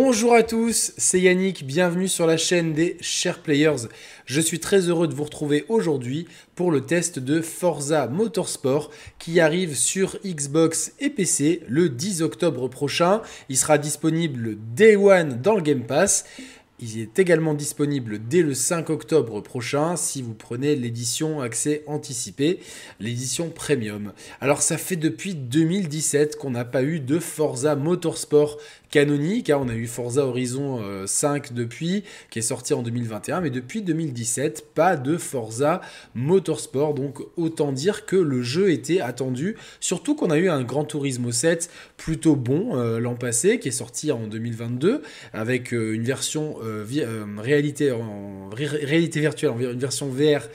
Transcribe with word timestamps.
Bonjour 0.00 0.32
à 0.32 0.44
tous, 0.44 0.92
c'est 0.96 1.20
Yannick, 1.20 1.66
bienvenue 1.66 2.06
sur 2.06 2.24
la 2.24 2.36
chaîne 2.36 2.72
des 2.72 2.96
Chers 3.00 3.42
Players. 3.42 3.88
Je 4.26 4.40
suis 4.40 4.60
très 4.60 4.82
heureux 4.88 5.08
de 5.08 5.12
vous 5.12 5.24
retrouver 5.24 5.64
aujourd'hui 5.68 6.28
pour 6.54 6.70
le 6.70 6.82
test 6.82 7.18
de 7.18 7.40
Forza 7.40 8.06
Motorsport 8.06 8.92
qui 9.18 9.40
arrive 9.40 9.74
sur 9.74 10.16
Xbox 10.24 10.92
et 11.00 11.10
PC 11.10 11.62
le 11.66 11.88
10 11.88 12.22
octobre 12.22 12.68
prochain. 12.68 13.22
Il 13.48 13.56
sera 13.56 13.76
disponible 13.76 14.56
Day 14.72 14.94
One 14.94 15.42
dans 15.42 15.56
le 15.56 15.62
Game 15.62 15.84
Pass. 15.84 16.24
Il 16.80 17.00
est 17.00 17.18
également 17.18 17.54
disponible 17.54 18.20
dès 18.28 18.42
le 18.42 18.54
5 18.54 18.88
octobre 18.90 19.40
prochain 19.40 19.96
si 19.96 20.22
vous 20.22 20.34
prenez 20.34 20.76
l'édition 20.76 21.40
accès 21.40 21.82
anticipé, 21.88 22.60
l'édition 23.00 23.50
premium. 23.50 24.12
Alors 24.40 24.62
ça 24.62 24.78
fait 24.78 24.94
depuis 24.94 25.34
2017 25.34 26.36
qu'on 26.36 26.52
n'a 26.52 26.64
pas 26.64 26.84
eu 26.84 27.00
de 27.00 27.18
Forza 27.18 27.74
Motorsport 27.74 28.58
canonique. 28.90 29.50
Hein. 29.50 29.58
On 29.60 29.68
a 29.68 29.74
eu 29.74 29.86
Forza 29.86 30.24
Horizon 30.24 30.82
5 31.06 31.46
euh, 31.46 31.54
depuis, 31.54 32.04
qui 32.30 32.38
est 32.38 32.42
sorti 32.42 32.74
en 32.74 32.82
2021, 32.82 33.40
mais 33.40 33.50
depuis 33.50 33.82
2017, 33.82 34.74
pas 34.74 34.96
de 34.96 35.16
Forza 35.16 35.80
Motorsport. 36.14 36.94
Donc 36.94 37.20
autant 37.36 37.72
dire 37.72 38.06
que 38.06 38.16
le 38.16 38.42
jeu 38.42 38.70
était 38.70 39.00
attendu, 39.00 39.56
surtout 39.80 40.14
qu'on 40.14 40.30
a 40.30 40.38
eu 40.38 40.48
un 40.48 40.62
Gran 40.62 40.84
Turismo 40.84 41.32
7 41.32 41.70
plutôt 41.96 42.36
bon 42.36 42.76
euh, 42.76 43.00
l'an 43.00 43.14
passé, 43.14 43.58
qui 43.58 43.68
est 43.68 43.72
sorti 43.72 44.12
en 44.12 44.26
2022, 44.26 45.02
avec 45.32 45.72
euh, 45.72 45.94
une 45.94 46.04
version 46.04 46.56
réalité, 47.38 47.92
en, 47.92 48.48
réalité 48.50 49.20
virtuelle, 49.20 49.52
une 49.60 49.78
version 49.78 50.08
VR 50.08 50.48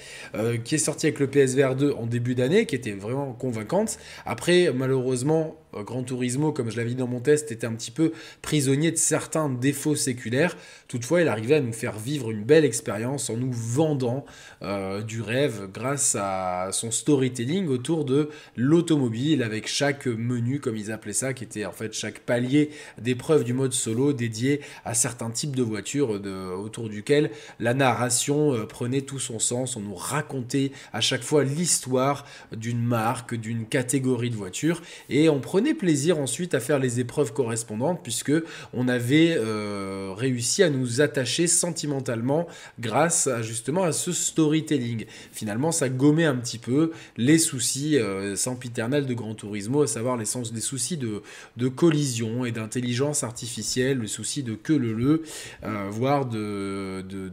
qui 0.64 0.76
est 0.76 0.80
sortie 0.80 1.08
avec 1.08 1.20
le 1.20 1.28
PSVR 1.28 1.76
2 1.76 1.92
en 1.92 2.06
début 2.06 2.36
d'année, 2.36 2.66
qui 2.66 2.76
était 2.76 2.92
vraiment 2.92 3.34
convaincante. 3.34 3.98
Après, 4.26 4.72
malheureusement, 4.73 5.62
Gran 5.82 6.04
Turismo, 6.04 6.52
comme 6.52 6.70
je 6.70 6.77
l'avais 6.77 6.90
dit 6.90 6.95
dans 6.95 7.08
mon 7.08 7.20
test, 7.20 7.52
était 7.52 7.66
un 7.66 7.73
petit 7.73 7.91
peu 7.91 8.12
prisonnier 8.41 8.91
de 8.91 8.98
certains 8.98 9.50
défauts 9.50 9.95
séculaires. 9.95 10.55
Toutefois, 10.88 11.22
il 11.22 11.27
arrivait 11.27 11.55
à 11.55 11.62
nous 11.62 11.73
faire 11.73 11.98
vivre 11.98 12.31
une 12.31 12.44
belle 12.44 12.66
expérience 12.66 13.30
en 13.30 13.38
nous 13.38 13.52
vendant 13.52 14.25
euh, 14.61 15.02
du 15.02 15.22
rêve 15.22 15.70
grâce 15.73 16.16
à 16.20 16.70
son 16.72 16.92
storytelling 16.92 17.67
autour 17.67 18.06
de 18.06 18.30
l'automobile 18.56 19.42
avec 19.44 19.67
chaque 19.67 20.06
menu, 20.06 20.59
comme 20.59 20.78
ils 20.78 20.92
appelaient 20.92 21.14
ça, 21.14 21.33
qui 21.33 21.44
était 21.44 21.66
en 21.66 21.72
fait 21.72 21.94
chaque 21.94 22.20
palier 22.20 22.70
d'épreuve 23.00 23.44
du 23.44 23.53
mode 23.53 23.73
solo 23.73 24.14
dédié 24.14 24.61
à 24.86 24.94
certains 24.94 25.31
types 25.31 25.55
de 25.55 25.64
voitures 25.64 26.09
autour 26.09 26.89
duquel 26.89 27.31
la 27.59 27.73
narration 27.73 28.53
euh, 28.53 28.66
prenait 28.66 29.02
tout 29.02 29.20
son 29.20 29.39
sens. 29.39 29.76
On 29.76 29.81
nous 29.81 29.95
racontait 29.95 30.72
à 30.92 31.02
chaque 31.02 31.23
fois 31.23 31.44
l'histoire 31.44 32.26
d'une 32.52 32.83
marque, 32.83 33.36
d'une 33.36 33.66
catégorie 33.66 34.30
de 34.30 34.36
voitures 34.36 34.81
et 35.09 35.30
on 35.30 35.39
prenait 35.39 35.62
plaisir 35.72 36.19
ensuite 36.19 36.53
à 36.53 36.59
faire 36.59 36.80
les 36.80 37.00
épreuves 37.00 37.31
correspondantes 37.31 38.02
puisque 38.03 38.33
on 38.73 38.88
avait 38.88 39.36
euh, 39.38 40.14
réussi 40.16 40.64
à 40.64 40.70
nous 40.70 41.02
attacher 41.02 41.47
sentimentalement 41.47 42.47
grâce 42.80 43.28
à, 43.28 43.42
justement 43.42 43.83
à 43.83 43.92
ce 43.92 44.11
storytelling. 44.11 45.05
Finalement, 45.31 45.72
ça 45.72 45.89
gommait 45.89 46.25
un 46.25 46.36
petit 46.36 46.58
peu 46.58 46.92
les 47.17 47.38
soucis 47.38 47.97
euh, 47.97 48.36
sempiternels 48.36 49.05
de 49.05 49.14
Grand 49.14 49.36
Turismo, 49.36 49.83
à 49.83 49.88
savoir 49.88 50.17
les 50.17 50.25
sens 50.25 50.52
des 50.52 50.61
soucis 50.61 50.97
de, 50.97 51.22
collision 51.70 52.45
et 52.45 52.52
d'intelligence 52.52 53.23
artificielle, 53.23 54.00
le 54.00 54.08
souci 54.08 54.44
de 54.44 54.55
que 54.55 54.73
le 54.73 54.94
le, 54.94 55.23
euh, 55.64 55.88
voire 55.89 56.25
de, 56.25 57.02
de, 57.02 57.31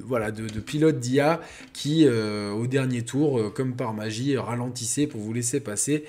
voilà 0.00 0.30
de, 0.30 0.60
pilotes 0.60 0.98
d'IA 0.98 1.40
qui 1.72 2.06
au 2.08 2.66
dernier 2.66 3.02
tour, 3.02 3.52
comme 3.54 3.74
par 3.74 3.94
magie, 3.94 4.36
ralentissaient 4.36 5.06
pour 5.06 5.20
vous 5.20 5.32
laisser 5.32 5.60
passer. 5.60 6.04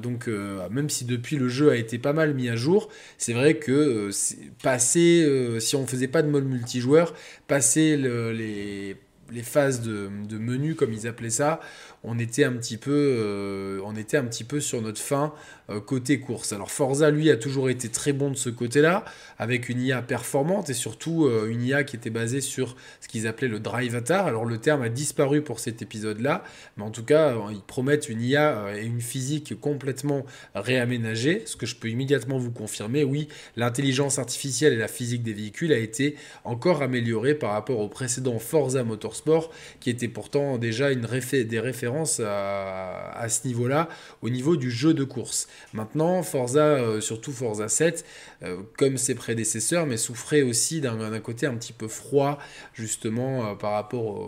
donc 0.00 0.11
donc 0.12 0.28
euh, 0.28 0.68
même 0.70 0.90
si 0.90 1.04
depuis 1.04 1.36
le 1.36 1.48
jeu 1.48 1.70
a 1.70 1.76
été 1.76 1.98
pas 1.98 2.12
mal 2.12 2.34
mis 2.34 2.48
à 2.48 2.56
jour, 2.56 2.88
c'est 3.16 3.32
vrai 3.32 3.54
que 3.54 3.72
euh, 3.72 4.10
euh, 4.96 5.60
si 5.60 5.76
on 5.76 5.86
faisait 5.86 6.08
pas 6.08 6.22
de 6.22 6.28
mode 6.28 6.44
multijoueur, 6.44 7.14
passer 7.48 7.96
les, 7.96 8.96
phases 9.42 9.80
de, 9.80 10.08
menu 10.38 10.74
comme 10.74 10.92
ils 10.92 11.06
appelaient 11.08 11.30
ça, 11.30 11.60
on 12.04 12.18
était 12.18 12.44
un 12.44 12.52
petit 12.52 12.76
peu, 12.76 14.60
sur 14.60 14.82
notre 14.82 15.00
fin 15.00 15.32
côté 15.86 16.20
course. 16.20 16.52
Alors 16.52 16.70
Forza, 16.70 17.10
lui, 17.10 17.30
a 17.30 17.36
toujours 17.36 17.70
été 17.70 17.88
très 17.88 18.12
bon 18.12 18.30
de 18.30 18.36
ce 18.36 18.50
côté-là, 18.50 19.04
avec 19.38 19.68
une 19.68 19.80
IA 19.80 20.02
performante 20.02 20.70
et 20.70 20.74
surtout 20.74 21.26
euh, 21.26 21.48
une 21.48 21.62
IA 21.62 21.84
qui 21.84 21.96
était 21.96 22.10
basée 22.10 22.40
sur 22.40 22.76
ce 23.00 23.08
qu'ils 23.08 23.26
appelaient 23.26 23.48
le 23.48 23.60
drive 23.60 23.94
atar. 23.94 24.26
Alors 24.26 24.44
le 24.44 24.58
terme 24.58 24.82
a 24.82 24.88
disparu 24.88 25.42
pour 25.42 25.60
cet 25.60 25.82
épisode-là, 25.82 26.44
mais 26.76 26.84
en 26.84 26.90
tout 26.90 27.04
cas, 27.04 27.30
euh, 27.30 27.52
ils 27.52 27.62
promettent 27.62 28.08
une 28.08 28.20
IA 28.20 28.76
et 28.76 28.84
une 28.84 29.00
physique 29.00 29.58
complètement 29.60 30.24
réaménagée, 30.54 31.42
ce 31.46 31.56
que 31.56 31.66
je 31.66 31.76
peux 31.76 31.88
immédiatement 31.88 32.38
vous 32.38 32.50
confirmer. 32.50 33.04
Oui, 33.04 33.28
l'intelligence 33.56 34.18
artificielle 34.18 34.72
et 34.72 34.78
la 34.78 34.88
physique 34.88 35.22
des 35.22 35.32
véhicules 35.32 35.72
a 35.72 35.78
été 35.78 36.16
encore 36.44 36.82
améliorée 36.82 37.34
par 37.34 37.52
rapport 37.52 37.78
au 37.78 37.88
précédent 37.88 38.38
Forza 38.38 38.84
Motorsport, 38.84 39.50
qui 39.80 39.90
était 39.90 40.08
pourtant 40.08 40.58
déjà 40.58 40.90
une 40.90 41.06
des 41.30 41.60
références 41.60 42.20
à 42.20 43.26
ce 43.28 43.46
niveau-là, 43.46 43.88
au 44.22 44.30
niveau 44.30 44.56
du 44.56 44.70
jeu 44.70 44.94
de 44.94 45.04
course. 45.04 45.48
Maintenant, 45.72 46.22
Forza, 46.22 46.60
euh, 46.60 47.00
surtout 47.00 47.32
Forza 47.32 47.68
7, 47.68 48.04
euh, 48.04 48.31
comme 48.76 48.96
ses 48.96 49.14
prédécesseurs, 49.14 49.86
mais 49.86 49.96
souffrait 49.96 50.42
aussi 50.42 50.80
d'un 50.80 51.20
côté 51.20 51.46
un 51.46 51.54
petit 51.54 51.72
peu 51.72 51.88
froid, 51.88 52.38
justement, 52.74 53.46
euh, 53.46 53.54
par 53.54 53.72
rapport 53.72 54.20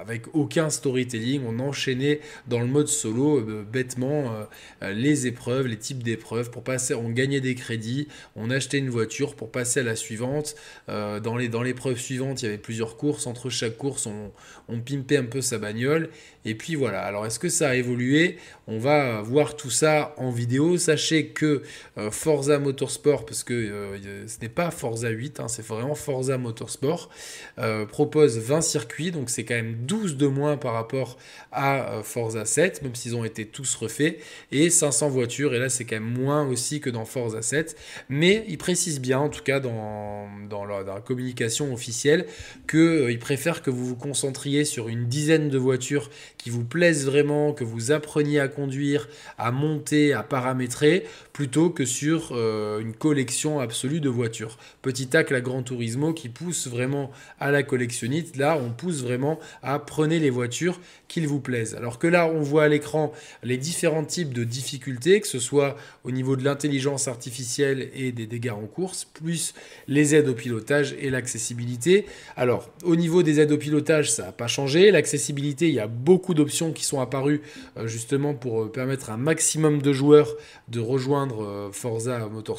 avec 0.00 0.22
aucun 0.32 0.70
storytelling. 0.70 1.42
On 1.46 1.58
enchaînait 1.58 2.20
dans 2.48 2.60
le 2.60 2.66
mode 2.66 2.88
solo 2.88 3.42
bêtement 3.70 4.32
les 4.80 5.26
épreuves, 5.26 5.66
les 5.66 5.76
types 5.76 6.02
d'épreuves 6.02 6.50
pour 6.50 6.64
passer. 6.64 6.94
On 6.94 7.10
gagnait 7.10 7.40
des 7.40 7.54
crédits, 7.54 8.08
on 8.34 8.50
achetait 8.50 8.78
une 8.78 8.88
voiture 8.88 9.36
pour 9.36 9.50
passer 9.50 9.80
à 9.80 9.82
la 9.82 9.96
suivante. 9.96 10.54
dans 10.88 11.36
l'épreuve 11.36 11.94
dans 11.94 12.00
suivante, 12.00 12.42
il 12.42 12.46
y 12.46 12.48
avait 12.48 12.58
plusieurs 12.58 12.96
courses. 12.96 13.26
Entre 13.26 13.50
chaque 13.50 13.76
course, 13.76 14.06
on, 14.06 14.32
on 14.68 14.80
pimpait 14.80 15.18
un 15.18 15.24
peu 15.24 15.42
sa 15.42 15.58
bagnole. 15.58 16.08
Et 16.44 16.54
puis 16.54 16.74
voilà. 16.74 17.02
Alors, 17.02 17.26
est-ce 17.26 17.38
que 17.38 17.50
ça 17.50 17.70
a 17.70 17.74
évolué? 17.74 18.38
On 18.66 18.78
va 18.78 19.20
voir 19.20 19.56
tout 19.56 19.70
ça 19.70 20.14
en 20.16 20.30
vidéo. 20.30 20.78
Sachez 20.78 21.26
que 21.28 21.62
euh, 21.98 22.10
Forza 22.10 22.58
Motorsport, 22.58 22.69
parce 22.72 23.44
que 23.44 23.54
euh, 23.54 24.26
ce 24.26 24.40
n'est 24.40 24.48
pas 24.48 24.70
Forza 24.70 25.08
8, 25.08 25.40
hein, 25.40 25.48
c'est 25.48 25.64
vraiment 25.64 25.94
Forza 25.94 26.38
Motorsport, 26.38 27.10
euh, 27.58 27.86
propose 27.86 28.38
20 28.38 28.60
circuits, 28.60 29.10
donc 29.10 29.30
c'est 29.30 29.44
quand 29.44 29.54
même 29.54 29.74
12 29.86 30.16
de 30.16 30.26
moins 30.26 30.56
par 30.56 30.74
rapport 30.74 31.18
à 31.52 32.00
Forza 32.02 32.44
7, 32.44 32.82
même 32.82 32.94
s'ils 32.94 33.16
ont 33.16 33.24
été 33.24 33.46
tous 33.46 33.74
refaits, 33.74 34.18
et 34.52 34.70
500 34.70 35.08
voitures, 35.08 35.54
et 35.54 35.58
là 35.58 35.68
c'est 35.68 35.84
quand 35.84 35.96
même 35.96 36.18
moins 36.18 36.46
aussi 36.46 36.80
que 36.80 36.90
dans 36.90 37.04
Forza 37.04 37.42
7, 37.42 37.76
mais 38.08 38.44
ils 38.48 38.58
précisent 38.58 39.00
bien, 39.00 39.18
en 39.18 39.28
tout 39.28 39.42
cas 39.42 39.60
dans, 39.60 40.28
la, 40.50 41.00
communication 41.00 41.72
officielle, 41.72 42.26
qu'ils 42.68 43.18
préfèrent 43.18 43.62
que 43.62 43.70
vous 43.70 43.86
vous 43.86 43.96
concentriez 43.96 44.64
sur 44.64 44.88
une 44.88 45.06
dizaine 45.06 45.48
de 45.48 45.58
voitures 45.58 46.10
qui 46.38 46.50
vous 46.50 46.64
plaisent 46.64 47.06
vraiment, 47.06 47.52
que 47.52 47.64
vous 47.64 47.92
appreniez 47.92 48.40
à 48.40 48.48
conduire, 48.48 49.08
à 49.38 49.50
monter, 49.50 50.12
à 50.12 50.22
paramétrer, 50.22 51.04
plutôt 51.32 51.70
que 51.70 51.84
sur 51.84 52.32
euh, 52.32 52.59
une 52.80 52.92
collection 52.92 53.60
absolue 53.60 54.00
de 54.00 54.08
voitures. 54.08 54.58
Petit 54.82 55.08
tac, 55.08 55.30
la 55.30 55.40
Gran 55.40 55.62
Turismo 55.62 56.12
qui 56.12 56.28
pousse 56.28 56.66
vraiment 56.66 57.10
à 57.38 57.50
la 57.50 57.62
collectionnite. 57.62 58.36
Là, 58.36 58.58
on 58.62 58.70
pousse 58.70 59.02
vraiment 59.02 59.38
à 59.62 59.78
prenez 59.78 60.18
les 60.18 60.30
voitures 60.30 60.80
qu'il 61.08 61.26
vous 61.26 61.40
plaisent. 61.40 61.74
Alors 61.74 61.98
que 61.98 62.06
là, 62.06 62.26
on 62.26 62.40
voit 62.40 62.64
à 62.64 62.68
l'écran 62.68 63.12
les 63.42 63.56
différents 63.56 64.04
types 64.04 64.32
de 64.32 64.44
difficultés, 64.44 65.20
que 65.20 65.26
ce 65.26 65.38
soit 65.38 65.76
au 66.04 66.10
niveau 66.10 66.36
de 66.36 66.44
l'intelligence 66.44 67.08
artificielle 67.08 67.90
et 67.94 68.12
des 68.12 68.26
dégâts 68.26 68.50
en 68.50 68.66
course, 68.66 69.04
plus 69.04 69.54
les 69.88 70.14
aides 70.14 70.28
au 70.28 70.34
pilotage 70.34 70.94
et 71.00 71.10
l'accessibilité. 71.10 72.06
Alors, 72.36 72.70
au 72.84 72.96
niveau 72.96 73.22
des 73.22 73.40
aides 73.40 73.52
au 73.52 73.58
pilotage, 73.58 74.10
ça 74.10 74.26
n'a 74.26 74.32
pas 74.32 74.46
changé. 74.46 74.90
L'accessibilité, 74.90 75.68
il 75.68 75.74
y 75.74 75.80
a 75.80 75.86
beaucoup 75.86 76.34
d'options 76.34 76.72
qui 76.72 76.84
sont 76.84 77.00
apparues 77.00 77.42
euh, 77.76 77.86
justement 77.86 78.34
pour 78.34 78.62
euh, 78.62 78.72
permettre 78.72 79.10
un 79.10 79.16
maximum 79.16 79.82
de 79.82 79.92
joueurs 79.92 80.34
de 80.68 80.80
rejoindre 80.80 81.44
euh, 81.44 81.72
Forza 81.72 82.28
Motorsport. 82.28 82.49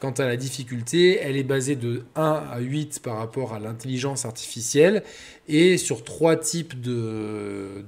Quant 0.00 0.10
à 0.10 0.26
la 0.26 0.36
difficulté, 0.36 1.18
elle 1.20 1.36
est 1.36 1.42
basée 1.42 1.76
de 1.76 2.04
1 2.14 2.22
à 2.22 2.58
8 2.58 3.00
par 3.02 3.16
rapport 3.16 3.54
à 3.54 3.58
l'intelligence 3.58 4.24
artificielle 4.24 5.02
et 5.48 5.78
sur 5.78 6.04
trois 6.04 6.36
types 6.36 6.80
de, 6.80 7.84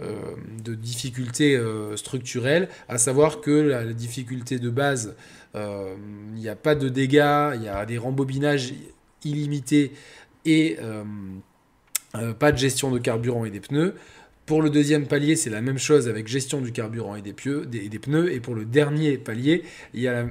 euh, 0.00 0.16
difficultés 0.66 1.56
euh, 1.56 1.96
structurelles, 1.96 2.68
à 2.88 2.98
savoir 2.98 3.40
que 3.40 3.50
la, 3.50 3.84
difficulté 3.92 4.58
de 4.58 4.70
base, 4.70 5.14
il 5.54 6.34
n'y 6.34 6.48
a 6.48 6.56
pas 6.56 6.74
de 6.74 6.88
dégâts, 6.88 7.52
il 7.54 7.62
y 7.62 7.68
a 7.68 7.84
des 7.84 7.98
rembobinages 7.98 8.72
illimités 9.24 9.92
et 10.44 10.78
pas 12.38 12.52
de 12.52 12.58
gestion 12.58 12.90
de 12.90 12.98
carburant 12.98 13.44
et 13.44 13.50
des 13.50 13.60
pneus. 13.60 13.94
Pour 14.46 14.60
le 14.60 14.70
deuxième 14.70 15.06
palier, 15.06 15.36
c'est 15.36 15.50
la 15.50 15.60
même 15.60 15.78
chose 15.78 16.08
avec 16.08 16.26
gestion 16.26 16.60
du 16.60 16.72
carburant 16.72 17.14
et 17.14 17.22
des, 17.22 17.32
des, 17.32 17.98
pneus. 17.98 18.32
Et 18.32 18.40
pour 18.40 18.54
le 18.54 18.64
dernier 18.64 19.16
palier, 19.16 19.62
il 19.94 20.00
y 20.00 20.08
a 20.08 20.26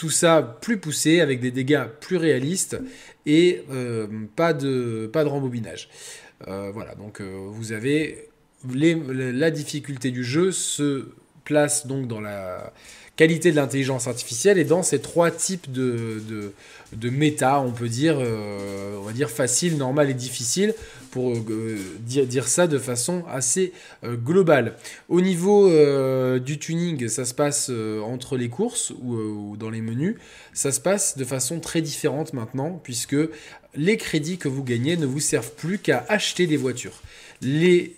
tout 0.00 0.08
ça 0.08 0.40
plus 0.62 0.78
poussé 0.78 1.20
avec 1.20 1.40
des 1.40 1.50
dégâts 1.50 1.84
plus 2.00 2.16
réalistes 2.16 2.80
et 3.26 3.62
euh, 3.70 4.06
pas, 4.34 4.54
de, 4.54 5.10
pas 5.12 5.24
de 5.24 5.28
rembobinage. 5.28 5.90
Euh, 6.48 6.70
voilà, 6.72 6.94
donc 6.94 7.20
euh, 7.20 7.36
vous 7.50 7.72
avez 7.72 8.30
la 8.64 9.50
difficulté 9.50 10.10
du 10.10 10.24
jeu 10.24 10.52
se 10.52 11.10
place 11.44 11.86
donc 11.86 12.08
dans 12.08 12.22
la 12.22 12.72
qualité 13.20 13.50
de 13.50 13.56
l'intelligence 13.56 14.06
artificielle 14.06 14.56
et 14.56 14.64
dans 14.64 14.82
ces 14.82 14.98
trois 14.98 15.30
types 15.30 15.70
de, 15.70 16.22
de, 16.94 17.10
méta, 17.10 17.60
on 17.60 17.70
peut 17.70 17.90
dire, 17.90 18.16
euh, 18.18 18.96
on 18.98 19.02
va 19.02 19.12
dire 19.12 19.28
facile, 19.28 19.76
normal 19.76 20.08
et 20.08 20.14
difficile, 20.14 20.72
pour 21.10 21.34
euh, 21.36 21.76
dire, 21.98 22.24
dire, 22.24 22.48
ça 22.48 22.66
de 22.66 22.78
façon 22.78 23.22
assez 23.28 23.74
euh, 24.04 24.16
globale. 24.16 24.78
Au 25.10 25.20
niveau 25.20 25.68
du 26.38 26.58
tuning, 26.58 27.08
ça 27.08 27.26
se 27.26 27.34
passe 27.34 27.70
entre 28.02 28.38
les 28.38 28.48
courses 28.48 28.90
ou, 29.02 29.16
ou, 29.16 29.56
dans 29.58 29.68
les 29.68 29.82
menus, 29.82 30.16
ça 30.54 30.72
se 30.72 30.80
passe 30.80 31.18
de 31.18 31.26
façon 31.26 31.60
très 31.60 31.82
différente 31.82 32.32
maintenant, 32.32 32.80
puisque 32.82 33.16
les 33.74 33.98
crédits 33.98 34.38
que 34.38 34.48
vous 34.48 34.64
gagnez 34.64 34.96
ne 34.96 35.04
vous 35.04 35.20
servent 35.20 35.52
plus 35.52 35.76
qu'à 35.76 36.06
acheter 36.08 36.46
des 36.46 36.56
voitures. 36.56 37.02
Les, 37.42 37.96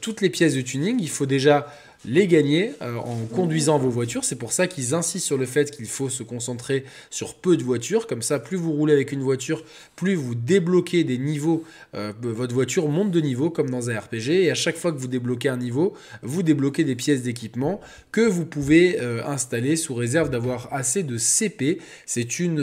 toutes 0.00 0.22
les 0.22 0.30
pièces 0.30 0.56
de 0.56 0.60
tuning, 0.60 0.98
il 1.00 1.10
faut 1.10 1.26
déjà 1.26 1.72
les 2.04 2.26
gagner 2.26 2.72
euh, 2.82 2.96
en 2.96 3.26
conduisant 3.34 3.78
vos 3.78 3.88
voitures. 3.88 4.24
C'est 4.24 4.36
pour 4.36 4.52
ça 4.52 4.66
qu'ils 4.66 4.94
insistent 4.94 5.26
sur 5.26 5.38
le 5.38 5.46
fait 5.46 5.70
qu'il 5.70 5.86
faut 5.86 6.08
se 6.08 6.22
concentrer 6.22 6.84
sur 7.10 7.34
peu 7.34 7.56
de 7.56 7.64
voitures. 7.64 8.06
Comme 8.06 8.22
ça, 8.22 8.38
plus 8.38 8.56
vous 8.56 8.72
roulez 8.72 8.92
avec 8.92 9.12
une 9.12 9.22
voiture, 9.22 9.64
plus 9.96 10.14
vous 10.14 10.34
débloquez 10.34 11.04
des 11.04 11.18
niveaux. 11.18 11.64
Euh, 11.94 12.12
votre 12.22 12.54
voiture 12.54 12.88
monte 12.88 13.10
de 13.10 13.20
niveau 13.20 13.50
comme 13.50 13.70
dans 13.70 13.90
un 13.90 13.98
RPG. 13.98 14.30
Et 14.30 14.50
à 14.50 14.54
chaque 14.54 14.76
fois 14.76 14.92
que 14.92 14.98
vous 14.98 15.08
débloquez 15.08 15.48
un 15.48 15.56
niveau, 15.56 15.94
vous 16.22 16.42
débloquez 16.42 16.84
des 16.84 16.96
pièces 16.96 17.22
d'équipement 17.22 17.80
que 18.12 18.20
vous 18.20 18.44
pouvez 18.44 19.00
euh, 19.00 19.24
installer 19.26 19.76
sous 19.76 19.94
réserve 19.94 20.30
d'avoir 20.30 20.72
assez 20.72 21.02
de 21.02 21.16
CP. 21.16 21.78
C'est 22.06 22.38
une, 22.38 22.54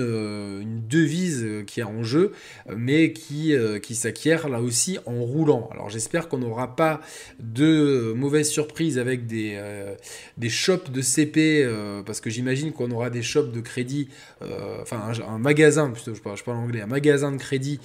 devise 0.89 1.47
qui 1.65 1.79
est 1.79 1.83
en 1.83 2.03
jeu, 2.03 2.33
mais 2.75 3.13
qui, 3.13 3.53
qui 3.81 3.95
s'acquiert 3.95 4.49
là 4.49 4.61
aussi 4.61 4.97
en 5.05 5.21
roulant. 5.21 5.69
Alors 5.71 5.89
j'espère 5.89 6.27
qu'on 6.27 6.39
n'aura 6.39 6.75
pas 6.75 7.01
de 7.39 8.13
mauvaises 8.15 8.49
surprises 8.49 8.97
avec 8.97 9.25
euh, 9.33 9.95
des 10.37 10.49
shops 10.49 10.89
de 10.91 11.01
CP, 11.01 11.63
euh, 11.63 12.03
parce 12.03 12.21
que 12.21 12.29
j'imagine 12.29 12.71
qu'on 12.71 12.91
aura 12.91 13.09
des 13.09 13.21
shops 13.21 13.51
de 13.51 13.61
crédit, 13.61 14.09
euh, 14.41 14.81
enfin 14.81 15.11
un, 15.27 15.37
magasin, 15.37 15.89
plutôt, 15.89 16.13
je 16.15 16.21
parle, 16.21 16.57
anglais, 16.57 16.81
un 16.81 16.87
magasin 16.87 17.31
de 17.31 17.37
crédit 17.37 17.79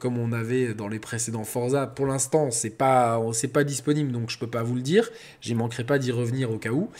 comme 0.00 0.18
on 0.18 0.32
avait 0.32 0.74
dans 0.74 0.88
les 0.88 0.98
précédents 0.98 1.44
Forza. 1.44 1.86
Pour 1.86 2.06
l'instant, 2.06 2.50
c'est 2.50 2.70
pas, 2.70 3.20
pas 3.52 3.64
disponible, 3.64 4.10
donc 4.10 4.30
je 4.30 4.38
peux 4.38 4.48
pas 4.48 4.62
vous 4.62 4.74
le 4.74 4.80
dire. 4.82 5.08
J'y 5.40 5.54
manquerai 5.54 5.84
pas 5.84 5.98
d'y 5.98 6.10
revenir 6.10 6.50
au 6.50 6.58
cas 6.58 6.70
où, 6.70 6.90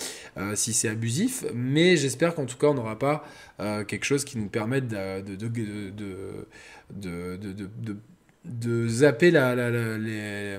si 0.55 0.73
c'est 0.73 0.89
abusif, 0.89 1.45
mais 1.55 1.97
j'espère 1.97 2.35
qu'en 2.35 2.47
tout 2.47 2.57
cas, 2.57 2.69
on 2.69 2.75
n'aura 2.75 2.99
pas 2.99 3.25
quelque 3.59 4.05
chose 4.05 4.25
qui 4.25 4.39
nous 4.39 4.49
permette 4.49 4.87
de 4.89 5.25
de 8.45 8.87
zapper 8.87 9.33
euh, 9.35 10.59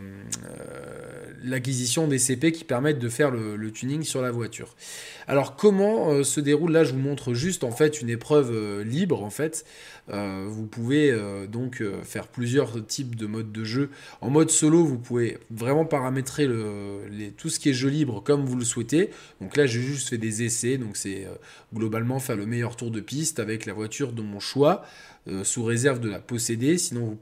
l'acquisition 1.44 2.08
des 2.08 2.18
CP 2.18 2.52
qui 2.52 2.64
permettent 2.64 3.00
de 3.00 3.10
faire 3.10 3.30
le, 3.32 3.72
tuning 3.72 4.04
sur 4.04 4.22
la 4.22 4.32
voiture. 4.32 4.76
Alors 5.28 5.56
comment 5.56 6.12
euh, 6.12 6.24
se 6.24 6.40
déroule 6.40 6.72
là 6.72 6.84
Je 6.84 6.94
vous 6.94 7.00
montre 7.00 7.34
juste 7.34 7.64
en 7.64 7.72
fait 7.72 8.02
une 8.02 8.10
épreuve 8.10 8.52
euh, 8.52 8.84
libre 8.84 9.24
en 9.24 9.30
fait. 9.30 9.66
vous 10.08 10.68
pouvez 10.68 11.12
donc 11.52 11.84
faire 12.04 12.28
plusieurs 12.28 12.86
types 12.86 13.16
de 13.16 13.26
modes 13.26 13.52
de 13.52 13.64
jeu. 13.64 13.90
En 14.22 14.30
mode 14.30 14.52
solo, 14.52 14.86
vous 14.86 15.00
pouvez 15.00 15.40
vraiment 15.50 15.86
paramétrer 15.86 16.48
tout 17.38 17.50
ce 17.50 17.60
qui 17.60 17.70
est 17.70 17.74
jeu 17.74 17.90
libre 17.90 18.22
comme 18.22 18.46
vous 18.46 18.56
le 18.56 18.66
souhaitez. 18.66 19.10
Donc 19.42 19.58
là, 19.58 19.66
j'ai 19.66 19.82
juste 19.82 20.10
fait 20.10 20.20
des 20.20 20.44
essais. 20.44 20.78
Donc 20.78 20.96
c'est 20.96 21.26
globalement 21.74 22.20
faire 22.20 22.36
le 22.36 22.46
meilleur 22.46 22.76
tour 22.76 22.92
de 22.92 23.00
piste 23.00 23.40
avec 23.40 23.66
la 23.66 23.74
voiture 23.74 24.14
de 24.14 24.22
mon 24.22 24.40
choix. 24.40 24.86
Euh, 25.28 25.44
sous 25.44 25.64
réserve 25.64 26.00
de 26.00 26.08
la 26.08 26.20
posséder, 26.20 26.78
sinon 26.78 27.18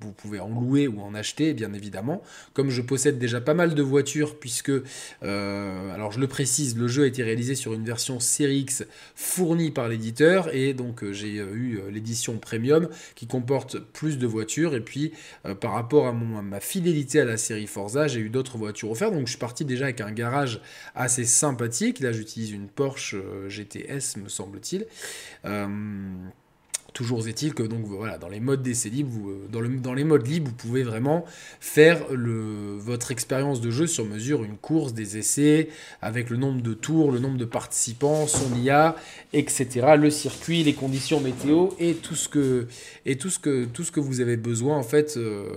vous 0.00 0.12
pouvez, 0.12 0.40
en 0.40 0.48
louer 0.48 0.88
ou 0.88 1.00
en 1.00 1.14
acheter, 1.14 1.52
bien 1.52 1.74
évidemment. 1.74 2.22
Comme 2.54 2.70
je 2.70 2.80
possède 2.80 3.18
déjà 3.18 3.40
pas 3.40 3.52
mal 3.52 3.74
de 3.74 3.82
voitures, 3.82 4.38
puisque, 4.38 4.70
euh, 5.22 5.94
alors 5.94 6.10
je 6.10 6.20
le 6.20 6.26
précise, 6.26 6.76
le 6.76 6.88
jeu 6.88 7.02
a 7.02 7.06
été 7.06 7.22
réalisé 7.22 7.54
sur 7.54 7.74
une 7.74 7.84
version 7.84 8.18
Série 8.18 8.60
X 8.60 8.84
fournie 9.14 9.70
par 9.70 9.88
l'éditeur, 9.88 10.54
et 10.54 10.72
donc 10.72 11.04
euh, 11.04 11.12
j'ai 11.12 11.36
eu 11.36 11.80
l'édition 11.90 12.38
premium 12.38 12.88
qui 13.14 13.26
comporte 13.26 13.78
plus 13.78 14.16
de 14.16 14.26
voitures, 14.26 14.74
et 14.74 14.80
puis 14.80 15.12
par 15.60 15.72
rapport 15.72 16.06
à 16.06 16.12
ma 16.12 16.60
fidélité 16.60 17.20
à 17.20 17.24
la 17.24 17.36
série 17.36 17.66
Forza, 17.66 18.08
j'ai 18.08 18.20
eu 18.20 18.30
d'autres 18.30 18.56
voitures 18.56 18.90
offertes, 18.90 19.12
donc 19.12 19.26
je 19.26 19.32
suis 19.32 19.38
parti 19.38 19.64
déjà 19.64 19.84
avec 19.84 20.00
un 20.00 20.12
garage 20.12 20.60
assez 20.94 21.24
sympathique. 21.24 22.00
Là 22.00 22.12
j'utilise 22.12 22.52
une 22.52 22.68
Porsche 22.68 23.16
GTS, 23.48 24.16
me 24.22 24.28
semble-t-il. 24.28 24.86
Toujours 26.94 27.26
est-il 27.26 27.54
que 27.54 27.64
donc 27.64 27.84
voilà, 27.86 28.18
dans 28.18 28.28
les 28.28 28.38
modes 28.38 28.62
d'essai 28.62 28.88
libre, 28.88 29.10
vous, 29.10 29.30
euh, 29.30 29.48
dans, 29.50 29.60
le, 29.60 29.68
dans, 29.68 29.94
les 29.94 30.04
modes 30.04 30.28
libres, 30.28 30.50
vous 30.50 30.54
pouvez 30.54 30.84
vraiment 30.84 31.24
faire 31.58 32.00
le, 32.12 32.76
votre 32.78 33.10
expérience 33.10 33.60
de 33.60 33.72
jeu 33.72 33.88
sur 33.88 34.04
mesure, 34.04 34.44
une 34.44 34.56
course, 34.56 34.94
des 34.94 35.18
essais, 35.18 35.70
avec 36.02 36.30
le 36.30 36.36
nombre 36.36 36.62
de 36.62 36.72
tours, 36.72 37.10
le 37.10 37.18
nombre 37.18 37.36
de 37.36 37.46
participants, 37.46 38.28
son 38.28 38.54
IA, 38.54 38.94
etc. 39.32 39.96
Le 39.98 40.08
circuit, 40.08 40.62
les 40.62 40.74
conditions 40.74 41.18
météo 41.18 41.70
et 41.80 41.94
tout 41.94 42.14
ce 42.14 42.28
que, 42.28 42.68
et 43.06 43.16
tout 43.16 43.28
ce 43.28 43.40
que, 43.40 43.64
tout 43.64 43.82
ce 43.82 43.90
que 43.90 43.98
vous 43.98 44.20
avez 44.20 44.36
besoin 44.36 44.78
en 44.78 44.84
fait 44.84 45.16
euh, 45.16 45.48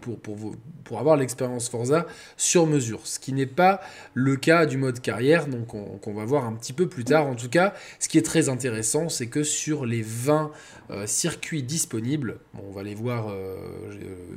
pour, 0.00 0.18
pour, 0.20 0.36
vous, 0.36 0.56
pour 0.84 1.00
avoir 1.00 1.18
l'expérience 1.18 1.68
Forza 1.68 2.06
sur 2.38 2.66
mesure. 2.66 3.06
Ce 3.06 3.18
qui 3.18 3.34
n'est 3.34 3.44
pas 3.44 3.82
le 4.14 4.36
cas 4.36 4.64
du 4.64 4.78
mode 4.78 5.00
carrière, 5.00 5.48
donc 5.48 5.66
qu'on 5.66 6.14
va 6.14 6.24
voir 6.24 6.46
un 6.46 6.54
petit 6.54 6.72
peu 6.72 6.88
plus 6.88 7.04
tard. 7.04 7.26
En 7.26 7.34
tout 7.34 7.50
cas, 7.50 7.74
ce 8.00 8.08
qui 8.08 8.16
est 8.16 8.22
très 8.22 8.48
intéressant, 8.48 9.10
c'est 9.10 9.26
que 9.26 9.42
sur 9.42 9.84
les 9.84 10.00
20 10.00 10.50
euh, 10.90 11.06
circuits 11.06 11.62
disponibles. 11.62 12.38
on 12.54 12.72
va 12.72 12.82
les 12.82 12.94
voir 12.94 13.28
euh, 13.30 13.90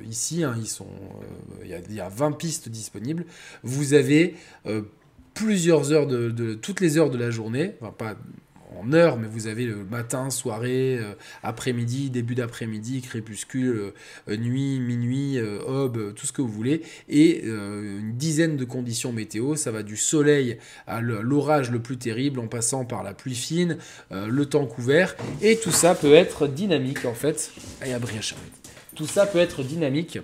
ici, 0.08 0.44
hein, 0.44 0.56
ils 0.58 0.70
euh, 0.82 1.80
il 1.90 1.94
y, 1.96 2.00
a 2.00 2.10
20 2.10 2.32
pistes 2.34 2.70
disponibles. 2.70 3.26
Vous 3.64 3.94
avez 3.94 4.36
plusieurs 5.34 5.92
heures 5.92 6.08
de, 6.08 6.54
toutes 6.54 6.82
les 6.82 6.98
heures 6.98 7.10
de 7.10 7.18
la 7.18 7.32
journée, 7.32 7.76
enfin 7.82 7.92
pas 7.92 8.16
en 8.78 8.94
heure, 8.94 9.18
mais 9.18 9.28
vous 9.28 9.48
avez 9.48 9.66
le 9.66 9.84
matin, 9.84 10.30
soirée, 10.30 10.98
euh, 10.98 11.14
après-midi, 11.44 12.10
début 12.10 12.36
d'après-midi, 12.36 13.02
crépuscule, 13.02 13.94
euh, 14.30 14.38
nuit, 14.38 14.80
minuit, 14.80 15.38
euh, 15.38 15.60
aube, 15.64 16.14
tout 16.14 16.26
ce 16.26 16.32
que 16.32 16.42
vous 16.42 16.52
voulez, 16.52 16.82
et 17.10 17.44
une 17.46 18.14
dizaine 18.16 18.58
de 18.58 18.66
conditions 18.66 19.12
météo. 19.12 19.56
Ça 19.56 19.72
va 19.72 19.84
du 19.84 19.98
soleil 19.98 20.58
à 20.88 21.02
l'orage 21.02 21.72
le 21.72 21.80
plus 21.80 21.98
terrible, 21.98 22.40
en 22.40 22.48
passant 22.48 22.86
par 22.86 23.04
la 23.04 23.14
pluie 23.14 23.36
fine, 23.36 23.78
le 24.12 24.46
temps 24.46 24.66
couvert, 24.66 25.16
et 25.42 25.58
tout 25.58 25.72
ça 25.72 25.96
peut 25.96 26.14
être 26.14 26.48
dynamique 26.48 27.06
en 27.06 27.14
fait. 27.14 27.52
Et 27.86 27.94
à 27.94 28.00
Tout 28.96 29.08
ça 29.08 29.26
peut 29.26 29.40
être 29.40 29.64
dynamique 29.64 30.20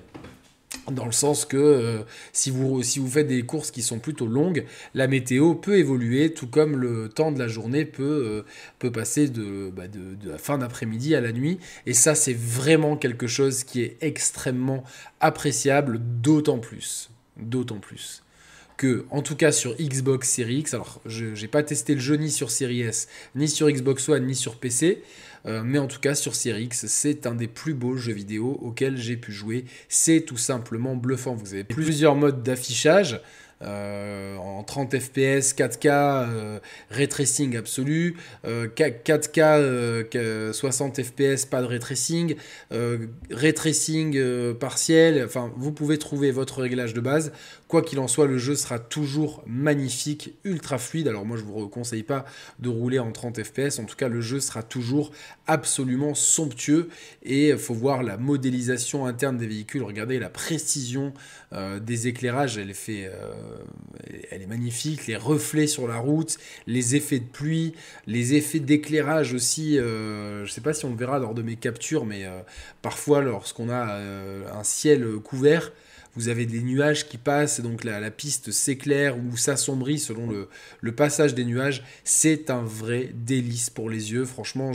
dans 0.89 1.06
le 1.06 1.12
sens 1.12 1.45
que 1.45 1.57
euh, 1.57 2.00
si, 2.33 2.50
vous, 2.50 2.81
faites 3.07 3.28
des 3.28 3.44
courses 3.44 3.72
qui 3.72 3.81
sont 3.81 4.00
plutôt 4.00 4.28
longues, 4.28 4.66
la 4.94 5.07
météo 5.07 5.54
peut 5.54 5.78
évoluer, 5.78 6.33
tout 6.33 6.48
comme 6.48 6.75
le 6.78 7.10
temps 7.10 7.31
de 7.31 7.39
la 7.39 7.48
journée 7.48 7.86
peut, 7.86 8.44
euh, 8.81 8.89
passer 8.89 9.28
bah, 9.28 9.88
de, 9.88 10.16
de, 10.16 10.30
la 10.30 10.38
fin 10.38 10.57
d'après-midi 10.57 11.15
à 11.15 11.22
la 11.22 11.32
nuit. 11.32 11.60
Et 11.86 11.94
ça, 11.94 12.15
c'est 12.15 12.36
vraiment 12.36 12.98
quelque 12.98 13.27
chose 13.27 13.63
qui 13.63 13.82
est 13.82 13.98
extrêmement 14.01 14.84
appréciable, 15.20 16.00
d'autant 16.22 16.60
plus. 16.60 17.10
D'autant 17.38 17.79
plus. 17.79 18.24
Que, 18.77 19.06
en 19.12 19.22
tout 19.22 19.36
cas 19.36 19.51
sur 19.51 19.75
Xbox 19.75 20.27
Series 20.27 20.60
X, 20.60 20.74
alors 20.74 21.01
je 21.06 21.39
n'ai 21.39 21.48
pas 21.48 21.62
testé 21.62 21.94
le 21.94 22.01
jeu 22.01 22.15
ni 22.15 22.32
sur 22.32 22.50
Series 22.50 22.82
S, 22.82 23.08
ni 23.36 23.48
sur 23.48 23.70
Xbox 23.70 24.10
One, 24.10 24.25
ni 24.25 24.34
sur 24.34 24.56
PC, 24.56 25.03
euh, 25.45 25.62
mais 25.63 25.79
en 25.79 25.88
tout 25.88 26.00
cas, 26.00 26.15
sur 26.15 26.36
Series 26.36 26.65
X, 26.65 26.86
c'est 26.88 27.25
un 27.25 27.36
des 27.36 27.48
plus 27.48 27.74
beaux 27.74 27.95
jeux 27.95 28.13
vidéo 28.13 28.60
auxquels 28.62 28.98
j'ai 28.98 29.17
pu 29.17 29.31
jouer. 29.31 29.65
C'est 29.89 30.21
tout 30.21 30.38
simplement 30.38 30.95
bluffant. 30.95 31.36
Vous 31.36 31.53
avez 31.53 31.63
plusieurs 31.63 32.15
modes 32.15 32.43
d'affichage. 32.43 33.21
Euh, 33.63 34.38
en 34.38 34.63
30 34.63 34.98
fps, 34.98 35.53
4K, 35.53 35.88
euh, 35.88 36.57
ray 36.89 37.07
tracing 37.07 37.55
absolu, 37.55 38.17
4K, 38.43 40.51
60 40.51 41.03
fps, 41.03 41.45
pas 41.45 41.62
de 41.62 41.67
ray 41.67 41.77
tracing, 41.77 42.36
ray 42.71 43.53
tracing 43.53 44.55
partiel, 44.55 45.24
enfin 45.24 45.53
vous 45.55 45.71
pouvez 45.71 46.00
trouver 46.00 46.31
votre 46.31 46.62
réglage 46.62 46.95
de 46.95 47.01
base. 47.01 47.33
Quoi 47.72 47.84
qu'il 47.84 48.00
en 48.00 48.10
soit, 48.10 48.28
le 48.28 48.38
jeu 48.38 48.56
sera 48.56 48.80
toujours 48.80 49.46
magnifique, 49.48 50.34
ultra 50.44 50.78
fluide. 50.78 51.08
Alors 51.08 51.25
moi 51.25 51.38
je 51.38 51.44
vous 51.44 51.70
conseille 51.70 52.04
pas 52.04 52.25
de 52.60 52.68
rouler 52.68 53.00
en 53.00 53.13
30 53.13 53.42
fps, 53.46 53.80
en 53.80 53.86
tout 53.86 53.96
cas 53.96 54.10
le 54.10 54.20
jeu 54.20 54.42
sera 54.42 54.62
toujours 54.62 55.13
absolument 55.48 56.13
somptueux 56.13 56.90
et 57.24 57.51
il 57.51 57.58
faut 57.58 57.74
voir 57.74 58.04
la 58.04 58.18
modélisation 58.18 59.06
interne 59.06 59.38
des 59.38 59.48
véhicules. 59.48 59.84
Regardez 59.84 60.20
la 60.20 60.28
précision 60.28 61.13
euh, 61.54 61.80
des 61.80 62.10
éclairages, 62.10 62.58
elle 62.58 62.74
fait, 62.74 63.06
euh, 63.06 63.32
elle 64.32 64.42
est 64.42 64.48
magnifique. 64.48 65.08
Les 65.08 65.16
reflets 65.16 65.68
sur 65.68 65.88
la 65.88 65.96
route, 65.96 66.40
les 66.68 66.98
effets 66.98 67.20
de 67.20 67.30
pluie, 67.30 67.74
les 68.06 68.34
effets 68.34 68.60
d'éclairage 68.60 69.34
aussi. 69.34 69.80
Euh, 69.80 70.40
je 70.40 70.50
ne 70.50 70.54
sais 70.54 70.60
pas 70.60 70.74
si 70.74 70.84
on 70.84 70.90
le 70.90 70.98
verra 70.98 71.20
lors 71.20 71.34
de 71.34 71.42
mes 71.42 71.56
captures, 71.56 72.06
mais 72.06 72.25
parfois 72.82 73.22
lorsqu'on 73.22 73.70
a 73.70 73.98
un 74.54 74.63
ciel 74.66 75.08
couvert, 75.24 75.72
vous 76.15 76.27
avez 76.27 76.46
des 76.46 76.62
nuages 76.62 77.08
qui 77.08 77.18
passent, 77.18 77.62
donc 77.62 77.84
la, 77.84 78.00
la 78.00 78.12
piste 78.12 78.51
s'éclaire 78.51 79.18
ou 79.18 79.38
s'assombrit 79.38 80.00
selon 80.00 80.30
le, 80.82 80.91
passage 80.91 81.34
des 81.34 81.46
nuages. 81.46 81.84
C'est 82.03 82.50
un 82.50 82.63
vrai 82.63 83.12
délice 83.13 83.70
pour 83.70 83.89
les 83.89 84.12
yeux. 84.12 84.25
Franchement, 84.25 84.72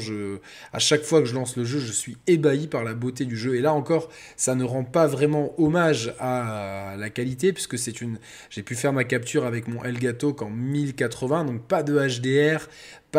à 0.72 0.78
chaque 0.78 1.02
fois 1.02 1.20
que 1.20 1.26
je 1.26 1.34
lance 1.34 1.56
le 1.56 1.64
jeu, 1.64 1.78
je 1.78 1.92
suis 1.92 2.16
ébahi 2.26 2.66
par 2.66 2.84
la 2.84 2.94
beauté 2.94 3.24
du 3.26 3.36
jeu. 3.36 3.56
Et 3.56 3.60
là 3.60 3.74
encore, 3.74 4.08
ça 4.36 4.54
ne 4.54 4.64
rend 4.64 4.84
pas 4.84 5.06
vraiment 5.06 5.54
hommage 5.60 6.14
à 6.18 6.94
la 6.98 7.10
qualité, 7.10 7.52
puisque 7.52 7.78
c'est 7.78 8.00
une. 8.00 8.18
J'ai 8.50 8.62
pu 8.62 8.74
faire 8.74 8.92
ma 8.92 9.04
capture 9.04 9.44
avec 9.44 9.68
mon 9.68 9.84
Elgato 9.84 10.32
qu'en 10.32 10.50
1080, 10.50 11.44
donc 11.44 11.62
pas 11.62 11.82
de 11.82 11.98
HDR, 11.98 12.66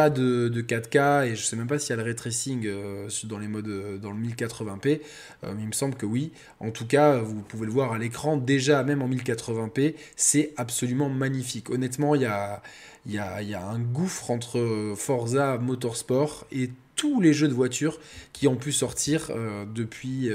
de, 0.10 0.62
4K 0.62 1.28
et 1.28 1.36
je 1.36 1.44
sais 1.44 1.56
même 1.56 1.68
pas 1.68 1.80
s'il 1.80 1.92
y 1.92 1.94
a 1.94 1.96
le 1.98 2.04
ray 2.04 2.16
tracing 2.16 2.66
euh, 2.66 3.10
dans 3.26 3.40
les 3.40 3.48
modes 3.48 3.68
euh, 3.68 3.98
dans 3.98 4.12
le 4.12 4.18
1080p 4.18 5.02
euh, 5.44 5.54
mais 5.56 5.64
il 5.64 5.68
me 5.68 5.72
semble 5.72 5.96
que 5.96 6.06
oui. 6.06 6.32
En 6.60 6.72
tout 6.72 6.86
cas 6.86 7.18
vous 7.18 7.42
pouvez 7.42 7.66
le 7.66 7.72
voir 7.72 7.94
à 7.94 7.98
l'écran 7.98 8.38
déjà 8.38 8.84
même 8.84 9.02
en 9.02 9.10
1080p 9.10 9.96
c'est 10.16 10.54
absolument 10.58 11.10
magnifique. 11.10 11.70
Honnêtement 11.70 12.16
il 12.16 12.22
y 12.22 12.26
a, 12.26 12.62
y, 13.06 13.18
a, 13.18 13.42
y 13.42 13.54
a 13.54 13.66
un 13.66 13.80
gouffre 13.80 14.32
entre 14.32 14.94
Forza 14.96 15.58
Motorsport 15.58 16.46
et 16.52 16.70
tous 16.96 17.22
les 17.22 17.34
jeux 17.34 17.48
de 17.48 17.54
voiture 17.54 18.00
qui 18.34 18.48
ont 18.48 18.56
pu 18.56 18.72
sortir 18.72 19.30
depuis, 19.76 20.32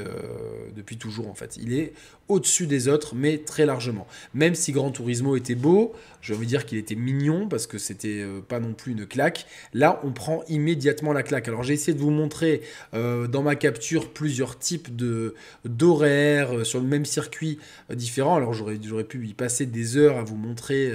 depuis 0.77 0.97
toujours 0.97 1.29
en 1.29 1.35
fait. 1.35 1.57
Il 1.61 1.73
est 1.73 1.93
au-dessus 2.29 2.67
des 2.67 2.89
autres, 2.89 3.15
mais 3.15 3.39
très 3.39 3.67
largement. 3.67 4.07
Même 4.35 4.55
si 4.55 4.73
Gran 4.73 4.91
Turismo 4.91 5.37
était 5.37 5.55
beau, 5.55 5.95
envie 6.31 6.47
de 6.47 6.51
dire 6.51 6.67
qu'il 6.67 6.79
était 6.79 6.95
mignon 6.95 7.49
parce 7.49 7.67
que 7.67 7.79
c'était 7.79 8.21
euh, 8.21 8.41
pas 8.41 8.61
non 8.61 8.75
plus 8.75 8.93
une 8.93 9.07
claque. 9.07 9.47
Là, 9.75 10.01
on 10.05 10.13
prend 10.13 10.45
immédiatement 10.49 11.13
la 11.13 11.23
claque. 11.23 11.49
Alors 11.49 11.63
j'ai 11.63 11.75
essayé 11.75 11.95
de 11.95 12.01
vous 12.01 12.11
montrer 12.11 12.63
euh, 12.95 13.27
dans 13.27 13.43
ma 13.43 13.57
capture 13.57 14.13
plusieurs 14.13 14.59
types 14.59 14.95
de 14.95 15.35
d'horaires 15.65 16.59
euh, 16.59 16.65
sur 16.65 16.81
le 16.81 16.87
même 16.87 17.05
circuit 17.05 17.59
différent. 17.91 18.37
Alors 18.37 18.53
j'aurais 18.53 19.05
pu 19.05 19.27
y 19.27 19.35
passer 19.35 19.67
des 19.67 19.97
heures 19.97 20.19
à 20.19 20.23
vous 20.23 20.37
montrer 20.37 20.93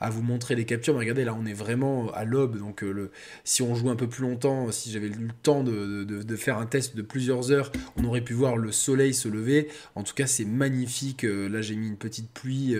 à 0.00 0.10
vous 0.10 0.22
montrer 0.22 0.54
les 0.54 0.64
captures. 0.64 0.94
Mais 0.94 1.00
regardez, 1.00 1.24
là, 1.24 1.36
on 1.38 1.46
est 1.46 1.54
vraiment 1.54 2.10
à 2.12 2.24
l'aube. 2.24 2.58
Donc 2.58 2.82
le 2.82 3.10
si 3.44 3.62
on 3.62 3.74
joue 3.74 3.90
un 3.90 3.96
peu 3.96 4.08
plus 4.08 4.22
longtemps, 4.22 4.70
si 4.72 4.90
j'avais 4.90 5.06
eu 5.06 5.10
le 5.10 5.32
temps 5.42 5.62
de, 5.62 6.04
de, 6.04 6.36
faire 6.36 6.58
un 6.58 6.66
test 6.66 6.96
de 6.96 7.02
plusieurs 7.02 7.50
heures, 7.50 7.72
on 7.96 8.04
aurait 8.04 8.20
pu 8.20 8.34
voir 8.34 8.56
le 8.56 8.72
soleil 8.72 9.14
se 9.14 9.28
lever. 9.28 9.68
En 9.94 10.02
tout 10.02 10.14
cas, 10.14 10.26
c'est 10.26 10.44
magnifique. 10.50 11.22
Là, 11.22 11.62
j'ai 11.62 11.76
mis 11.76 11.88
une 11.88 11.96
petite 11.96 12.30
pluie 12.30 12.76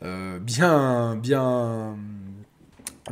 bien 0.00 1.16
bien, 1.16 1.96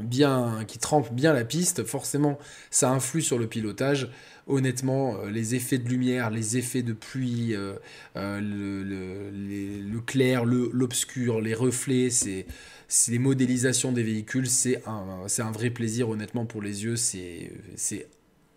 bien, 0.01 0.65
qui 0.67 0.79
trempe 0.79 1.13
bien 1.13 1.33
la 1.33 1.45
piste, 1.45 1.85
forcément, 1.85 2.39
ça 2.71 2.91
influe 2.91 3.23
sur 3.23 3.39
le 3.39 3.47
pilotage. 3.47 4.11
Honnêtement, 4.47 5.17
euh, 5.17 5.31
les 5.31 5.57
effets 5.57 5.79
de 5.79 5.89
lumière, 5.89 6.31
les 6.31 6.57
effets 6.57 6.83
de 6.83 6.93
pluie, 6.93 7.55
euh, 7.55 7.75
euh, 8.17 8.41
le, 8.41 10.01
clair, 10.01 10.45
l'obscur, 10.45 11.41
les 11.41 11.55
reflets, 11.55 12.11
c'est 12.11 12.47
les 13.09 13.19
modélisations 13.19 13.91
des 13.91 14.05
véhicules, 14.05 14.49
c'est 14.49 14.83
un, 14.87 15.27
un 15.39 15.51
vrai 15.51 15.71
plaisir 15.71 16.09
honnêtement 16.09 16.47
pour 16.47 16.63
les 16.63 16.85
yeux, 16.85 16.97
c'est 16.97 17.51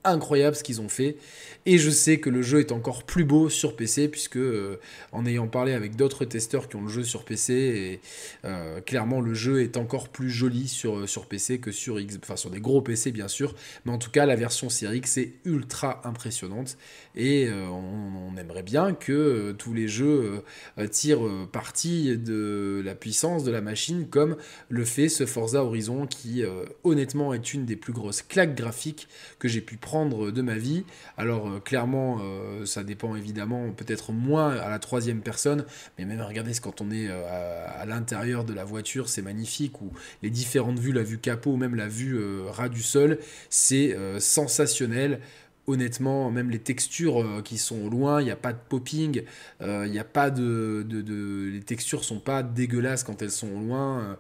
incroyable 0.04 0.56
ce 0.56 0.64
qu'ils 0.64 0.82
ont 0.82 0.90
fait. 0.90 1.18
Et 1.66 1.78
je 1.78 1.90
sais 1.90 2.20
que 2.20 2.30
le 2.30 2.42
jeu 2.42 2.60
est 2.60 2.72
encore 2.72 3.04
plus 3.04 3.26
beau 3.26 3.50
sur 3.50 3.76
PC, 3.76 4.08
puisque 4.08 4.38
euh, 4.38 4.80
en 5.12 5.26
ayant 5.26 5.48
parlé 5.48 5.74
avec 5.74 5.96
d'autres 5.96 6.26
testeurs 6.26 6.70
qui 6.70 6.78
ont 6.78 6.84
le 6.84 6.90
jeu 6.90 7.04
sur 7.04 7.26
PC, 7.26 7.54
et, 7.54 8.00
euh, 8.46 8.82
clairement 8.82 9.22
le 9.22 9.34
jeu 9.34 9.62
est 9.62 9.78
encore 9.78 10.10
plus 10.10 10.30
joli 10.30 10.68
sur, 10.68 10.98
euh, 10.98 11.26
PC 11.30 11.60
que 11.60 11.72
sur 11.72 12.00
X, 12.00 12.18
enfin 12.24 12.38
sur 12.38 12.50
des 12.50 12.62
gros 12.62 12.82
PC 12.82 13.12
bien 13.12 13.28
sûr, 13.28 13.54
mais 13.86 13.92
en 13.92 13.98
tout 13.98 14.10
cas 14.10 14.26
la 14.26 14.36
version 14.36 14.70
Series 14.70 14.98
X 14.98 15.18
est 15.18 15.34
ultra 15.46 16.02
impressionnante. 16.06 16.78
Et 17.20 17.50
on, 17.52 18.38
aimerait 18.38 18.64
bien 18.64 18.94
que 18.94 19.54
tous 19.58 19.74
les 19.74 19.90
jeux 19.90 20.44
tirent 20.92 21.28
parti 21.52 22.18
de 22.18 22.82
la 22.86 22.96
puissance 22.96 23.44
de 23.44 23.52
la 23.52 23.60
machine, 23.60 24.08
comme 24.08 24.38
le 24.70 24.86
fait 24.86 25.10
ce 25.10 25.26
Forza 25.26 25.62
Horizon, 25.62 26.08
qui 26.08 26.44
honnêtement 26.86 27.34
est 27.34 27.54
une 27.54 27.66
des 27.66 27.76
plus 27.76 27.92
grosses 27.92 28.22
claques 28.22 28.56
graphiques 28.56 29.10
que 29.40 29.50
j'ai 29.50 29.60
pu 29.60 29.76
prendre 29.76 30.32
de 30.32 30.42
ma 30.42 30.56
vie. 30.56 30.86
Alors 31.18 31.50
euh, 31.50 31.60
clairement, 31.60 32.20
euh, 32.22 32.66
ça 32.66 32.84
dépend 32.84 33.16
évidemment 33.16 33.72
peut-être 33.72 34.12
moins 34.12 34.52
à 34.52 34.70
la 34.70 34.80
troisième 34.80 35.22
personne, 35.22 35.66
mais 35.98 36.06
même 36.06 36.22
regardez 36.22 36.54
quand 36.62 36.82
on 36.82 36.92
est 36.92 37.08
euh, 37.10 37.66
à, 37.68 37.86
l'intérieur 37.86 38.44
de 38.44 38.54
la 38.54 38.64
voiture, 38.64 39.10
c'est 39.10 39.22
magnifique, 39.22 39.82
ou 39.82 39.92
les 40.24 40.30
différentes 40.30 40.80
vues, 40.80 40.92
la 40.92 41.04
vue 41.04 41.18
capot, 41.18 41.52
ou 41.52 41.58
même 41.58 41.76
la 41.76 41.88
vue 41.88 42.20
ras 42.48 42.70
du 42.70 42.82
sol, 42.82 43.20
c'est 43.50 43.96
sensationnel 44.20 45.20
honnêtement, 45.70 46.32
même 46.32 46.50
les 46.50 46.60
textures 46.60 47.42
qui 47.44 47.58
sont 47.58 47.90
loin, 47.90 48.22
il 48.22 48.26
n'y 48.26 48.32
a 48.32 48.36
pas 48.36 48.54
de 48.54 48.60
popping, 48.70 49.24
il 49.62 49.92
n'y 49.92 50.00
a 50.00 50.04
pas 50.04 50.30
de, 50.30 50.86
Les 51.52 51.62
textures 51.62 52.04
sont 52.04 52.20
pas 52.20 52.44
dégueulasses 52.44 53.04
quand 53.04 53.22
elles 53.22 53.32
sont 53.32 53.60
loin. 53.60 54.18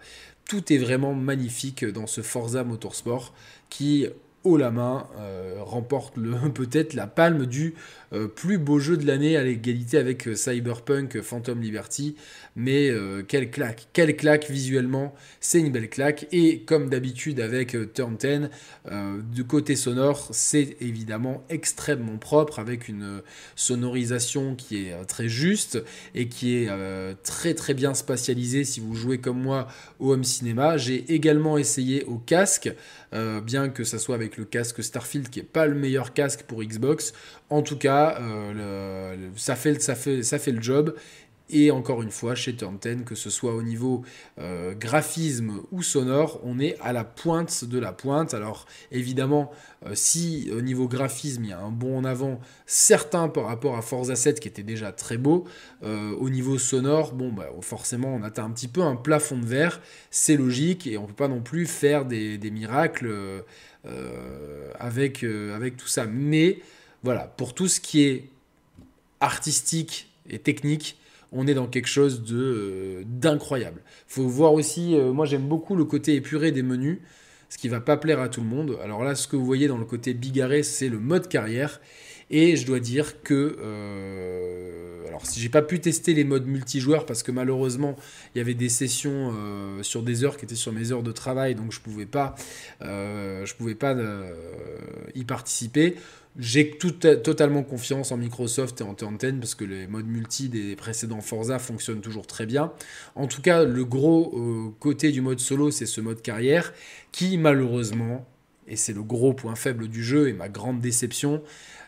tout 0.48 0.72
est 0.72 0.78
vraiment 0.78 1.14
magnifique 1.14 1.86
dans 1.86 2.08
ce 2.08 2.22
Forza 2.22 2.64
Motorsport 2.64 3.34
qui, 3.70 4.08
haut 4.44 4.58
la 4.58 4.72
main, 4.72 5.08
euh, 5.18 5.56
remporte 5.60 6.16
peut-être 6.54 6.94
la 6.94 7.08
palme 7.08 7.46
du 7.46 7.76
euh, 8.12 8.28
plus 8.28 8.58
beau 8.58 8.80
jeu 8.80 8.98
de 8.98 9.06
l'année 9.06 9.38
à 9.38 9.44
l'égalité 9.44 9.98
avec 9.98 10.28
euh, 10.28 10.36
Cyberpunk 10.36 11.22
Phantom 11.22 11.62
Liberty. 11.62 12.16
Mais 12.56 12.92
quelle 13.30 13.52
claque, 13.52 13.88
quelle 13.94 14.18
claque 14.18 14.50
visuellement, 14.50 15.16
c'est 15.40 15.62
une 15.62 15.72
belle 15.72 15.90
claque. 15.90 16.28
Et 16.34 16.60
comme 16.64 16.90
d'habitude 16.90 17.40
avec 17.40 17.78
Turn 17.94 18.18
10, 18.18 18.50
du 19.34 19.46
côté 19.46 19.78
sonore, 19.78 20.28
c'est 20.32 20.76
évidemment 20.82 21.46
extrêmement 21.48 22.18
propre 22.18 22.60
avec 22.60 22.90
une 22.90 23.22
sonorisation 23.56 24.56
qui 24.56 24.88
est 24.88 25.06
très 25.06 25.30
juste 25.30 25.82
et 26.16 26.28
qui 26.28 26.58
est 26.58 26.70
très 27.24 27.54
très 27.54 27.74
bien 27.74 27.94
spatialisée 27.94 28.66
si 28.66 28.82
vous 28.82 28.94
jouez 28.94 29.20
comme 29.20 29.42
moi 29.42 29.68
au 30.00 30.12
home 30.12 30.26
cinéma. 30.26 30.76
J'ai 30.76 31.14
également 31.14 31.58
essayé 31.58 32.04
au 32.06 32.18
casque, 32.18 32.74
bien 33.14 33.70
que 33.70 33.86
ça 33.86 34.00
soit 34.00 34.16
avec 34.16 34.29
le 34.38 34.46
casque 34.46 34.84
Starfield 34.84 35.30
qui 35.30 35.40
est 35.40 35.44
pas 35.44 35.68
le 35.68 35.76
meilleur 35.76 36.14
casque 36.14 36.44
pour 36.44 36.64
Xbox. 36.64 37.14
En 37.50 37.62
tout 37.62 37.78
cas, 37.78 38.18
euh, 38.22 39.16
ça, 39.36 39.56
fait, 39.56 39.82
ça, 39.82 39.96
fait, 39.96 40.24
ça 40.24 40.40
fait 40.40 40.52
le 40.52 40.62
job. 40.62 40.96
Et 41.52 41.72
encore 41.72 42.04
une 42.04 42.12
fois, 42.12 42.36
chez 42.36 42.56
Turn 42.56 42.78
10, 42.78 43.06
que 43.06 43.16
ce 43.16 43.32
soit 43.32 43.56
au 43.56 43.64
niveau 43.64 44.04
euh, 44.38 44.76
graphisme 44.76 45.62
ou 45.72 45.82
sonore, 45.82 46.40
on 46.44 46.60
est 46.60 46.78
à 46.80 46.94
la 46.94 47.04
pointe 47.04 47.66
de 47.66 47.80
la 47.80 47.92
pointe. 47.92 48.36
Alors 48.36 48.68
évidemment, 48.92 49.50
euh, 49.84 49.94
si 49.96 50.52
au 50.56 50.62
niveau 50.62 50.88
graphisme, 50.88 51.46
il 51.46 51.50
y 51.50 51.54
a 51.54 51.60
un 51.60 51.72
bond 51.72 51.98
en 51.98 52.04
avant, 52.04 52.40
certain 52.68 53.30
par 53.30 53.46
rapport 53.46 53.76
à 53.76 53.82
Forza 53.82 54.16
7 54.16 54.40
qui 54.40 54.48
était 54.48 54.62
déjà 54.62 54.92
très 54.92 55.18
beau, 55.18 55.46
au 55.82 56.30
niveau 56.30 56.60
sonore, 56.60 57.14
bon, 57.14 57.32
bah, 57.32 57.50
forcément, 57.62 58.14
on 58.14 58.22
atteint 58.22 58.44
un 58.44 58.52
petit 58.52 58.68
peu 58.68 58.84
un 58.84 58.96
plafond 58.96 59.40
de 59.40 59.46
verre. 59.46 59.82
C'est 60.12 60.36
logique 60.36 60.86
et 60.86 61.00
on 61.00 61.04
ne 61.04 61.08
peut 61.08 61.14
pas 61.14 61.30
non 61.30 61.42
plus 61.42 61.66
faire 61.66 62.06
des 62.06 62.52
miracles 62.52 63.44
avec, 64.80 65.24
avec 65.24 65.78
tout 65.78 65.88
ça. 65.88 66.06
Mais 66.06 66.60
voilà, 67.04 67.26
pour 67.26 67.54
tout 67.54 67.68
ce 67.68 67.80
qui 67.80 68.04
est 68.04 68.26
artistique 69.20 70.10
et 70.30 70.40
technique, 70.40 70.98
on 71.32 71.48
est 71.48 71.54
dans 71.54 71.68
quelque 71.68 71.88
chose 71.88 72.24
de 72.24 72.38
euh, 72.38 73.04
d'incroyable. 73.06 73.82
Faut 74.08 74.28
voir 74.28 74.54
aussi, 74.54 74.96
euh, 74.96 75.12
moi 75.12 75.26
j'aime 75.26 75.48
beaucoup 75.48 75.76
le 75.76 75.86
côté 75.86 76.16
épuré 76.16 76.52
des 76.52 76.64
menus, 76.64 77.00
ce 77.50 77.58
qui 77.58 77.68
va 77.68 77.80
pas 77.80 77.98
plaire 77.98 78.20
à 78.20 78.30
tout 78.30 78.42
le 78.42 78.48
monde. 78.48 78.78
Alors 78.84 79.04
là, 79.04 79.16
ce 79.16 79.28
que 79.28 79.36
vous 79.36 79.46
voyez 79.46 79.68
dans 79.68 79.78
le 79.78 79.86
côté 79.86 80.14
bigarré, 80.14 80.64
c'est 80.64 80.90
le 80.90 81.00
mode 81.00 81.28
carrière. 81.28 81.80
Et 82.30 82.56
je 82.56 82.66
dois 82.66 82.80
dire 82.80 83.22
que, 83.24 83.58
euh, 83.60 85.08
alors 85.08 85.26
si 85.26 85.40
j'ai 85.40 85.50
pas 85.50 85.62
pu 85.62 85.80
tester 85.80 86.14
les 86.14 86.24
modes 86.24 86.46
multijoueurs 86.46 87.06
parce 87.06 87.24
que 87.24 87.32
malheureusement 87.32 87.96
il 88.34 88.38
y 88.38 88.42
avait 88.42 88.54
des 88.54 88.70
sessions 88.70 89.34
sur 89.82 90.04
des 90.04 90.24
heures 90.24 90.38
qui 90.38 90.46
étaient 90.46 90.56
sur 90.56 90.72
mes 90.72 90.92
heures 90.92 91.04
de 91.04 91.12
travail, 91.12 91.56
donc 91.56 91.72
je 91.72 91.80
pouvais 91.80 92.06
pas, 92.06 92.36
je 92.82 93.54
pouvais 93.56 93.76
pas 93.76 93.96
y 95.16 95.26
participer. 95.26 95.96
J'ai 96.38 96.78
totalement 96.78 97.64
confiance 97.64 98.12
en 98.12 98.18
Microsoft 98.18 98.82
et 98.82 98.84
en 98.84 98.94
10 98.94 99.40
parce 99.40 99.56
que 99.56 99.66
les 99.66 99.88
modes 99.88 100.06
multi 100.06 100.48
des 100.48 100.76
précédents 100.76 101.22
Forza 101.22 101.60
fonctionnent 101.60 102.02
toujours 102.02 102.28
très 102.28 102.46
bien. 102.46 102.72
En 103.16 103.28
tout 103.28 103.42
cas, 103.42 103.64
le 103.66 103.84
gros 103.84 104.34
euh, 104.38 104.74
côté 104.80 105.12
du 105.12 105.22
mode 105.22 105.40
solo, 105.40 105.72
c'est 105.72 105.88
ce 105.88 106.00
mode 106.00 106.22
carrière 106.22 106.74
qui, 107.12 107.38
malheureusement, 107.38 108.26
et 108.70 108.76
c'est 108.76 108.94
le 108.94 109.04
gros 109.04 109.34
point 109.34 109.56
faible 109.56 109.88
du 109.88 110.04
jeu 110.04 110.30
et 110.30 110.34
ma 110.34 110.48
grande 110.48 110.80
déception, 110.80 111.42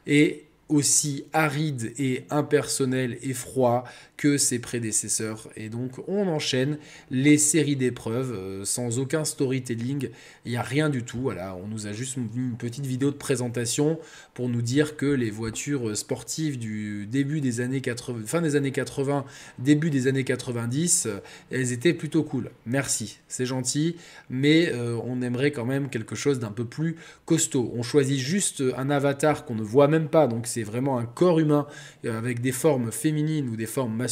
est 0.07 0.45
aussi 0.67 1.25
aride 1.33 1.93
et 1.97 2.25
impersonnel 2.29 3.17
et 3.21 3.33
froid 3.33 3.83
que 4.21 4.37
ses 4.37 4.59
prédécesseurs. 4.59 5.49
Et 5.57 5.69
donc 5.69 5.93
on 6.07 6.27
enchaîne 6.27 6.77
les 7.09 7.39
séries 7.39 7.75
d'épreuves 7.75 8.31
euh, 8.31 8.65
sans 8.65 8.99
aucun 8.99 9.25
storytelling, 9.25 10.09
il 10.45 10.51
n'y 10.51 10.57
a 10.57 10.61
rien 10.61 10.89
du 10.89 11.01
tout. 11.01 11.17
Voilà, 11.21 11.55
on 11.55 11.67
nous 11.67 11.87
a 11.87 11.91
juste 11.91 12.17
une 12.17 12.55
petite 12.55 12.85
vidéo 12.85 13.09
de 13.09 13.15
présentation 13.15 13.97
pour 14.35 14.47
nous 14.47 14.61
dire 14.61 14.95
que 14.95 15.07
les 15.07 15.31
voitures 15.31 15.97
sportives 15.97 16.59
du 16.59 17.07
début 17.07 17.41
des 17.41 17.61
années 17.61 17.81
80, 17.81 18.27
fin 18.27 18.43
des 18.43 18.55
années 18.55 18.71
80, 18.71 19.25
début 19.57 19.89
des 19.89 20.05
années 20.05 20.23
90, 20.23 21.07
euh, 21.07 21.17
elles 21.49 21.71
étaient 21.71 21.95
plutôt 21.95 22.21
cool. 22.21 22.51
Merci, 22.67 23.17
c'est 23.27 23.47
gentil, 23.47 23.95
mais 24.29 24.71
euh, 24.71 24.99
on 25.03 25.23
aimerait 25.23 25.49
quand 25.49 25.65
même 25.65 25.89
quelque 25.89 26.13
chose 26.13 26.37
d'un 26.37 26.51
peu 26.51 26.65
plus 26.65 26.95
costaud. 27.25 27.73
On 27.75 27.81
choisit 27.81 28.19
juste 28.19 28.63
un 28.77 28.91
avatar 28.91 29.45
qu'on 29.45 29.55
ne 29.55 29.63
voit 29.63 29.87
même 29.87 30.09
pas, 30.09 30.27
donc 30.27 30.45
c'est 30.45 30.61
vraiment 30.61 30.99
un 30.99 31.05
corps 31.05 31.39
humain 31.39 31.65
avec 32.05 32.39
des 32.41 32.51
formes 32.51 32.91
féminines 32.91 33.49
ou 33.49 33.55
des 33.55 33.65
formes 33.65 33.95
masculines 33.95 34.10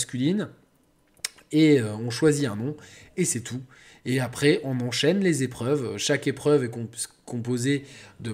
Et 1.51 1.82
on 1.82 2.12
choisit 2.12 2.48
un 2.48 2.56
nom, 2.56 2.77
et 3.18 3.25
c'est 3.25 3.41
tout. 3.41 3.62
Et 4.06 4.20
après, 4.20 4.62
on 4.63 4.79
enchaîne 4.79 5.20
les 5.20 5.44
épreuves. 5.44 5.98
Chaque 5.98 6.27
épreuve 6.27 6.63
est 6.63 6.72
composée 7.25 7.84
de, 8.20 8.34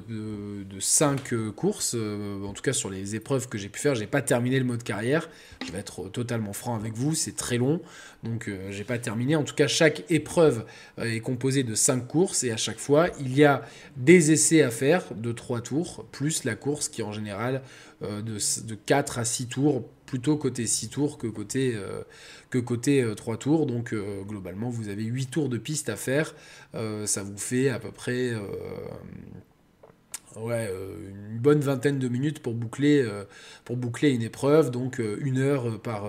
5 0.80 1.34
euh, 1.34 1.52
courses. 1.52 1.96
Euh, 1.96 2.44
en 2.46 2.54
tout 2.54 2.62
cas, 2.62 2.74
sur 2.74 2.90
les 2.90 3.16
épreuves 3.16 3.50
que 3.50 3.58
j'ai 3.58 3.70
pu 3.70 3.80
faire, 3.80 3.96
j'ai 3.96 4.06
pas 4.08 4.22
terminé 4.22 4.60
le 4.60 4.66
mode 4.66 4.84
carrière. 4.84 5.30
Je 5.66 5.72
vais 5.72 5.80
être 5.80 6.08
totalement 6.10 6.54
franc 6.54 6.76
avec 6.76 6.94
vous, 6.94 7.16
c'est 7.16 7.36
très 7.36 7.58
long. 7.58 7.82
Donc, 8.24 8.48
euh, 8.48 8.72
j'ai 8.72 8.84
pas 8.84 9.00
terminé. 9.00 9.36
En 9.36 9.44
tout 9.44 9.56
cas, 9.56 9.68
chaque 9.68 10.10
épreuve 10.12 10.66
est 10.98 11.20
composée 11.20 11.64
de 11.64 11.74
5 11.74 12.08
courses. 12.08 12.44
Et 12.44 12.52
à 12.52 12.58
chaque 12.58 12.80
fois, 12.80 13.10
il 13.20 13.36
y 13.36 13.44
a 13.44 13.64
des 13.98 14.32
essais 14.32 14.62
à 14.62 14.70
faire 14.70 15.04
de 15.16 15.32
3 15.32 15.62
tours, 15.62 16.06
plus 16.12 16.44
la 16.44 16.56
course 16.56 16.90
qui, 16.90 17.02
en 17.02 17.12
général, 17.12 17.64
de, 18.02 18.22
de 18.22 18.76
4 18.76 19.20
à 19.20 19.26
6 19.26 19.48
tours 19.48 19.84
plutôt 20.06 20.38
côté 20.38 20.66
6 20.68 20.90
tours 20.90 21.18
que 21.18 21.28
côté, 21.28 21.74
euh, 21.76 22.04
que 22.50 22.58
côté 22.58 23.06
3 23.16 23.34
euh, 23.34 23.38
tours. 23.38 23.66
Donc 23.66 23.94
euh, 23.94 24.24
globalement, 24.24 24.70
vous 24.70 24.90
avez 24.90 25.04
8 25.04 25.28
tours 25.28 25.50
de 25.50 25.58
piste 25.58 25.90
à 25.90 25.96
faire. 25.96 26.36
ça 27.06 27.24
vous 27.24 27.38
fait 27.38 27.70
à 27.70 27.80
peu 27.80 27.92
près 27.92 28.34
une 30.36 31.40
bonne 31.40 31.62
vingtaine 31.62 32.00
de 32.00 32.08
minutes 32.08 32.40
pour 32.40 32.54
boucler 32.54 33.04
une 34.10 34.22
épreuve. 34.22 34.72
Donc 34.72 35.00
une 35.00 35.38
heure 35.38 35.80
par 35.82 36.08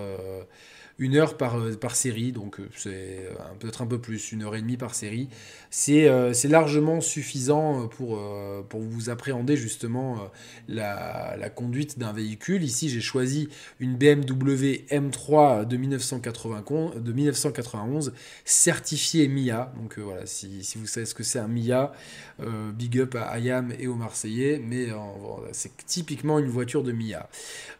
une 0.98 1.16
heure 1.16 1.36
par, 1.36 1.58
euh, 1.58 1.74
par 1.74 1.94
série, 1.94 2.32
donc 2.32 2.58
euh, 2.58 2.68
c'est 2.74 3.26
euh, 3.28 3.34
peut-être 3.58 3.82
un 3.82 3.86
peu 3.86 3.98
plus, 3.98 4.32
une 4.32 4.42
heure 4.42 4.54
et 4.56 4.62
demie 4.62 4.78
par 4.78 4.94
série. 4.94 5.28
C'est 5.70 6.08
largement 6.48 7.02
suffisant 7.02 7.88
pour, 7.88 8.18
pour 8.68 8.80
vous 8.80 9.10
appréhender 9.10 9.56
justement 9.56 10.30
la, 10.68 11.36
la 11.38 11.50
conduite 11.50 11.98
d'un 11.98 12.12
véhicule. 12.12 12.62
Ici, 12.62 12.88
j'ai 12.88 13.02
choisi 13.02 13.50
une 13.78 13.96
BMW 13.96 14.86
M3 14.90 15.66
de, 15.66 15.76
1980, 15.76 16.64
de 16.96 17.12
1991 17.12 18.14
certifiée 18.46 19.28
MIA. 19.28 19.72
Donc 19.76 19.98
voilà, 19.98 20.24
si, 20.24 20.64
si, 20.64 20.78
vous 20.78 20.86
savez 20.86 21.04
ce 21.04 21.14
que 21.14 21.24
c'est 21.24 21.40
un 21.40 21.48
MIA, 21.48 21.92
big 22.72 22.98
up 23.00 23.14
à 23.16 23.26
Ayam 23.32 23.70
et 23.78 23.86
aux 23.86 23.96
Marseillais, 23.96 24.62
mais 24.64 24.86
c'est 25.52 25.76
typiquement 25.84 26.38
une 26.38 26.48
voiture 26.48 26.84
de 26.84 26.92
MIA. 26.92 27.28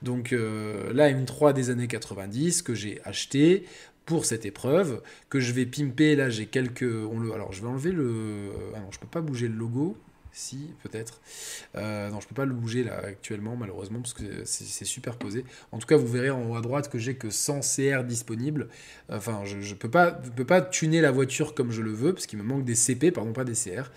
Donc 0.03 0.33
la 0.33 1.11
M3 1.11 1.55
des 1.55 1.71
années 1.71 1.89
90 1.89 2.61
que 2.61 2.75
j'ai 2.75 3.01
acheté 3.07 3.65
pour 4.05 4.25
cette 4.25 4.47
épreuve 4.47 5.03
que 5.29 5.41
je 5.41 5.53
vais 5.53 5.67
pimper. 5.67 6.17
Là, 6.17 6.31
j'ai 6.31 6.47
quelques. 6.47 6.83
On 6.83 7.19
le, 7.19 7.33
alors, 7.33 7.53
je 7.53 7.63
vais 7.63 7.69
enlever 7.69 7.93
le. 7.93 8.51
Ah 8.75 8.81
non, 8.81 8.91
je 8.91 8.99
peux 8.99 9.07
pas 9.07 9.21
bouger 9.21 9.49
le 9.49 9.55
logo. 9.55 9.97
Si, 10.39 10.69
peut-être. 10.83 11.23
Euh, 11.77 12.11
non, 12.11 12.21
je 12.21 12.29
peux 12.29 12.35
pas 12.35 12.45
le 12.45 12.53
bouger 12.53 12.85
là 12.85 13.01
actuellement, 13.03 13.57
malheureusement, 13.57 14.01
parce 14.01 14.13
que 14.13 14.45
c'est 14.45 14.85
superposé. 14.85 15.47
En 15.73 15.79
tout 15.79 15.87
cas, 15.87 15.97
vous 15.97 16.07
verrez 16.07 16.29
en 16.29 16.51
haut 16.51 16.57
à 16.57 16.61
droite 16.61 16.91
que 16.91 16.99
j'ai 16.99 17.15
que 17.15 17.31
100 17.31 17.61
CR 17.61 18.05
disponibles. 18.05 18.69
Enfin, 19.09 19.45
je 19.47 19.57
ne 19.57 19.75
peux, 19.75 19.89
pas, 19.89 20.61
tuner 20.61 21.01
la 21.01 21.11
voiture 21.11 21.55
comme 21.55 21.71
je 21.71 21.81
le 21.81 21.91
veux, 21.91 22.13
parce 22.13 22.27
qu'il 22.27 22.39
me 22.39 22.45
manque 22.45 22.67
des 22.67 22.75
CP, 22.75 23.13
pardon, 23.13 23.33
pas 23.33 23.45
des 23.45 23.55
CR. 23.55 23.91